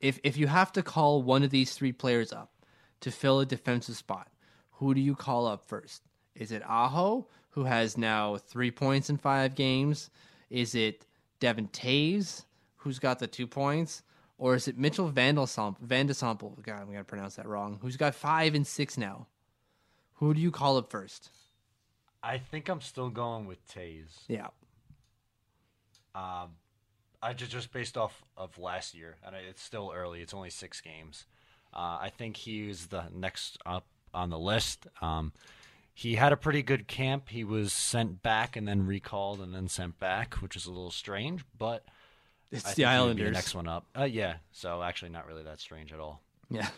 if 0.00 0.20
if 0.22 0.36
you 0.36 0.46
have 0.46 0.72
to 0.72 0.82
call 0.82 1.22
one 1.22 1.42
of 1.42 1.50
these 1.50 1.74
three 1.74 1.92
players 1.92 2.32
up 2.32 2.52
to 3.00 3.10
fill 3.10 3.40
a 3.40 3.46
defensive 3.46 3.96
spot, 3.96 4.28
who 4.72 4.94
do 4.94 5.00
you 5.00 5.16
call 5.16 5.46
up 5.46 5.64
first? 5.66 6.02
Is 6.36 6.52
it 6.52 6.62
Aho, 6.64 7.26
who 7.50 7.64
has 7.64 7.98
now 7.98 8.36
three 8.36 8.70
points 8.70 9.10
in 9.10 9.16
five 9.16 9.56
games? 9.56 10.10
Is 10.48 10.76
it 10.76 11.06
Devon 11.40 11.68
Toews, 11.72 12.44
who's 12.76 13.00
got 13.00 13.18
the 13.18 13.26
two 13.26 13.48
points? 13.48 14.02
Or 14.40 14.54
is 14.54 14.68
it 14.68 14.78
Mitchell 14.78 15.12
Vande 15.12 15.36
Sompel? 15.36 16.62
God, 16.62 16.80
I'm 16.80 16.86
going 16.86 16.96
to 16.96 17.04
pronounce 17.04 17.36
that 17.36 17.46
wrong. 17.46 17.78
Who's 17.82 17.98
got 17.98 18.14
five 18.14 18.54
and 18.54 18.66
six 18.66 18.96
now? 18.96 19.26
Who 20.14 20.32
do 20.32 20.40
you 20.40 20.50
call 20.50 20.78
up 20.78 20.90
first? 20.90 21.28
I 22.22 22.38
think 22.38 22.70
I'm 22.70 22.80
still 22.80 23.10
going 23.10 23.44
with 23.44 23.58
Toews. 23.68 24.24
Yeah. 24.28 24.48
Um, 26.14 26.52
I 27.22 27.34
just 27.34 27.50
just 27.50 27.70
based 27.70 27.98
off 27.98 28.24
of 28.34 28.58
last 28.58 28.94
year, 28.94 29.16
and 29.22 29.36
it's 29.36 29.62
still 29.62 29.92
early. 29.94 30.22
It's 30.22 30.32
only 30.32 30.48
six 30.48 30.80
games. 30.80 31.26
Uh, 31.74 31.98
I 32.00 32.10
think 32.16 32.38
he's 32.38 32.86
the 32.86 33.04
next 33.14 33.58
up 33.66 33.84
on 34.14 34.30
the 34.30 34.38
list. 34.38 34.86
Um, 35.02 35.34
he 35.92 36.14
had 36.14 36.32
a 36.32 36.36
pretty 36.38 36.62
good 36.62 36.88
camp. 36.88 37.28
He 37.28 37.44
was 37.44 37.74
sent 37.74 38.22
back 38.22 38.56
and 38.56 38.66
then 38.66 38.86
recalled 38.86 39.40
and 39.40 39.54
then 39.54 39.68
sent 39.68 40.00
back, 40.00 40.36
which 40.36 40.56
is 40.56 40.64
a 40.64 40.70
little 40.70 40.90
strange, 40.90 41.44
but 41.58 41.84
it's 42.50 42.74
the 42.74 42.84
Islanders. 42.84 43.28
The 43.28 43.32
next 43.32 43.54
one 43.54 43.68
up. 43.68 43.86
Uh, 43.98 44.04
yeah. 44.04 44.36
So 44.52 44.82
actually, 44.82 45.10
not 45.10 45.26
really 45.26 45.44
that 45.44 45.60
strange 45.60 45.92
at 45.92 46.00
all. 46.00 46.20
Yeah. 46.50 46.68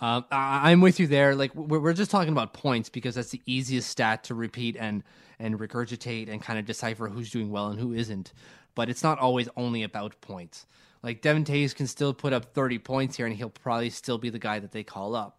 Um, 0.00 0.24
I, 0.32 0.72
am 0.72 0.80
with 0.80 0.98
you 0.98 1.06
there. 1.06 1.34
Like 1.36 1.54
we're, 1.54 1.78
we're 1.78 1.92
just 1.92 2.10
talking 2.10 2.32
about 2.32 2.54
points 2.54 2.88
because 2.88 3.14
that's 3.14 3.30
the 3.30 3.42
easiest 3.46 3.88
stat 3.88 4.24
to 4.24 4.34
repeat 4.34 4.76
and 4.76 5.04
and 5.38 5.58
regurgitate 5.58 6.28
and 6.28 6.42
kind 6.42 6.58
of 6.58 6.64
decipher 6.64 7.08
who's 7.08 7.30
doing 7.30 7.50
well 7.50 7.68
and 7.68 7.78
who 7.78 7.92
isn't. 7.92 8.32
But 8.74 8.88
it's 8.88 9.02
not 9.02 9.18
always 9.18 9.48
only 9.56 9.82
about 9.82 10.20
points. 10.20 10.66
Like 11.02 11.20
Devon 11.20 11.44
Toews 11.44 11.74
can 11.74 11.86
still 11.86 12.14
put 12.14 12.32
up 12.32 12.54
30 12.54 12.78
points 12.78 13.16
here, 13.16 13.26
and 13.26 13.36
he'll 13.36 13.50
probably 13.50 13.90
still 13.90 14.18
be 14.18 14.30
the 14.30 14.38
guy 14.38 14.58
that 14.58 14.72
they 14.72 14.82
call 14.82 15.14
up. 15.14 15.38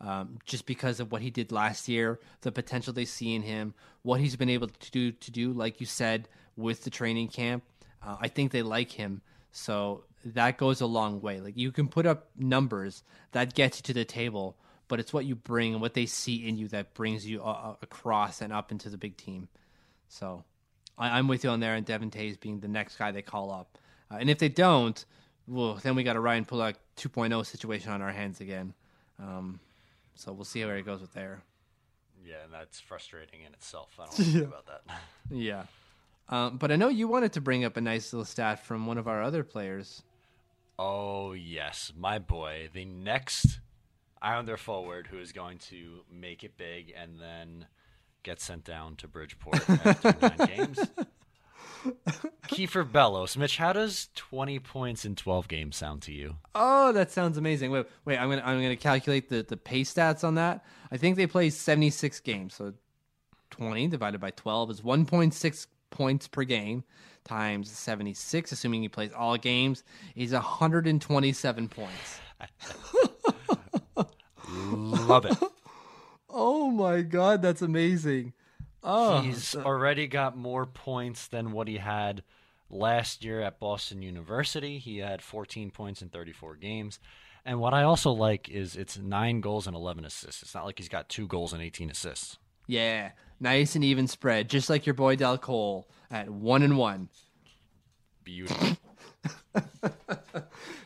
Um, 0.00 0.38
just 0.44 0.64
because 0.64 1.00
of 1.00 1.10
what 1.10 1.22
he 1.22 1.30
did 1.30 1.50
last 1.50 1.88
year, 1.88 2.20
the 2.42 2.52
potential 2.52 2.92
they 2.92 3.04
see 3.04 3.34
in 3.34 3.42
him, 3.42 3.74
what 4.02 4.20
he's 4.20 4.36
been 4.36 4.48
able 4.48 4.68
to 4.68 4.90
do 4.90 5.10
to 5.10 5.30
do, 5.30 5.52
like 5.52 5.80
you 5.80 5.86
said, 5.86 6.28
with 6.56 6.84
the 6.84 6.90
training 6.90 7.28
camp. 7.28 7.64
Uh, 8.08 8.16
I 8.20 8.28
think 8.28 8.52
they 8.52 8.62
like 8.62 8.90
him, 8.92 9.20
so 9.52 10.04
that 10.24 10.56
goes 10.56 10.80
a 10.80 10.86
long 10.86 11.20
way. 11.20 11.40
Like 11.40 11.58
you 11.58 11.70
can 11.72 11.88
put 11.88 12.06
up 12.06 12.28
numbers 12.36 13.02
that 13.32 13.54
gets 13.54 13.78
you 13.78 13.82
to 13.82 13.92
the 13.92 14.06
table, 14.06 14.56
but 14.88 14.98
it's 14.98 15.12
what 15.12 15.26
you 15.26 15.34
bring 15.34 15.74
and 15.74 15.82
what 15.82 15.92
they 15.92 16.06
see 16.06 16.48
in 16.48 16.56
you 16.56 16.68
that 16.68 16.94
brings 16.94 17.26
you 17.26 17.42
uh, 17.42 17.74
across 17.82 18.40
and 18.40 18.50
up 18.50 18.72
into 18.72 18.88
the 18.88 18.96
big 18.96 19.18
team. 19.18 19.48
So 20.08 20.44
I, 20.96 21.18
am 21.18 21.28
with 21.28 21.44
you 21.44 21.50
on 21.50 21.60
there, 21.60 21.74
and 21.74 21.84
Devon 21.84 22.10
Toews 22.10 22.40
being 22.40 22.60
the 22.60 22.68
next 22.68 22.96
guy 22.96 23.12
they 23.12 23.20
call 23.20 23.52
up. 23.52 23.76
Uh, 24.10 24.16
and 24.20 24.30
if 24.30 24.38
they 24.38 24.48
don't, 24.48 25.04
well, 25.46 25.74
then 25.74 25.94
we 25.94 26.02
got 26.02 26.16
a 26.16 26.20
Ryan 26.20 26.46
Pulock 26.46 26.76
2.0 26.96 27.44
situation 27.44 27.92
on 27.92 28.00
our 28.00 28.12
hands 28.12 28.40
again. 28.40 28.72
Um, 29.18 29.60
so 30.14 30.32
we'll 30.32 30.46
see 30.46 30.64
where 30.64 30.78
it 30.78 30.86
goes 30.86 31.02
with 31.02 31.12
there. 31.12 31.42
Yeah, 32.24 32.44
and 32.44 32.52
that's 32.52 32.80
frustrating 32.80 33.42
in 33.46 33.52
itself. 33.52 33.98
I 33.98 34.06
don't 34.06 34.34
know 34.34 34.44
about 34.44 34.66
that. 34.66 34.98
yeah. 35.30 35.64
Um, 36.28 36.58
but 36.58 36.70
I 36.70 36.76
know 36.76 36.88
you 36.88 37.08
wanted 37.08 37.32
to 37.34 37.40
bring 37.40 37.64
up 37.64 37.76
a 37.76 37.80
nice 37.80 38.12
little 38.12 38.24
stat 38.24 38.64
from 38.64 38.86
one 38.86 38.98
of 38.98 39.08
our 39.08 39.22
other 39.22 39.44
players. 39.44 40.02
Oh 40.78 41.32
yes, 41.32 41.92
my 41.96 42.18
boy. 42.18 42.68
The 42.72 42.84
next 42.84 43.60
Islander 44.20 44.56
forward 44.56 45.08
who 45.10 45.18
is 45.18 45.32
going 45.32 45.58
to 45.70 46.00
make 46.12 46.44
it 46.44 46.56
big 46.56 46.92
and 46.96 47.20
then 47.20 47.66
get 48.22 48.40
sent 48.40 48.64
down 48.64 48.96
to 48.96 49.08
Bridgeport 49.08 49.68
after 49.86 50.14
nine 50.20 50.48
games. 50.56 50.80
Kiefer 52.48 52.90
Bellows. 52.90 53.36
Mitch, 53.36 53.56
how 53.56 53.72
does 53.72 54.08
20 54.14 54.58
points 54.58 55.04
in 55.04 55.14
12 55.14 55.48
games 55.48 55.76
sound 55.76 56.02
to 56.02 56.12
you? 56.12 56.36
Oh, 56.54 56.92
that 56.92 57.10
sounds 57.10 57.38
amazing. 57.38 57.70
Wait, 57.70 57.86
wait, 58.04 58.18
I'm 58.18 58.28
gonna 58.28 58.42
I'm 58.44 58.60
gonna 58.60 58.76
calculate 58.76 59.28
the 59.28 59.42
the 59.42 59.56
pay 59.56 59.82
stats 59.82 60.24
on 60.24 60.34
that. 60.34 60.64
I 60.90 60.96
think 60.96 61.16
they 61.16 61.26
play 61.26 61.50
76 61.50 62.20
games, 62.20 62.54
so 62.54 62.74
20 63.50 63.88
divided 63.88 64.20
by 64.20 64.30
12 64.30 64.70
is 64.70 64.80
1.6 64.80 65.66
points 65.90 66.28
per 66.28 66.44
game 66.44 66.84
times 67.24 67.70
76, 67.70 68.52
assuming 68.52 68.82
he 68.82 68.88
plays 68.88 69.12
all 69.12 69.36
games, 69.36 69.84
is 70.16 70.32
127 70.32 71.68
points. 71.68 72.20
Love 74.60 75.24
it. 75.26 75.36
Oh 76.30 76.70
my 76.70 77.02
god, 77.02 77.42
that's 77.42 77.62
amazing. 77.62 78.32
Oh, 78.82 79.20
He's 79.20 79.54
already 79.56 80.06
got 80.06 80.36
more 80.36 80.64
points 80.64 81.26
than 81.26 81.52
what 81.52 81.68
he 81.68 81.78
had 81.78 82.22
last 82.70 83.24
year 83.24 83.40
at 83.40 83.58
Boston 83.58 84.02
University. 84.02 84.78
He 84.78 84.98
had 84.98 85.20
14 85.20 85.70
points 85.70 86.00
in 86.00 86.08
34 86.10 86.56
games. 86.56 87.00
And 87.44 87.60
what 87.60 87.74
I 87.74 87.82
also 87.82 88.12
like 88.12 88.48
is 88.48 88.76
it's 88.76 88.96
nine 88.98 89.40
goals 89.40 89.66
and 89.66 89.74
11 89.74 90.04
assists. 90.04 90.42
It's 90.42 90.54
not 90.54 90.64
like 90.64 90.78
he's 90.78 90.88
got 90.88 91.08
two 91.08 91.26
goals 91.26 91.52
and 91.52 91.62
18 91.62 91.90
assists. 91.90 92.38
yeah, 92.66 93.10
nice 93.40 93.74
and 93.74 93.84
even 93.84 94.06
spread, 94.06 94.48
just 94.48 94.70
like 94.70 94.86
your 94.86 94.94
boy 94.94 95.16
Dal 95.16 95.38
Colle 95.38 95.88
at 96.10 96.28
one 96.30 96.62
and 96.62 96.76
one. 96.76 97.08
Beautiful. 98.24 98.76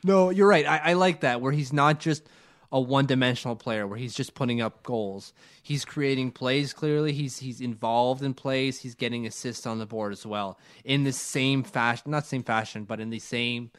No, 0.04 0.30
you're 0.30 0.48
right. 0.48 0.66
I, 0.66 0.78
I 0.78 0.92
like 0.94 1.20
that 1.20 1.40
where 1.40 1.52
he's 1.52 1.72
not 1.72 2.00
just 2.00 2.24
a 2.72 2.80
one-dimensional 2.80 3.56
player 3.56 3.86
where 3.86 3.98
he's 3.98 4.14
just 4.14 4.34
putting 4.34 4.60
up 4.60 4.82
goals. 4.82 5.32
He's 5.62 5.84
creating 5.84 6.32
plays 6.32 6.72
clearly. 6.72 7.12
He's 7.12 7.38
he's 7.38 7.60
involved 7.60 8.22
in 8.22 8.34
plays. 8.34 8.80
He's 8.80 8.94
getting 8.94 9.26
assists 9.26 9.66
on 9.66 9.78
the 9.78 9.86
board 9.86 10.12
as 10.12 10.26
well 10.26 10.58
in 10.84 11.04
the 11.04 11.12
same 11.12 11.62
fashion, 11.62 12.10
not 12.10 12.26
same 12.26 12.42
fashion, 12.42 12.84
but 12.84 12.98
in 12.98 13.10
the 13.10 13.18
same 13.18 13.70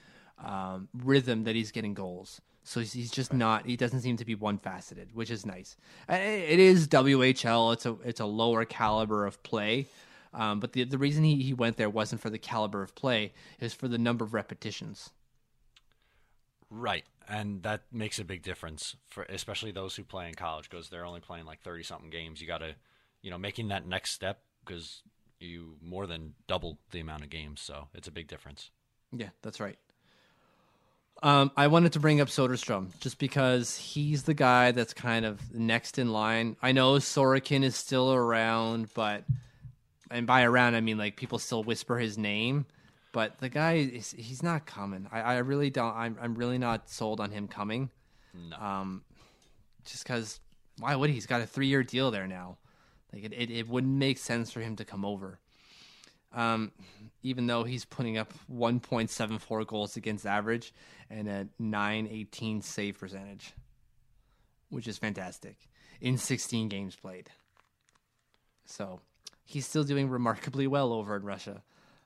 um, 0.44 0.88
rhythm 0.94 1.44
that 1.44 1.56
he's 1.56 1.72
getting 1.72 1.94
goals. 1.94 2.40
So 2.64 2.80
he's, 2.80 2.94
he's 2.94 3.12
just 3.12 3.34
not. 3.34 3.66
He 3.66 3.76
doesn't 3.76 4.02
seem 4.02 4.18
to 4.18 4.26
be 4.26 4.36
one-faceted, 4.36 5.10
which 5.14 5.30
is 5.32 5.46
nice. 5.46 5.76
It 6.10 6.16
it 6.16 6.60
is 6.60 6.88
WHL. 6.88 7.74
It's 7.74 7.86
a 7.86 7.98
it's 8.06 8.20
a 8.20 8.26
lower 8.26 8.66
caliber 8.66 9.26
of 9.26 9.42
play. 9.44 9.88
Um, 10.34 10.60
but 10.60 10.74
the 10.74 10.84
the 10.86 10.98
reason 10.98 11.24
he, 11.24 11.42
he 11.44 11.54
went 11.54 11.78
there 11.78 11.90
wasn't 11.90 12.22
for 12.22 12.30
the 12.30 12.38
caliber 12.40 12.82
of 12.82 12.96
play; 12.96 13.34
it 13.60 13.64
was 13.64 13.74
for 13.74 13.88
the 13.88 13.98
number 13.98 14.24
of 14.26 14.34
repetitions. 14.34 15.12
right. 16.70 17.06
And 17.28 17.64
that 17.64 17.84
makes 17.92 18.20
a 18.20 18.26
big 18.26 18.44
difference 18.44 18.96
for 19.08 19.24
especially 19.30 19.72
those 19.72 19.96
who 19.96 20.04
play 20.04 20.28
in 20.28 20.34
college 20.36 20.70
because 20.70 20.90
they're 20.90 21.06
only 21.06 21.22
playing 21.22 21.46
like 21.46 21.62
30 21.62 21.84
something 21.84 22.10
games. 22.10 22.42
You 22.42 22.48
got 22.48 22.58
to, 22.60 22.76
you 23.22 23.32
know, 23.32 23.38
making 23.38 23.70
that 23.70 23.88
next 23.88 24.12
step 24.12 24.42
because 24.66 25.04
you 25.40 25.78
more 25.82 26.06
than 26.08 26.34
double 26.48 26.80
the 26.92 27.00
amount 27.00 27.24
of 27.24 27.30
games. 27.30 27.62
So 27.62 27.88
it's 27.94 28.08
a 28.08 28.12
big 28.12 28.28
difference. 28.28 28.72
Yeah, 29.12 29.30
that's 29.42 29.60
right. 29.60 29.78
Um, 31.22 31.52
I 31.56 31.68
wanted 31.68 31.94
to 31.94 32.00
bring 32.00 32.20
up 32.20 32.28
Soderstrom 32.28 32.98
just 33.00 33.18
because 33.18 33.78
he's 33.78 34.24
the 34.24 34.34
guy 34.34 34.72
that's 34.72 34.94
kind 34.94 35.26
of 35.26 35.54
next 35.54 35.98
in 35.98 36.12
line. 36.12 36.58
I 36.62 36.74
know 36.74 36.96
Sorokin 36.96 37.64
is 37.64 37.76
still 37.76 38.14
around, 38.14 38.90
but 38.94 39.24
and 40.12 40.28
by 40.28 40.44
around 40.44 40.76
I 40.76 40.82
mean 40.82 40.98
like 40.98 41.16
people 41.16 41.40
still 41.40 41.64
whisper 41.64 41.98
his 41.98 42.18
name, 42.18 42.66
but 43.14 43.38
the 43.40 43.48
guy 43.48 43.74
is 43.74 44.12
he's 44.12 44.44
not 44.44 44.66
coming. 44.66 45.08
I, 45.12 45.22
I 45.22 45.38
really 45.38 45.70
don't. 45.70 45.96
I'm 45.96 46.18
I'm 46.22 46.36
really 46.36 46.58
not 46.58 46.90
sold 46.90 47.22
on 47.22 47.32
him 47.32 47.48
coming. 47.48 47.90
No. 48.34 48.58
Um, 48.58 49.04
just 49.86 50.04
because 50.04 50.42
why 50.80 50.96
would 50.96 51.10
he? 51.10 51.16
He's 51.16 51.26
got 51.26 51.42
a 51.42 51.46
three 51.46 51.68
year 51.68 51.84
deal 51.84 52.12
there 52.12 52.28
now. 52.28 52.58
Like 53.14 53.24
it, 53.26 53.34
it, 53.34 53.52
it 53.52 53.68
wouldn't 53.70 53.94
make 53.94 54.18
sense 54.18 54.52
for 54.52 54.60
him 54.60 54.76
to 54.78 54.86
come 54.86 55.06
over. 55.06 55.40
Um, 56.34 56.72
even 57.22 57.48
though 57.48 57.64
he's 57.64 57.86
putting 57.86 58.18
up 58.18 58.34
1.74 58.52 59.68
goals 59.68 59.96
against 59.96 60.26
average 60.26 60.74
and 61.10 61.28
a 61.30 61.48
918 61.60 62.62
save 62.62 63.00
percentage, 63.00 63.54
which 64.70 64.88
is 64.88 64.98
fantastic 64.98 65.56
in 66.02 66.18
16 66.18 66.68
games 66.70 66.96
played. 66.96 67.30
So 68.66 69.00
he's 69.46 69.66
still 69.66 69.84
doing 69.84 70.10
remarkably 70.10 70.68
well 70.68 70.92
over 70.94 71.16
in 71.16 71.24
Russia. 71.24 71.62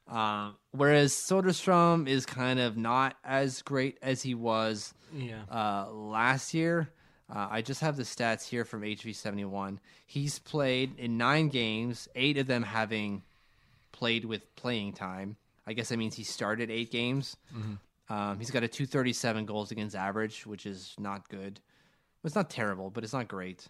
Um, 0.07 0.55
whereas 0.71 1.13
Soderstrom 1.13 2.07
is 2.07 2.25
kind 2.25 2.59
of 2.59 2.77
not 2.77 3.15
as 3.23 3.61
great 3.61 3.97
as 4.01 4.21
he 4.21 4.35
was 4.35 4.93
Yeah. 5.13 5.43
uh, 5.51 5.91
last 5.91 6.53
year. 6.53 6.89
Uh, 7.29 7.47
I 7.51 7.61
just 7.61 7.81
have 7.81 7.97
the 7.97 8.03
stats 8.03 8.47
here 8.47 8.63
from 8.63 8.83
HV71. 8.83 9.79
He's 10.05 10.39
played 10.39 10.97
in 10.97 11.17
nine 11.17 11.49
games, 11.49 12.07
eight 12.15 12.37
of 12.37 12.47
them 12.47 12.63
having 12.63 13.23
played 13.97 14.25
with 14.25 14.55
playing 14.55 14.93
time. 14.93 15.35
I 15.65 15.73
guess 15.73 15.89
that 15.89 15.97
means 15.97 16.15
he 16.15 16.23
started 16.23 16.69
eight 16.69 16.91
games. 16.91 17.35
Um, 18.09 18.39
he's 18.39 18.51
got 18.51 18.63
a 18.63 18.67
237 18.67 19.45
goals 19.45 19.71
against 19.71 19.95
average, 19.95 20.45
which 20.45 20.65
is 20.65 20.95
not 20.97 21.27
good. 21.27 21.59
It's 22.23 22.35
not 22.35 22.49
terrible, 22.49 22.89
but 22.89 23.03
it's 23.03 23.13
not 23.13 23.27
great. 23.27 23.67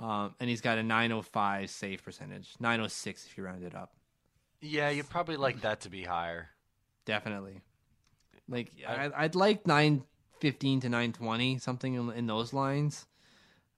Um, 0.00 0.34
and 0.38 0.50
he's 0.50 0.60
got 0.60 0.78
a 0.78 0.82
905 0.82 1.70
save 1.70 2.04
percentage, 2.04 2.54
906 2.60 3.26
if 3.26 3.38
you 3.38 3.44
round 3.44 3.64
it 3.64 3.74
up. 3.74 3.94
Yeah, 4.60 4.90
you'd 4.90 5.08
probably 5.08 5.36
like 5.36 5.60
that 5.62 5.80
to 5.82 5.90
be 5.90 6.02
higher. 6.04 6.50
Definitely. 7.04 7.60
Like 8.48 8.70
I, 8.86 9.10
I'd 9.16 9.34
like 9.34 9.66
nine 9.66 10.02
fifteen 10.40 10.80
to 10.80 10.88
nine 10.88 11.12
twenty, 11.12 11.58
something 11.58 11.94
in, 11.94 12.10
in 12.10 12.26
those 12.26 12.52
lines. 12.52 13.06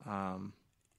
Um, 0.06 0.52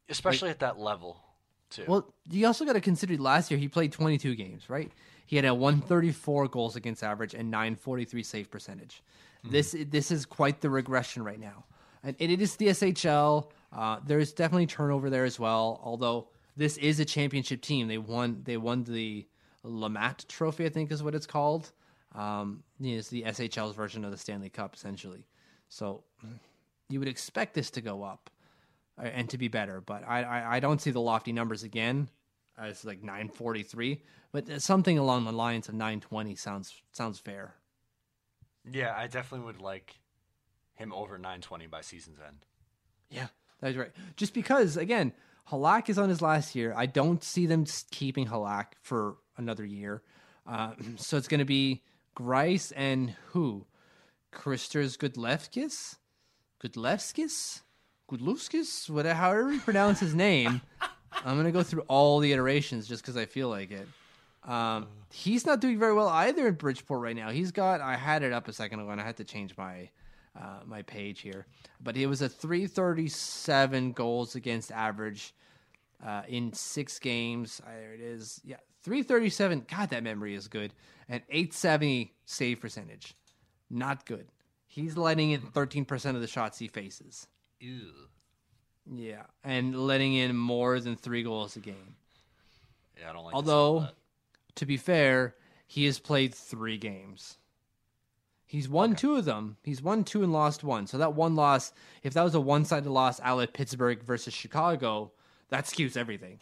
Especially 0.09 0.49
at 0.49 0.59
that 0.59 0.79
level, 0.79 1.21
too. 1.69 1.85
well, 1.87 2.13
you 2.29 2.45
also 2.47 2.65
got 2.65 2.73
to 2.73 2.81
consider 2.81 3.17
last 3.17 3.51
year 3.51 3.59
he 3.59 3.67
played 3.67 3.91
twenty 3.91 4.17
two 4.17 4.35
games, 4.35 4.69
right? 4.69 4.91
He 5.25 5.35
had 5.35 5.45
a 5.45 5.53
one 5.53 5.81
thirty 5.81 6.11
four 6.11 6.47
goals 6.47 6.75
against 6.75 7.03
average 7.03 7.33
and 7.33 7.51
nine 7.51 7.75
forty 7.75 8.05
three 8.05 8.23
save 8.23 8.49
percentage. 8.49 9.03
This 9.43 9.75
this 9.89 10.11
is 10.11 10.25
quite 10.25 10.61
the 10.61 10.69
regression 10.69 11.23
right 11.23 11.39
now, 11.39 11.65
and 12.03 12.15
it 12.19 12.41
is 12.41 12.55
the 12.55 12.67
SHL. 12.67 13.49
Uh, 13.71 13.99
there's 14.05 14.33
definitely 14.33 14.67
turnover 14.67 15.09
there 15.09 15.25
as 15.25 15.39
well. 15.39 15.79
Although 15.83 16.29
this 16.55 16.77
is 16.77 16.99
a 16.99 17.05
championship 17.05 17.61
team, 17.61 17.87
they 17.87 17.97
won 17.97 18.41
they 18.43 18.57
won 18.57 18.83
the 18.83 19.25
Le 19.63 19.89
Mat 19.89 20.25
Trophy, 20.27 20.65
I 20.65 20.69
think 20.69 20.91
is 20.91 21.03
what 21.03 21.15
it's 21.15 21.27
called. 21.27 21.71
Um, 22.15 22.63
it's 22.81 23.09
the 23.09 23.23
SHL's 23.23 23.75
version 23.75 24.03
of 24.03 24.11
the 24.11 24.17
Stanley 24.17 24.49
Cup, 24.49 24.75
essentially. 24.75 25.27
So 25.69 26.03
you 26.89 26.99
would 26.99 27.07
expect 27.07 27.53
this 27.53 27.69
to 27.71 27.81
go 27.81 28.03
up 28.03 28.29
and 28.97 29.29
to 29.29 29.37
be 29.37 29.47
better, 29.47 29.81
but 29.81 30.03
I, 30.07 30.23
I, 30.23 30.55
I 30.55 30.59
don't 30.59 30.81
see 30.81 30.91
the 30.91 31.01
lofty 31.01 31.31
numbers 31.31 31.63
again 31.63 32.09
as 32.57 32.83
like 32.83 33.03
943, 33.03 34.01
but 34.31 34.61
something 34.61 34.97
along 34.97 35.25
the 35.25 35.31
lines 35.31 35.69
of 35.69 35.75
920 35.75 36.35
sounds 36.35 36.81
sounds 36.91 37.19
fair. 37.19 37.55
yeah, 38.69 38.95
I 38.97 39.07
definitely 39.07 39.45
would 39.45 39.61
like 39.61 39.99
him 40.73 40.93
over 40.93 41.17
920 41.17 41.67
by 41.67 41.81
season's 41.81 42.19
end. 42.25 42.45
Yeah, 43.09 43.27
that's 43.59 43.77
right. 43.77 43.91
Just 44.15 44.33
because, 44.33 44.77
again, 44.77 45.13
Halak 45.49 45.89
is 45.89 45.97
on 45.97 46.09
his 46.09 46.21
last 46.21 46.55
year. 46.55 46.73
I 46.75 46.85
don't 46.85 47.23
see 47.23 47.45
them 47.45 47.65
keeping 47.91 48.27
Halak 48.27 48.73
for 48.81 49.17
another 49.37 49.65
year. 49.65 50.03
Uh, 50.45 50.71
so 50.97 51.17
it's 51.17 51.27
going 51.27 51.39
to 51.39 51.45
be 51.45 51.83
Greiss 52.15 52.71
and 52.75 53.15
who? 53.27 53.65
Kristers 54.31 54.97
Gudlevskis? 54.97 55.95
Gudlevskis? 56.63 57.61
Gudluskis? 58.09 58.89
Whatever, 58.89 59.15
however 59.15 59.53
you 59.53 59.59
pronounce 59.59 59.99
his 59.99 60.15
name. 60.15 60.61
I'm 61.25 61.35
going 61.35 61.45
to 61.45 61.51
go 61.51 61.63
through 61.63 61.81
all 61.87 62.19
the 62.19 62.31
iterations 62.31 62.87
just 62.87 63.01
because 63.01 63.17
I 63.17 63.25
feel 63.25 63.49
like 63.49 63.71
it. 63.71 63.87
Um, 64.49 64.87
he's 65.11 65.45
not 65.45 65.59
doing 65.59 65.77
very 65.77 65.93
well 65.93 66.07
either 66.07 66.47
in 66.47 66.53
Bridgeport 66.53 67.01
right 67.01 67.15
now. 67.15 67.29
He's 67.31 67.51
got, 67.51 67.81
I 67.81 67.95
had 67.95 68.23
it 68.23 68.31
up 68.31 68.47
a 68.47 68.53
second 68.53 68.79
ago 68.79 68.89
and 68.91 69.01
I 69.01 69.03
had 69.03 69.17
to 69.17 69.23
change 69.23 69.57
my 69.57 69.89
uh, 70.39 70.59
my 70.65 70.83
page 70.83 71.21
here. 71.21 71.47
But 71.81 71.97
it 71.97 72.05
was 72.05 72.21
a 72.21 72.29
337 72.29 73.91
goals 73.93 74.35
against 74.35 74.71
average 74.71 75.33
uh, 76.05 76.21
in 76.27 76.53
six 76.53 76.99
games. 76.99 77.61
Uh, 77.65 77.71
There 77.71 77.93
it 77.93 78.01
is. 78.01 78.39
Yeah, 78.43 78.57
337. 78.83 79.65
God, 79.67 79.89
that 79.89 80.03
memory 80.03 80.35
is 80.35 80.47
good. 80.47 80.73
And 81.09 81.23
870 81.29 82.13
save 82.25 82.61
percentage. 82.61 83.15
Not 83.69 84.05
good. 84.05 84.27
He's 84.67 84.95
letting 84.95 85.31
in 85.31 85.41
13% 85.41 86.15
of 86.15 86.21
the 86.21 86.27
shots 86.27 86.59
he 86.59 86.67
faces. 86.67 87.27
Ew. 87.59 87.91
Yeah, 88.93 89.23
and 89.43 89.75
letting 89.87 90.13
in 90.13 90.35
more 90.37 90.79
than 90.79 90.95
three 90.95 91.23
goals 91.23 91.55
a 91.55 91.59
game. 91.59 91.95
Yeah, 92.99 93.09
I 93.09 93.13
don't 93.13 93.25
like. 93.25 93.33
the 93.33 93.37
sound 93.37 93.47
of 93.49 93.53
Although, 93.53 93.87
to 94.55 94.65
be 94.65 94.77
fair, 94.77 95.35
he 95.67 95.85
has 95.85 95.99
played 95.99 96.33
three 96.33 96.77
games. 96.77 97.37
He's 98.45 98.69
won 98.69 98.95
two 98.95 99.15
of 99.17 99.25
them. 99.25 99.57
He's 99.63 99.81
won 99.81 100.05
two 100.05 100.23
and 100.23 100.31
lost 100.31 100.63
one. 100.63 100.87
So 100.87 100.97
that 100.99 101.13
one 101.15 101.35
loss, 101.35 101.73
if 102.01 102.13
that 102.13 102.23
was 102.23 102.33
a 102.33 102.39
one-sided 102.39 102.89
loss, 102.89 103.19
out 103.21 103.39
at 103.41 103.51
Pittsburgh 103.53 104.01
versus 104.03 104.33
Chicago, 104.33 105.11
that 105.49 105.65
skews 105.65 105.97
everything. 105.97 106.39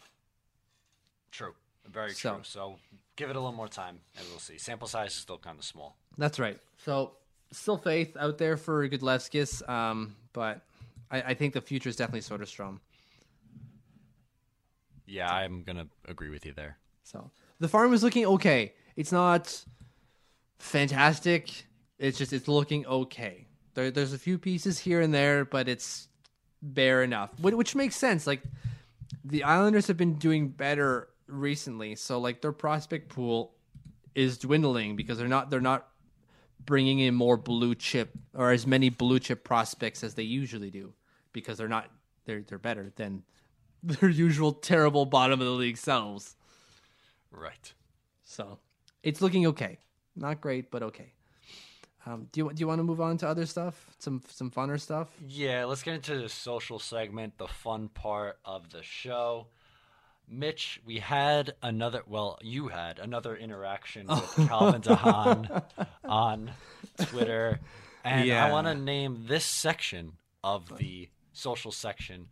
true, 1.32 1.54
very 1.84 2.12
So- 2.12 2.34
true. 2.36 2.44
So 2.44 2.78
give 3.16 3.28
it 3.28 3.36
a 3.36 3.40
little 3.40 3.52
more 3.56 3.68
time, 3.68 4.00
and 4.16 4.26
we'll 4.28 4.38
see. 4.38 4.56
Sample 4.56 4.86
size 4.88 5.10
is 5.10 5.16
still 5.18 5.36
kind 5.38 5.58
of 5.58 5.64
small. 5.64 5.96
That's 6.16 6.38
right. 6.38 6.58
So 6.78 7.16
still 7.50 7.76
faith 7.76 8.16
out 8.16 8.38
there 8.38 8.56
for 8.56 8.88
Gudlevskis, 8.88 9.68
um, 9.68 10.14
but 10.32 10.64
I, 11.10 11.22
I 11.22 11.34
think 11.34 11.54
the 11.54 11.60
future 11.60 11.88
is 11.88 11.96
definitely 11.96 12.20
Soderstrom. 12.20 12.80
Yeah, 15.06 15.32
I'm 15.32 15.62
gonna 15.62 15.86
agree 16.06 16.30
with 16.30 16.44
you 16.44 16.52
there. 16.52 16.78
So 17.04 17.30
the 17.60 17.68
farm 17.68 17.92
is 17.94 18.02
looking 18.02 18.26
okay. 18.26 18.74
It's 18.96 19.12
not 19.12 19.64
fantastic. 20.58 21.66
It's 21.98 22.18
just 22.18 22.32
it's 22.32 22.48
looking 22.48 22.86
okay. 22.86 23.46
There, 23.74 23.90
there's 23.90 24.12
a 24.12 24.18
few 24.18 24.38
pieces 24.38 24.78
here 24.78 25.00
and 25.00 25.14
there, 25.14 25.44
but 25.44 25.68
it's 25.68 26.08
bare 26.62 27.02
enough, 27.02 27.38
which 27.40 27.74
makes 27.74 27.94
sense. 27.94 28.26
Like 28.26 28.42
the 29.24 29.44
Islanders 29.44 29.86
have 29.86 29.96
been 29.96 30.14
doing 30.14 30.48
better 30.48 31.08
recently, 31.28 31.94
so 31.94 32.18
like 32.18 32.42
their 32.42 32.52
prospect 32.52 33.08
pool 33.08 33.54
is 34.14 34.38
dwindling 34.38 34.96
because 34.96 35.18
they're 35.18 35.28
not 35.28 35.50
they're 35.50 35.60
not 35.60 35.88
bringing 36.66 36.98
in 36.98 37.14
more 37.14 37.36
blue 37.36 37.74
chip 37.74 38.10
or 38.34 38.50
as 38.50 38.66
many 38.66 38.90
blue 38.90 39.18
chip 39.18 39.44
prospects 39.44 40.04
as 40.04 40.14
they 40.14 40.22
usually 40.22 40.70
do 40.70 40.92
because 41.32 41.56
they're 41.58 41.68
not 41.68 41.90
they're 42.24 42.42
they're 42.42 42.58
better 42.58 42.92
than 42.96 43.22
their 43.82 44.10
usual 44.10 44.52
terrible 44.52 45.06
bottom 45.06 45.40
of 45.40 45.46
the 45.46 45.52
league 45.52 45.78
selves. 45.78 46.36
Right. 47.30 47.72
So 48.22 48.58
it's 49.02 49.20
looking 49.22 49.46
okay. 49.48 49.78
Not 50.16 50.40
great, 50.40 50.70
but 50.70 50.82
okay. 50.82 51.12
Um, 52.06 52.28
do 52.32 52.40
you 52.40 52.52
do 52.52 52.60
you 52.60 52.68
want 52.68 52.78
to 52.78 52.84
move 52.84 53.00
on 53.00 53.18
to 53.18 53.28
other 53.28 53.46
stuff? 53.46 53.90
Some 53.98 54.22
some 54.28 54.50
funner 54.50 54.80
stuff. 54.80 55.08
Yeah, 55.26 55.64
let's 55.64 55.82
get 55.82 55.94
into 55.94 56.16
the 56.18 56.28
social 56.28 56.78
segment, 56.78 57.36
the 57.36 57.48
fun 57.48 57.88
part 57.88 58.38
of 58.44 58.70
the 58.70 58.82
show. 58.82 59.48
Mitch, 60.28 60.80
we 60.84 60.98
had 60.98 61.54
another. 61.62 62.02
Well, 62.06 62.38
you 62.42 62.68
had 62.68 62.98
another 62.98 63.36
interaction 63.36 64.06
with 64.08 64.48
Calvin 64.48 64.80
de 64.80 64.94
Haan 64.94 65.62
on 66.04 66.50
Twitter, 67.00 67.60
and 68.04 68.30
I 68.32 68.50
want 68.50 68.66
to 68.66 68.74
name 68.74 69.24
this 69.26 69.44
section 69.44 70.12
of 70.42 70.78
the 70.78 71.08
social 71.32 71.70
section. 71.72 72.28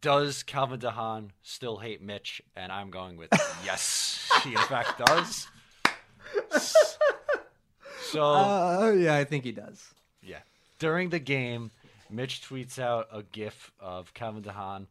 Does 0.00 0.42
Calvin 0.42 0.78
de 0.80 0.90
Haan 0.90 1.32
still 1.42 1.78
hate 1.78 2.00
Mitch? 2.02 2.40
And 2.56 2.70
I'm 2.72 2.90
going 2.90 3.16
with 3.16 3.30
yes, 3.64 4.28
he 4.44 4.50
in 4.50 4.58
fact 4.58 4.98
does. 5.04 5.46
So 8.10 8.22
Uh, 8.22 8.94
yeah, 8.96 9.16
I 9.16 9.24
think 9.24 9.44
he 9.44 9.52
does. 9.52 9.92
yeah. 10.22 10.38
During 10.78 11.10
the 11.10 11.18
game, 11.18 11.70
Mitch 12.10 12.42
tweets 12.48 12.78
out 12.78 13.08
a 13.12 13.22
GIF 13.22 13.72
of 13.80 14.14
Calvin 14.14 14.42
de 14.42 14.52
Haan 14.52 14.86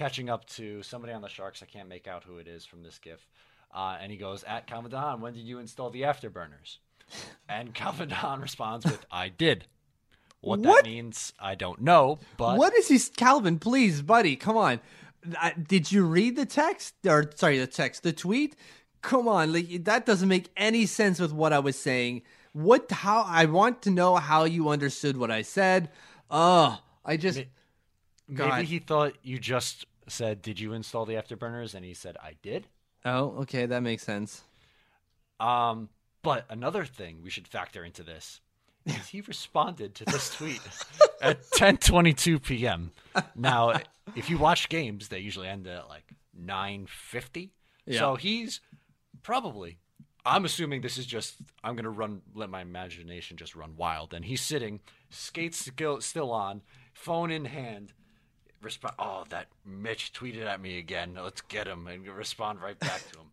catching 0.00 0.30
up 0.30 0.46
to 0.46 0.82
somebody 0.82 1.12
on 1.12 1.20
the 1.20 1.28
Sharks. 1.28 1.62
I 1.62 1.66
can't 1.66 1.86
make 1.86 2.08
out 2.08 2.24
who 2.24 2.38
it 2.38 2.48
is 2.48 2.64
from 2.64 2.82
this 2.82 2.98
GIF. 2.98 3.28
Uh, 3.74 3.98
and 4.00 4.10
he 4.10 4.16
goes, 4.16 4.42
At 4.44 4.66
Calvin 4.66 4.90
de 4.90 4.98
Haan, 4.98 5.20
when 5.20 5.34
did 5.34 5.42
you 5.42 5.58
install 5.58 5.90
the 5.90 6.02
afterburners? 6.02 6.78
And 7.50 7.74
Calvin 7.74 8.08
de 8.08 8.14
Haan 8.14 8.40
responds 8.40 8.86
with, 8.86 9.04
I 9.10 9.28
did. 9.28 9.66
What, 10.40 10.60
What? 10.60 10.84
that 10.84 10.88
means, 10.88 11.34
I 11.38 11.54
don't 11.54 11.82
know, 11.82 12.18
but 12.38 12.56
what 12.56 12.72
is 12.74 12.88
he, 12.88 12.98
Calvin? 13.14 13.58
Please, 13.58 14.00
buddy, 14.00 14.36
come 14.36 14.56
on. 14.56 14.80
I, 15.38 15.52
did 15.52 15.92
you 15.92 16.06
read 16.06 16.36
the 16.36 16.46
text 16.46 16.94
or 17.06 17.30
sorry, 17.34 17.58
the 17.58 17.66
text, 17.66 18.02
the 18.02 18.12
tweet? 18.14 18.56
Come 19.02 19.28
on, 19.28 19.52
like, 19.52 19.84
that 19.84 20.06
doesn't 20.06 20.28
make 20.28 20.48
any 20.56 20.86
sense 20.86 21.20
with 21.20 21.34
what 21.34 21.52
I 21.52 21.58
was 21.58 21.78
saying. 21.78 22.22
What? 22.54 22.90
How? 22.90 23.24
I 23.26 23.44
want 23.44 23.82
to 23.82 23.90
know 23.90 24.16
how 24.16 24.44
you 24.44 24.70
understood 24.70 25.18
what 25.18 25.30
I 25.30 25.42
said. 25.42 25.90
Oh, 26.30 26.80
I 27.04 27.18
just. 27.18 27.44
maybe 28.28 28.64
he 28.64 28.78
thought 28.78 29.14
you 29.22 29.38
just 29.38 29.84
said, 30.10 30.42
Did 30.42 30.60
you 30.60 30.72
install 30.72 31.06
the 31.06 31.14
afterburners? 31.14 31.74
And 31.74 31.84
he 31.84 31.94
said, 31.94 32.16
I 32.22 32.34
did. 32.42 32.66
Oh, 33.04 33.36
okay, 33.40 33.66
that 33.66 33.82
makes 33.82 34.02
sense. 34.02 34.42
Um, 35.38 35.88
but 36.22 36.44
another 36.50 36.84
thing 36.84 37.20
we 37.22 37.30
should 37.30 37.48
factor 37.48 37.84
into 37.84 38.02
this 38.02 38.40
is 38.84 39.08
he 39.08 39.20
responded 39.22 39.94
to 39.94 40.04
this 40.04 40.34
tweet 40.34 40.60
at 41.22 41.42
10:22 41.50 42.42
p.m. 42.42 42.92
Now, 43.34 43.80
if 44.14 44.28
you 44.28 44.38
watch 44.38 44.68
games, 44.68 45.08
they 45.08 45.18
usually 45.18 45.48
end 45.48 45.66
at 45.66 45.88
like 45.88 46.04
9:50. 46.38 47.50
So 47.90 48.16
he's 48.16 48.60
probably 49.22 49.78
I'm 50.24 50.44
assuming 50.44 50.80
this 50.80 50.98
is 50.98 51.06
just 51.06 51.36
I'm 51.64 51.74
going 51.74 51.84
to 51.84 51.90
run 51.90 52.22
let 52.34 52.50
my 52.50 52.60
imagination 52.60 53.36
just 53.36 53.56
run 53.56 53.76
wild 53.76 54.12
and 54.14 54.24
he's 54.24 54.40
sitting 54.40 54.80
skates 55.08 55.70
still 56.00 56.30
on, 56.30 56.62
phone 56.92 57.30
in 57.30 57.46
hand. 57.46 57.92
Respond. 58.62 58.94
Oh, 58.98 59.24
that 59.30 59.46
Mitch 59.64 60.12
tweeted 60.12 60.46
at 60.46 60.60
me 60.60 60.78
again. 60.78 61.18
Let's 61.20 61.40
get 61.40 61.66
him 61.66 61.86
and 61.86 62.06
respond 62.06 62.60
right 62.60 62.78
back 62.78 63.02
to 63.12 63.18
him. 63.18 63.26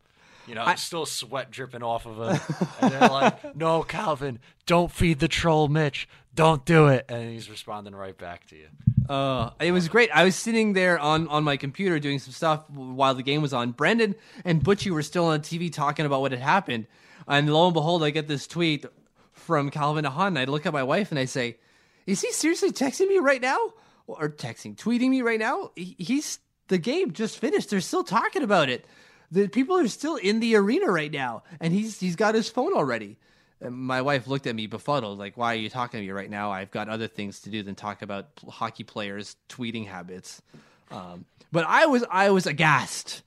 You 0.48 0.56
know, 0.56 0.64
I, 0.64 0.76
still 0.76 1.06
sweat 1.06 1.52
dripping 1.52 1.84
off 1.84 2.06
of 2.06 2.16
him. 2.18 2.68
And 2.82 2.92
they're 2.94 3.10
like, 3.10 3.56
no, 3.56 3.84
Calvin, 3.84 4.40
don't 4.66 4.90
feed 4.90 5.20
the 5.20 5.28
troll, 5.28 5.68
Mitch. 5.68 6.08
Don't 6.34 6.64
do 6.64 6.88
it. 6.88 7.06
And 7.10 7.30
he's 7.32 7.50
responding 7.50 7.94
right 7.94 8.18
back 8.18 8.48
to 8.48 8.56
you. 8.56 8.68
Uh, 9.14 9.52
it 9.60 9.74
was 9.74 9.90
great. 9.90 10.10
I 10.14 10.24
was 10.24 10.36
sitting 10.36 10.72
there 10.72 10.98
on, 11.00 11.28
on 11.28 11.44
my 11.44 11.58
computer 11.58 12.00
doing 12.00 12.20
some 12.20 12.32
stuff 12.32 12.70
while 12.70 13.14
the 13.14 13.24
game 13.24 13.42
was 13.42 13.54
on. 13.54 13.72
Brendan 13.72 14.16
and 14.46 14.64
Butchie 14.64 14.92
were 14.92 15.04
still 15.04 15.26
on 15.26 15.42
TV 15.42 15.72
talking 15.72 16.06
about 16.06 16.22
what 16.22 16.32
had 16.32 16.40
happened. 16.40 16.88
And 17.28 17.54
lo 17.54 17.66
and 17.66 17.74
behold, 17.74 18.04
I 18.04 18.12
get 18.12 18.30
this 18.30 18.48
tweet 18.48 18.86
from 19.34 19.70
Calvin 19.70 20.04
de 20.04 20.10
Haan. 20.10 20.28
And 20.28 20.40
I 20.40 20.46
look 20.46 20.66
at 20.66 20.72
my 20.72 20.84
wife 20.84 21.12
and 21.12 21.20
I 21.20 21.26
say, 21.26 21.58
Is 22.06 22.22
he 22.22 22.32
seriously 22.32 22.72
texting 22.72 23.10
me 23.10 23.18
right 23.18 23.42
now? 23.42 23.74
Or 24.08 24.30
texting, 24.30 24.76
tweeting 24.76 25.10
me 25.10 25.22
right 25.22 25.40
now? 25.40 25.72
He's 25.76 26.40
the 26.70 26.78
game 26.78 27.12
just 27.12 27.40
finished. 27.40 27.70
They're 27.70 27.82
still 27.82 28.04
talking 28.04 28.42
about 28.42 28.70
it. 28.70 28.86
The 29.32 29.48
people 29.50 29.78
are 29.78 29.88
still 29.90 30.16
in 30.16 30.40
the 30.40 30.56
arena 30.56 30.88
right 30.88 31.12
now, 31.12 31.44
and 31.60 31.74
he's 31.74 32.00
he's 32.00 32.16
got 32.16 32.34
his 32.34 32.50
phone 32.50 32.74
already. 32.74 33.18
And 33.60 33.76
my 33.76 34.02
wife 34.02 34.28
looked 34.28 34.48
at 34.48 34.56
me 34.56 34.68
befuddled, 34.68 35.20
like, 35.20 35.36
"Why 35.36 35.54
are 35.54 35.58
you 35.58 35.70
talking 35.70 36.00
to 36.00 36.06
me 36.06 36.12
right 36.12 36.30
now? 36.30 36.52
I've 36.52 36.72
got 36.72 36.88
other 36.88 37.08
things 37.08 37.42
to 37.42 37.50
do 37.50 37.64
than 37.64 37.76
talk 37.76 38.02
about 38.02 38.28
hockey 38.48 38.86
players' 38.86 39.36
tweeting 39.50 39.88
habits." 39.88 40.42
Um, 40.90 41.26
but 41.52 41.66
I 41.68 41.88
was 41.88 42.06
I 42.10 42.30
was 42.30 42.46
aghast 42.46 43.24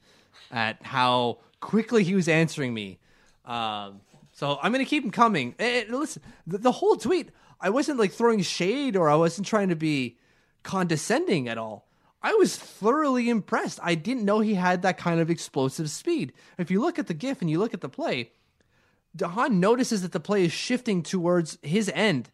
at 0.50 0.82
how 0.82 1.38
quickly 1.60 2.04
he 2.04 2.14
was 2.14 2.28
answering 2.28 2.72
me. 2.72 2.98
Um, 3.44 4.00
so 4.32 4.58
I'm 4.62 4.72
gonna 4.72 4.84
keep 4.86 5.04
him 5.04 5.10
coming. 5.10 5.54
Eh, 5.58 5.84
listen, 5.90 6.22
the, 6.46 6.58
the 6.58 6.72
whole 6.72 6.96
tweet, 6.96 7.30
I 7.60 7.68
wasn't 7.68 7.98
like 7.98 8.12
throwing 8.12 8.40
shade 8.40 8.96
or 8.96 9.10
I 9.10 9.16
wasn't 9.16 9.46
trying 9.46 9.68
to 9.68 9.76
be 9.76 10.16
condescending 10.62 11.48
at 11.48 11.58
all. 11.58 11.86
I 12.22 12.34
was 12.34 12.56
thoroughly 12.56 13.30
impressed. 13.30 13.78
I 13.82 13.94
didn't 13.94 14.24
know 14.24 14.40
he 14.40 14.54
had 14.54 14.82
that 14.82 14.98
kind 14.98 15.20
of 15.20 15.30
explosive 15.30 15.90
speed. 15.90 16.32
If 16.58 16.70
you 16.70 16.80
look 16.80 16.98
at 16.98 17.06
the 17.06 17.14
GIF 17.14 17.40
and 17.40 17.50
you 17.50 17.58
look 17.58 17.72
at 17.72 17.80
the 17.80 17.88
play, 17.88 18.32
de 19.16 19.26
Haan 19.28 19.58
notices 19.58 20.02
that 20.02 20.12
the 20.12 20.20
play 20.20 20.44
is 20.44 20.52
shifting 20.52 21.02
towards 21.02 21.58
his 21.62 21.90
end 21.94 22.30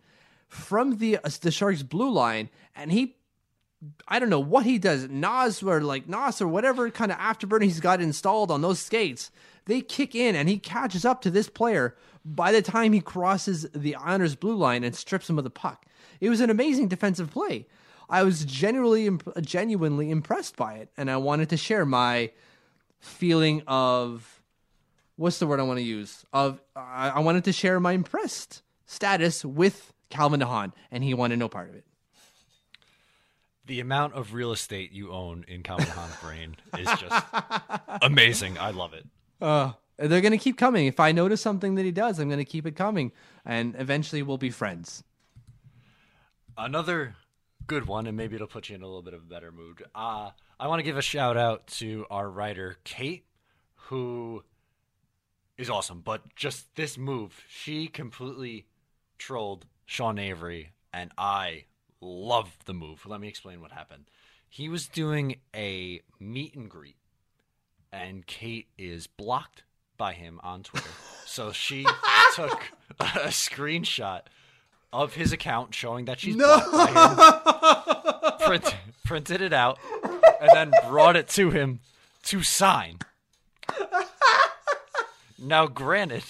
from 0.49 0.99
the 0.99 1.19
uh, 1.19 1.31
the 1.41 1.51
Sharks 1.51 1.83
blue 1.83 2.11
line, 2.11 2.49
and 2.75 2.93
he, 2.93 3.17
I 4.09 4.19
don't 4.19 4.31
know 4.31 4.41
what 4.41 4.65
he 4.65 4.79
does, 4.79 5.09
Nas 5.09 5.63
or 5.63 5.81
like 5.81 6.09
Nas 6.09 6.41
or 6.41 6.49
whatever 6.49 6.91
kind 6.91 7.13
of 7.13 7.19
afterburner 7.19 7.65
he's 7.65 7.81
got 7.81 8.01
installed 8.01 8.51
on 8.51 8.63
those 8.63 8.81
skates. 8.81 9.31
They 9.67 9.81
kick 9.81 10.15
in, 10.15 10.37
and 10.37 10.49
he 10.49 10.59
catches 10.59 11.05
up 11.05 11.23
to 11.23 11.31
this 11.31 11.49
player 11.49 11.97
by 12.25 12.53
the 12.53 12.63
time 12.63 12.93
he 12.93 13.01
crosses 13.01 13.69
the 13.75 13.97
Islanders 13.97 14.37
blue 14.37 14.55
line 14.55 14.85
and 14.85 14.95
strips 14.95 15.29
him 15.29 15.39
of 15.39 15.45
the 15.45 15.51
puck. 15.51 15.87
It 16.21 16.29
was 16.29 16.41
an 16.41 16.51
amazing 16.51 16.89
defensive 16.89 17.31
play. 17.31 17.67
I 18.09 18.23
was 18.23 18.45
genuinely 18.45 19.19
genuinely 19.41 20.11
impressed 20.11 20.57
by 20.57 20.75
it, 20.75 20.91
and 20.97 21.11
I 21.11 21.17
wanted 21.17 21.51
to 21.51 21.57
share 21.57 21.85
my 21.85 22.31
feeling 23.01 23.63
of 23.67 24.43
what's 25.17 25.39
the 25.39 25.47
word 25.47 25.61
I 25.61 25.65
want 25.65 25.79
to 25.79 25.85
use? 25.85 26.25
Of 26.33 26.61
I, 26.75 27.11
I 27.11 27.19
wanted 27.21 27.45
to 27.45 27.53
share 27.53 27.81
my 27.81 27.93
impressed 27.93 28.63
status 28.87 29.45
with 29.45 29.93
Calvin 30.11 30.41
de 30.41 30.47
Haan, 30.47 30.73
and 30.91 31.03
he 31.03 31.15
wanted 31.15 31.39
no 31.39 31.49
part 31.49 31.69
of 31.69 31.75
it. 31.75 31.85
The 33.67 33.81
amount 33.81 34.15
of 34.15 34.33
real 34.33 34.53
estate 34.53 34.93
you 34.93 35.11
own 35.11 35.45
in 35.49 35.65
Calvin 35.65 35.87
de 35.87 35.93
Haan's 35.93 36.17
brain 36.17 36.57
is 36.79 36.87
just 37.01 37.27
amazing. 38.03 38.59
I 38.59 38.71
love 38.71 38.95
it. 38.95 39.05
Uh, 39.41 39.73
they're 39.97 40.21
gonna 40.21 40.39
keep 40.39 40.57
coming. 40.57 40.87
If 40.87 41.01
I 41.01 41.11
notice 41.11 41.41
something 41.41 41.75
that 41.75 41.85
he 41.85 41.91
does, 41.91 42.21
I'm 42.21 42.31
gonna 42.31 42.45
keep 42.45 42.67
it 42.67 42.77
coming, 42.77 43.11
and 43.45 43.75
eventually 43.77 44.23
we'll 44.23 44.39
be 44.39 44.51
friends. 44.51 45.03
Another 46.57 47.17
good 47.67 47.87
one, 47.87 48.07
and 48.07 48.17
maybe 48.17 48.37
it'll 48.37 48.47
put 48.47 48.69
you 48.69 48.75
in 48.75 48.83
a 48.83 48.87
little 48.87 49.03
bit 49.03 49.15
of 49.15 49.23
a 49.23 49.27
better 49.27 49.53
mood. 49.53 49.83
Uh, 49.95 50.31
I 50.59 50.69
want 50.69 50.81
to 50.81 50.85
give 50.85 50.97
a 50.97 51.03
shout 51.03 51.37
out 51.37 51.67
to 51.79 52.07
our 52.11 52.31
writer, 52.31 52.77
Kate, 52.85 53.25
who 53.75 54.43
is 55.59 55.71
awesome. 55.71 56.01
But 56.01 56.35
just 56.35 56.75
this 56.77 56.97
move, 56.97 57.45
she 57.49 57.89
completely 57.89 58.67
trolled 59.19 59.67
Sean 59.85 60.19
Avery, 60.19 60.73
and 60.93 61.11
I 61.19 61.65
love 62.01 62.57
the 62.65 62.75
move. 62.75 63.07
Let 63.07 63.21
me 63.21 63.29
explain 63.29 63.61
what 63.61 63.73
happened. 63.73 64.05
He 64.49 64.69
was 64.69 64.87
doing 64.87 65.37
a 65.55 66.01
meet 66.19 66.55
and 66.55 66.71
greet, 66.71 66.97
and 67.93 68.27
Kate 68.27 68.69
is 68.79 69.07
blocked 69.07 69.65
by 69.97 70.13
him 70.13 70.41
on 70.43 70.63
Twitter. 70.63 70.91
so 71.25 71.53
she 71.53 71.85
took 72.35 72.63
a 73.01 73.29
screenshot 73.29 74.23
of 75.03 75.15
his 75.15 75.33
account 75.33 75.75
showing 75.75 76.07
that 76.07 76.19
she's 76.21 76.37
blocked 76.37 76.73
by 76.73 76.87
him, 78.39 78.47
print, 78.47 78.77
printed 79.05 79.41
it 79.41 79.53
out, 79.53 79.79
and 80.41 80.51
then 80.53 80.73
brought 80.89 81.17
it 81.17 81.29
to 81.29 81.51
him 81.51 81.81
to 82.25 82.43
sign. 82.43 82.99
Now, 85.39 85.67
granted, 85.67 86.25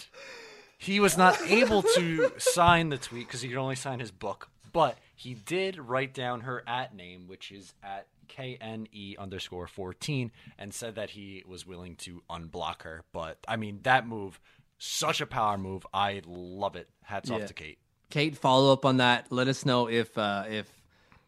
he 0.78 0.98
was 0.98 1.16
not 1.16 1.40
able 1.42 1.82
to 1.82 2.32
sign 2.38 2.88
the 2.88 2.98
tweet 2.98 3.26
because 3.28 3.40
he 3.40 3.48
could 3.48 3.56
only 3.56 3.76
sign 3.76 4.00
his 4.00 4.10
book, 4.10 4.48
but 4.72 4.98
he 5.14 5.32
did 5.34 5.78
write 5.78 6.12
down 6.12 6.40
her 6.40 6.64
at 6.66 6.94
name, 6.94 7.28
which 7.28 7.52
is 7.52 7.72
at 7.84 8.08
KNE 8.28 9.16
underscore 9.16 9.68
14, 9.68 10.32
and 10.58 10.74
said 10.74 10.96
that 10.96 11.10
he 11.10 11.44
was 11.46 11.64
willing 11.64 11.94
to 11.96 12.22
unblock 12.28 12.82
her. 12.82 13.04
But, 13.12 13.38
I 13.46 13.54
mean, 13.56 13.78
that 13.84 14.08
move, 14.08 14.40
such 14.78 15.20
a 15.20 15.26
power 15.26 15.56
move. 15.56 15.86
I 15.94 16.20
love 16.26 16.74
it. 16.74 16.88
Hats 17.04 17.30
Yeah. 17.30 17.36
off 17.36 17.46
to 17.46 17.54
Kate. 17.54 17.78
Kate, 18.10 18.36
follow 18.36 18.72
up 18.72 18.84
on 18.84 18.98
that. 18.98 19.26
Let 19.30 19.48
us 19.48 19.66
know 19.66 19.88
if 19.88 20.16
uh, 20.16 20.44
if 20.48 20.70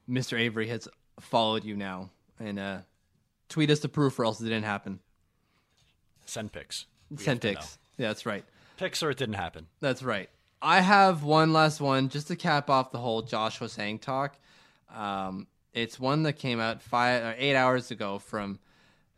Mr. 0.08 0.38
Avery 0.38 0.68
has 0.68 0.88
followed 1.20 1.64
you 1.64 1.76
now, 1.76 2.10
and 2.38 2.58
uh, 2.58 2.78
tweet 3.48 3.70
us 3.70 3.80
the 3.80 3.88
proof, 3.88 4.18
or 4.18 4.24
else 4.24 4.40
it 4.40 4.44
didn't 4.44 4.64
happen. 4.64 5.00
Send 6.26 6.52
pics. 6.52 6.86
We 7.10 7.16
Send 7.16 7.40
pics. 7.40 7.78
Yeah, 7.96 8.08
that's 8.08 8.26
right. 8.26 8.44
Pics 8.76 9.02
or 9.02 9.10
it 9.10 9.16
didn't 9.16 9.34
happen. 9.34 9.66
That's 9.80 10.02
right. 10.02 10.28
I 10.60 10.80
have 10.80 11.22
one 11.22 11.52
last 11.52 11.80
one 11.80 12.08
just 12.08 12.28
to 12.28 12.36
cap 12.36 12.68
off 12.68 12.92
the 12.92 12.98
whole 12.98 13.22
Josh 13.22 13.58
Hosang 13.58 14.00
talk. 14.00 14.36
Um, 14.94 15.46
it's 15.72 15.98
one 15.98 16.24
that 16.24 16.34
came 16.34 16.60
out 16.60 16.82
five 16.82 17.22
or 17.22 17.34
eight 17.38 17.56
hours 17.56 17.90
ago 17.90 18.18
from 18.18 18.58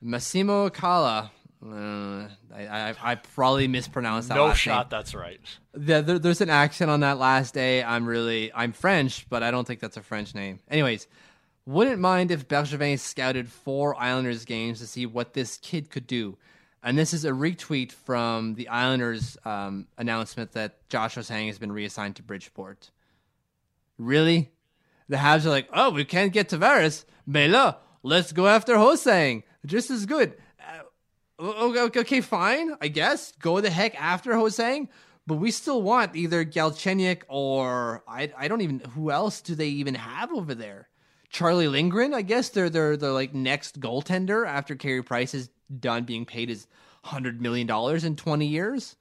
Massimo 0.01 0.71
Kala. 0.71 1.31
Uh, 1.63 2.27
I, 2.55 2.67
I, 2.67 2.95
I 3.03 3.15
probably 3.17 3.69
mispronounced 3.69 4.29
that. 4.29 4.37
No 4.37 4.55
shot, 4.55 4.87
Name. 4.87 4.99
that's 4.99 5.15
right. 5.15 5.41
There, 5.75 6.01
there- 6.01 6.19
there's 6.19 6.41
an 6.41 6.49
accent 6.51 6.91
on 6.91 7.01
that 7.01 7.19
last 7.19 7.53
day. 7.55 7.83
I'm 7.85 8.07
really 8.07 8.51
I'm 8.55 8.73
French, 8.73 9.29
but 9.29 9.43
I 9.43 9.51
don't 9.51 9.67
think 9.67 9.81
that's 9.81 9.99
a 9.99 10.03
French 10.03 10.35
name. 10.35 10.61
Anyways, 10.71 11.07
wouldn't 11.67 12.01
mind 12.01 12.31
if 12.31 12.49
Bergevin 12.49 12.99
scouted 12.99 13.49
four 13.51 13.95
Islanders 14.01 14.45
games 14.47 14.79
to 14.81 14.87
see 14.87 15.05
what 15.05 15.35
this 15.35 15.59
kid 15.59 15.91
could 15.91 16.07
do. 16.07 16.39
And 16.83 16.97
this 16.97 17.13
is 17.13 17.27
a 17.27 17.31
retweet 17.31 17.93
from 17.93 18.55
the 18.55 18.69
Islanders 18.69 19.37
um, 19.45 19.87
announcement 19.99 20.53
that 20.53 20.89
Josh 20.89 21.17
Hosang 21.17 21.47
has 21.49 21.59
been 21.59 21.73
reassigned 21.73 22.17
to 22.17 22.23
Bridgeport. 22.23 22.91
Really? 23.99 24.51
The 25.11 25.17
Habs 25.17 25.45
are 25.45 25.51
like, 25.51 25.69
oh, 25.75 25.91
we 25.91 26.07
can't 26.07 26.33
get 26.33 26.49
Tavares. 26.49 27.05
Là, 27.29 27.77
let's 28.03 28.33
go 28.33 28.47
after 28.47 28.77
Hosang. 28.77 29.43
Just 29.67 29.91
as 29.91 30.07
good. 30.07 30.35
Okay, 31.41 32.21
fine, 32.21 32.77
I 32.81 32.89
guess. 32.89 33.33
Go 33.33 33.61
the 33.61 33.71
heck 33.71 34.01
after 34.01 34.33
Hosang. 34.33 34.89
But 35.27 35.37
we 35.37 35.51
still 35.51 35.83
want 35.83 36.17
either 36.17 36.45
Galchenyuk 36.45 37.23
or 37.29 38.03
I, 38.09 38.33
I 38.37 38.49
don't 38.49 38.63
even 38.63 38.81
who 38.81 39.11
else 39.11 39.41
do 39.41 39.55
they 39.55 39.69
even 39.69 39.95
have 39.95 40.33
over 40.33 40.55
there? 40.55 40.89
Charlie 41.29 41.69
Lindgren, 41.69 42.13
I 42.13 42.23
guess 42.23 42.49
they're 42.49 42.69
they're 42.69 42.97
the 42.97 43.13
like 43.13 43.33
next 43.33 43.81
goaltender 43.81 44.47
after 44.47 44.75
Carey 44.75 45.03
Price 45.03 45.33
is 45.33 45.49
done 45.79 46.05
being 46.05 46.27
paid 46.27 46.49
his 46.49 46.67
hundred 47.05 47.41
million 47.41 47.67
dollars 47.67 48.03
in 48.03 48.17
twenty 48.17 48.47
years. 48.47 48.97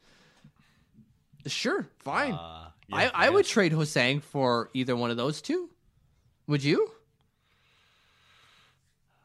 Sure, 1.47 1.87
fine. 1.97 2.33
Uh, 2.33 2.69
yeah, 2.89 2.95
I, 3.13 3.27
I 3.27 3.29
would 3.29 3.45
trade 3.45 3.71
Hosang 3.71 4.21
for 4.21 4.69
either 4.73 4.95
one 4.95 5.09
of 5.09 5.17
those 5.17 5.41
two. 5.41 5.69
Would 6.47 6.63
you? 6.63 6.91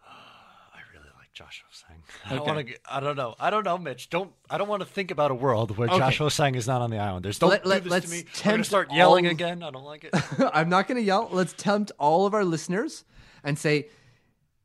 I 0.07 0.79
really 0.95 1.11
like 1.19 1.33
Josh 1.35 1.63
Hosang. 1.71 1.74
I 2.27 2.37
Okay. 2.37 2.53
want 2.53 2.69
to. 2.69 2.75
I 2.91 3.01
don't 3.01 3.17
know. 3.17 3.35
I 3.39 3.51
don't 3.51 3.65
know, 3.65 3.77
Mitch. 3.79 4.09
Don't. 4.11 4.33
I 4.49 4.57
don't 4.59 4.69
want 4.69 4.81
to 4.81 4.87
think 4.89 5.11
about 5.11 5.31
a 5.31 5.35
world 5.35 5.77
where 5.77 5.89
Okay. 5.89 5.99
Josh 5.99 6.19
Hosang 6.19 6.57
is 6.57 6.67
not 6.67 6.81
on 6.81 6.91
the 6.91 6.99
Islanders. 6.99 7.39
Don't 7.39 7.51
Let- 7.51 7.65
do 7.65 7.69
let- 7.69 7.85
this 7.85 7.91
let's 7.91 8.07
to 8.07 8.13
me. 8.13 8.25
I'm 8.45 8.51
gonna 8.53 8.65
start 8.65 8.93
yelling 8.93 9.27
all- 9.27 9.33
again. 9.33 9.63
I 9.63 9.71
don't 9.71 9.85
like 9.85 10.05
it. 10.05 10.15
I'm 10.55 10.69
not 10.69 10.89
going 10.89 10.97
to 10.97 11.03
yell. 11.05 11.29
Let's 11.31 11.53
tempt 11.53 11.93
all 11.99 12.25
of 12.27 12.33
our 12.35 12.45
listeners 12.45 13.05
and 13.43 13.59
say, 13.59 13.89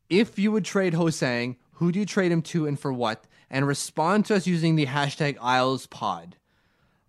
if 0.10 0.40
you 0.40 0.52
would 0.52 0.66
trade 0.66 0.94
Hosang, 0.94 1.58
who 1.74 1.92
do 1.92 2.00
you 2.00 2.06
trade 2.06 2.32
him 2.32 2.42
to 2.44 2.66
and 2.66 2.80
for 2.80 2.94
what? 2.94 3.26
And 3.50 3.68
respond 3.68 4.26
to 4.28 4.36
us 4.36 4.46
using 4.48 4.76
the 4.76 4.86
hashtag 4.86 5.38
IslesPod. 5.38 6.34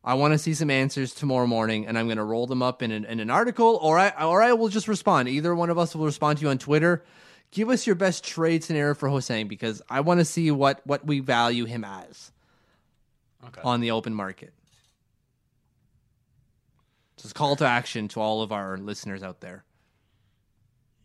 I 0.02 0.14
want 0.14 0.32
to 0.32 0.38
see 0.38 0.54
some 0.54 0.70
answers 0.70 1.12
tomorrow 1.12 1.46
morning, 1.46 1.86
and 1.86 1.98
I'm 1.98 2.06
going 2.06 2.16
to 2.16 2.24
roll 2.24 2.46
them 2.46 2.62
up 2.62 2.82
in 2.82 2.90
an, 2.90 3.04
in 3.04 3.20
an 3.20 3.28
article, 3.30 3.78
or 3.82 3.98
I 3.98 4.08
or 4.24 4.42
I 4.42 4.54
will 4.54 4.68
just 4.70 4.88
respond. 4.88 5.28
Either 5.28 5.54
one 5.54 5.68
of 5.68 5.78
us 5.78 5.94
will 5.94 6.06
respond 6.06 6.38
to 6.38 6.42
you 6.42 6.48
on 6.50 6.56
Twitter. 6.58 7.04
Give 7.52 7.68
us 7.68 7.86
your 7.86 7.96
best 7.96 8.22
trade 8.24 8.62
scenario 8.62 8.94
for 8.94 9.08
Hosang 9.08 9.48
because 9.48 9.82
I 9.90 10.00
want 10.00 10.20
to 10.20 10.24
see 10.24 10.50
what 10.50 10.80
what 10.86 11.04
we 11.06 11.20
value 11.20 11.64
him 11.64 11.84
as 11.84 12.30
Okay. 13.46 13.60
on 13.64 13.80
the 13.80 13.90
open 13.90 14.14
market. 14.14 14.52
Just 17.16 17.34
call 17.34 17.56
to 17.56 17.66
action 17.66 18.08
to 18.08 18.20
all 18.20 18.42
of 18.42 18.52
our 18.52 18.78
listeners 18.78 19.22
out 19.22 19.40
there. 19.40 19.64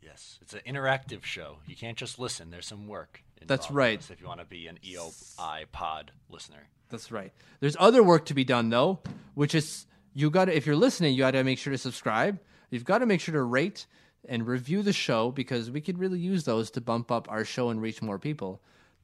Yes, 0.02 0.40
it's 0.42 0.54
an 0.54 0.62
interactive 0.66 1.24
show. 1.24 1.58
You 1.66 1.76
can't 1.76 1.98
just 1.98 2.20
listen. 2.20 2.52
There's 2.52 2.68
some 2.68 2.88
work. 2.88 3.24
That's 3.46 3.70
right. 3.70 4.00
this 4.00 4.10
If 4.12 4.22
you 4.22 4.28
want 4.28 4.40
to 4.40 4.46
be 4.46 4.68
an 4.68 4.80
EOI 4.84 5.66
pod 5.72 6.12
listener. 6.30 6.68
That's 6.90 7.12
right. 7.12 7.34
There's 7.60 7.76
other 7.80 8.02
work 8.02 8.26
to 8.26 8.34
be 8.34 8.44
done 8.44 8.70
though, 8.70 9.00
which 9.34 9.54
is 9.56 9.88
you 10.14 10.30
got 10.30 10.46
to 10.46 10.56
if 10.56 10.66
you're 10.66 10.76
listening, 10.76 11.14
you 11.14 11.20
got 11.20 11.32
to 11.32 11.44
make 11.44 11.58
sure 11.60 11.72
to 11.72 11.78
subscribe. 11.78 12.40
You've 12.70 12.86
got 12.86 13.00
to 13.00 13.06
make 13.06 13.20
sure 13.22 13.34
to 13.34 13.42
rate 13.44 13.86
and 14.28 14.48
review 14.48 14.82
the 14.82 14.94
show 14.94 15.32
because 15.32 15.72
we 15.72 15.82
could 15.82 15.98
really 15.98 16.20
use 16.20 16.44
those 16.44 16.72
to 16.72 16.82
bump 16.82 17.12
up 17.12 17.30
our 17.30 17.46
show 17.46 17.70
and 17.70 17.82
reach 17.82 18.02
more 18.02 18.20
people. 18.20 18.62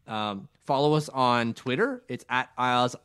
Um, 0.08 0.48
follow 0.66 0.94
us 0.94 1.10
on 1.10 1.54
Twitter. 1.54 2.04
It's 2.08 2.26
at 2.30 2.50
Isles, 2.58 2.96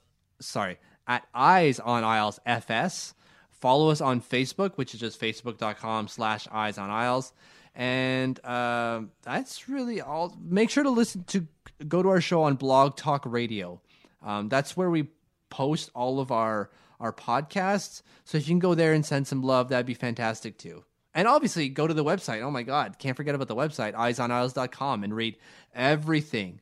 sorry, 0.41 0.79
at 1.07 1.27
Eyes 1.35 1.81
on 1.81 2.05
Isles 2.05 2.41
FS. 2.47 3.15
Follow 3.51 3.91
us 3.91 4.01
on 4.01 4.21
Facebook, 4.21 4.77
which 4.77 4.95
is 4.95 5.01
just 5.01 5.21
facebook.com 5.21 6.09
slash 6.09 6.47
Eyes 6.51 6.79
on 6.79 6.91
Isles. 6.91 7.33
And 7.75 8.43
um, 8.45 9.11
that's 9.23 9.69
really 9.69 10.01
all. 10.01 10.37
Make 10.43 10.71
sure 10.71 10.85
to 10.85 10.91
listen 10.91 11.25
to 11.25 11.47
go 11.87 12.03
to 12.03 12.09
our 12.09 12.21
show 12.21 12.43
on 12.45 12.55
Blog 12.57 12.97
Talk 12.97 13.23
Radio. 13.27 13.81
Um, 14.23 14.49
that's 14.49 14.77
where 14.77 14.91
we 14.91 15.09
post 15.51 15.91
all 15.95 16.21
of 16.21 16.33
our 16.33 16.71
our 16.99 17.13
podcasts. 17.13 18.03
So 18.25 18.39
if 18.39 18.49
you 18.49 18.53
can 18.53 18.59
go 18.59 18.75
there 18.75 18.95
and 18.95 19.05
send 19.05 19.27
some 19.27 19.43
love, 19.43 19.69
that'd 19.69 19.87
be 19.87 19.95
fantastic 19.95 20.59
too. 20.59 20.85
And 21.17 21.27
obviously, 21.27 21.71
go 21.71 21.87
to 21.87 21.95
the 21.95 22.05
website. 22.05 22.43
Oh 22.43 22.51
my 22.51 22.63
God, 22.63 22.99
can't 22.99 23.17
forget 23.17 23.35
about 23.35 23.49
the 23.49 23.57
website, 23.57 23.95
eyesonisles.com, 23.95 25.03
and 25.03 25.17
read 25.17 25.39
everything. 25.75 26.61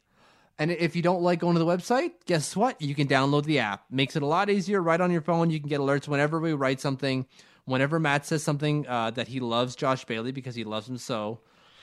And 0.61 0.71
if 0.71 0.95
you 0.95 1.03
don't 1.03 1.23
like 1.23 1.41
going 1.41 1.55
to 1.55 1.59
the 1.59 1.67
website, 1.67 2.13
guess 2.25 2.55
what? 2.55 2.81
You 2.81 2.95
can 2.95 3.09
download 3.09 3.47
the 3.47 3.59
app. 3.59 3.85
Makes 3.91 4.15
it 4.15 4.23
a 4.23 4.27
lot 4.27 4.49
easier 4.49 4.81
right 4.81 5.01
on 5.01 5.11
your 5.11 5.23
phone. 5.23 5.51
You 5.51 5.59
can 5.59 5.69
get 5.69 5.81
alerts 5.81 6.07
whenever 6.07 6.39
we 6.39 6.53
write 6.53 6.81
something. 6.81 7.27
Whenever 7.65 7.99
Matt 7.99 8.27
says 8.27 8.45
something 8.45 8.87
uh, 8.87 9.11
that 9.11 9.27
he 9.27 9.41
loves 9.41 9.75
Josh 9.75 10.05
Bailey 10.05 10.31
because 10.31 10.55
he 10.55 10.63
loves 10.63 10.89
him 10.89 10.99
so, 10.99 11.41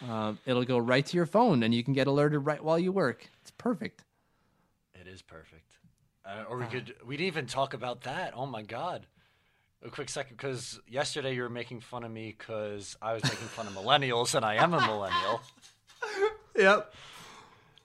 uh, 0.10 0.34
it'll 0.46 0.64
go 0.64 0.78
right 0.78 1.06
to 1.06 1.18
your 1.18 1.26
phone 1.26 1.64
and 1.64 1.76
you 1.76 1.84
can 1.84 1.94
get 1.94 2.08
alerted 2.08 2.46
right 2.46 2.64
while 2.64 2.80
you 2.80 2.94
work. 2.94 3.28
It's 3.42 3.52
perfect. 3.52 4.06
It 4.94 5.08
is 5.08 5.22
perfect. 5.22 5.78
Uh, 6.26 6.46
or 6.48 6.58
we 6.58 6.66
could. 6.68 6.96
We 7.06 7.18
didn't 7.18 7.28
even 7.28 7.48
talk 7.48 7.74
about 7.74 8.04
that. 8.04 8.32
Oh 8.34 8.46
my 8.46 8.62
god. 8.62 9.08
A 9.84 9.90
quick 9.90 10.10
second, 10.10 10.38
because 10.38 10.80
yesterday 10.88 11.34
you 11.34 11.42
were 11.42 11.50
making 11.50 11.80
fun 11.80 12.04
of 12.04 12.12
me 12.12 12.36
because 12.38 12.96
I 13.02 13.14
was 13.14 13.24
making 13.24 13.48
fun 13.48 13.66
of 13.66 13.74
millennials, 13.74 14.36
and 14.36 14.46
I 14.46 14.56
am 14.56 14.74
a 14.74 14.82
millennial. 14.82 15.42
Yep. 16.58 16.94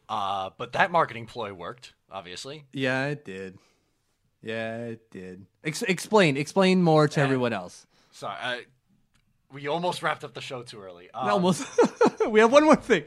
Uh, 0.09 0.51
but 0.59 0.73
that 0.73 0.91
marketing 0.91 1.27
ploy 1.27 1.53
worked, 1.53 1.95
obviously. 2.11 2.65
Yeah, 2.73 3.07
it 3.07 3.25
did. 3.25 3.59
Yeah, 4.43 4.77
it 4.87 5.11
did. 5.11 5.47
Ex- 5.65 5.83
explain. 5.83 6.37
Explain 6.37 6.83
more 6.83 7.07
to 7.09 7.21
everyone 7.21 7.53
else. 7.53 7.87
Sorry, 8.11 8.37
I, 8.41 8.63
we 9.53 9.69
almost 9.69 10.03
wrapped 10.03 10.25
up 10.25 10.35
the 10.35 10.41
show 10.41 10.63
too 10.63 10.81
early. 10.81 11.11
Um, 11.13 11.29
Almost. 11.29 11.67
we 12.29 12.41
have 12.41 12.53
one 12.53 12.65
more 12.65 12.77
thing. 12.77 13.05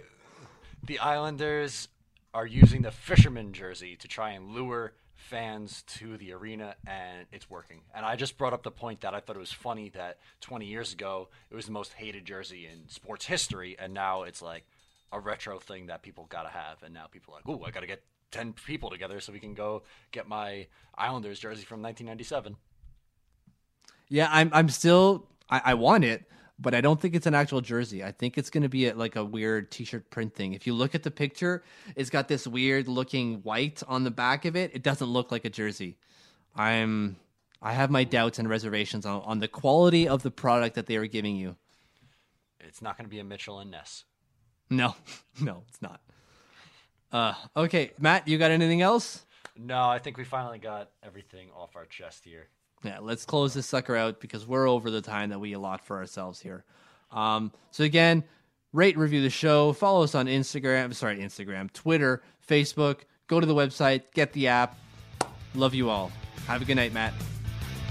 The 0.85 0.99
Islanders 0.99 1.87
are 2.33 2.45
using 2.45 2.81
the 2.81 2.91
fisherman 2.91 3.53
jersey 3.53 3.95
to 3.97 4.07
try 4.07 4.31
and 4.31 4.49
lure 4.49 4.93
fans 5.19 5.83
to 5.83 6.17
the 6.17 6.31
arena, 6.33 6.75
and 6.87 7.25
it's 7.31 7.49
working. 7.49 7.81
And 7.93 8.05
I 8.05 8.15
just 8.15 8.37
brought 8.37 8.53
up 8.53 8.63
the 8.63 8.71
point 8.71 9.01
that 9.01 9.13
I 9.13 9.19
thought 9.19 9.35
it 9.35 9.39
was 9.39 9.51
funny 9.51 9.89
that 9.89 10.19
20 10.41 10.65
years 10.65 10.93
ago 10.93 11.29
it 11.51 11.55
was 11.55 11.65
the 11.65 11.71
most 11.71 11.93
hated 11.93 12.25
jersey 12.25 12.67
in 12.71 12.89
sports 12.89 13.25
history, 13.25 13.75
and 13.77 13.93
now 13.93 14.23
it's 14.23 14.41
like 14.41 14.65
a 15.11 15.19
retro 15.19 15.59
thing 15.59 15.87
that 15.87 16.01
people 16.01 16.25
gotta 16.29 16.49
have. 16.49 16.81
And 16.83 16.93
now 16.93 17.07
people 17.07 17.33
are 17.33 17.37
like, 17.37 17.47
"Ooh, 17.47 17.63
I 17.63 17.71
gotta 17.71 17.87
get 17.87 18.03
10 18.31 18.53
people 18.53 18.89
together 18.89 19.19
so 19.19 19.33
we 19.33 19.39
can 19.39 19.53
go 19.53 19.83
get 20.11 20.27
my 20.27 20.67
Islanders 20.95 21.39
jersey 21.39 21.63
from 21.63 21.81
1997." 21.81 22.57
Yeah, 24.07 24.27
I'm. 24.31 24.49
I'm 24.53 24.69
still. 24.69 25.27
I, 25.49 25.61
I 25.65 25.73
want 25.75 26.03
it, 26.03 26.25
but 26.59 26.75
I 26.75 26.81
don't 26.81 26.99
think 26.99 27.15
it's 27.15 27.25
an 27.25 27.35
actual 27.35 27.61
jersey. 27.61 28.03
I 28.03 28.11
think 28.11 28.37
it's 28.37 28.49
going 28.49 28.63
to 28.63 28.69
be 28.69 28.87
a, 28.87 28.95
like 28.95 29.15
a 29.15 29.23
weird 29.23 29.71
T-shirt 29.71 30.09
print 30.09 30.35
thing. 30.35 30.53
If 30.53 30.67
you 30.67 30.73
look 30.73 30.93
at 30.93 31.03
the 31.03 31.11
picture, 31.11 31.63
it's 31.95 32.09
got 32.09 32.27
this 32.27 32.45
weird 32.45 32.87
looking 32.87 33.35
white 33.43 33.81
on 33.87 34.03
the 34.03 34.11
back 34.11 34.45
of 34.45 34.55
it. 34.55 34.71
It 34.73 34.83
doesn't 34.83 35.07
look 35.07 35.31
like 35.31 35.45
a 35.45 35.49
jersey. 35.49 35.97
I'm. 36.55 37.17
I 37.61 37.73
have 37.73 37.91
my 37.91 38.05
doubts 38.05 38.39
and 38.39 38.49
reservations 38.49 39.05
on, 39.05 39.21
on 39.23 39.39
the 39.39 39.49
quality 39.49 40.07
of 40.07 40.23
the 40.23 40.31
product 40.31 40.75
that 40.75 40.85
they 40.85 40.95
are 40.95 41.07
giving 41.07 41.35
you. 41.35 41.57
It's 42.61 42.81
not 42.81 42.97
gonna 42.97 43.09
be 43.09 43.19
a 43.19 43.23
Mitchell 43.23 43.59
and 43.59 43.69
Ness. 43.69 44.05
No, 44.69 44.95
no, 45.41 45.63
it's 45.67 45.81
not. 45.81 45.99
Uh, 47.11 47.33
okay, 47.57 47.91
Matt, 47.99 48.29
you 48.29 48.37
got 48.37 48.51
anything 48.51 48.81
else? 48.81 49.25
No, 49.57 49.89
I 49.89 49.99
think 49.99 50.17
we 50.17 50.23
finally 50.23 50.59
got 50.59 50.91
everything 51.03 51.49
off 51.53 51.75
our 51.75 51.85
chest 51.85 52.23
here. 52.23 52.47
Yeah, 52.83 52.99
let's 53.01 53.25
close 53.25 53.53
this 53.53 53.65
sucker 53.65 53.95
out 53.95 54.21
because 54.21 54.47
we're 54.47 54.67
over 54.67 54.89
the 54.89 55.01
time 55.01 55.29
that 55.29 55.39
we 55.39 55.53
allot 55.53 55.85
for 55.85 55.97
ourselves 55.97 56.39
here. 56.39 56.63
Um, 57.11 57.51
so 57.71 57.83
again, 57.83 58.23
rate, 58.71 58.97
review 58.97 59.21
the 59.21 59.29
show, 59.29 59.73
follow 59.73 60.03
us 60.03 60.15
on 60.15 60.27
Instagram, 60.27 60.93
sorry, 60.93 61.17
Instagram, 61.17 61.71
Twitter, 61.73 62.21
Facebook, 62.47 63.01
go 63.27 63.39
to 63.39 63.45
the 63.45 63.55
website, 63.55 64.03
get 64.13 64.31
the 64.33 64.47
app. 64.47 64.77
Love 65.55 65.73
you 65.73 65.89
all. 65.89 66.11
Have 66.47 66.61
a 66.61 66.65
good 66.65 66.75
night, 66.75 66.93
Matt. 66.93 67.13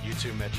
You 0.04 0.14
too, 0.14 0.32
Mitch. 0.34 0.52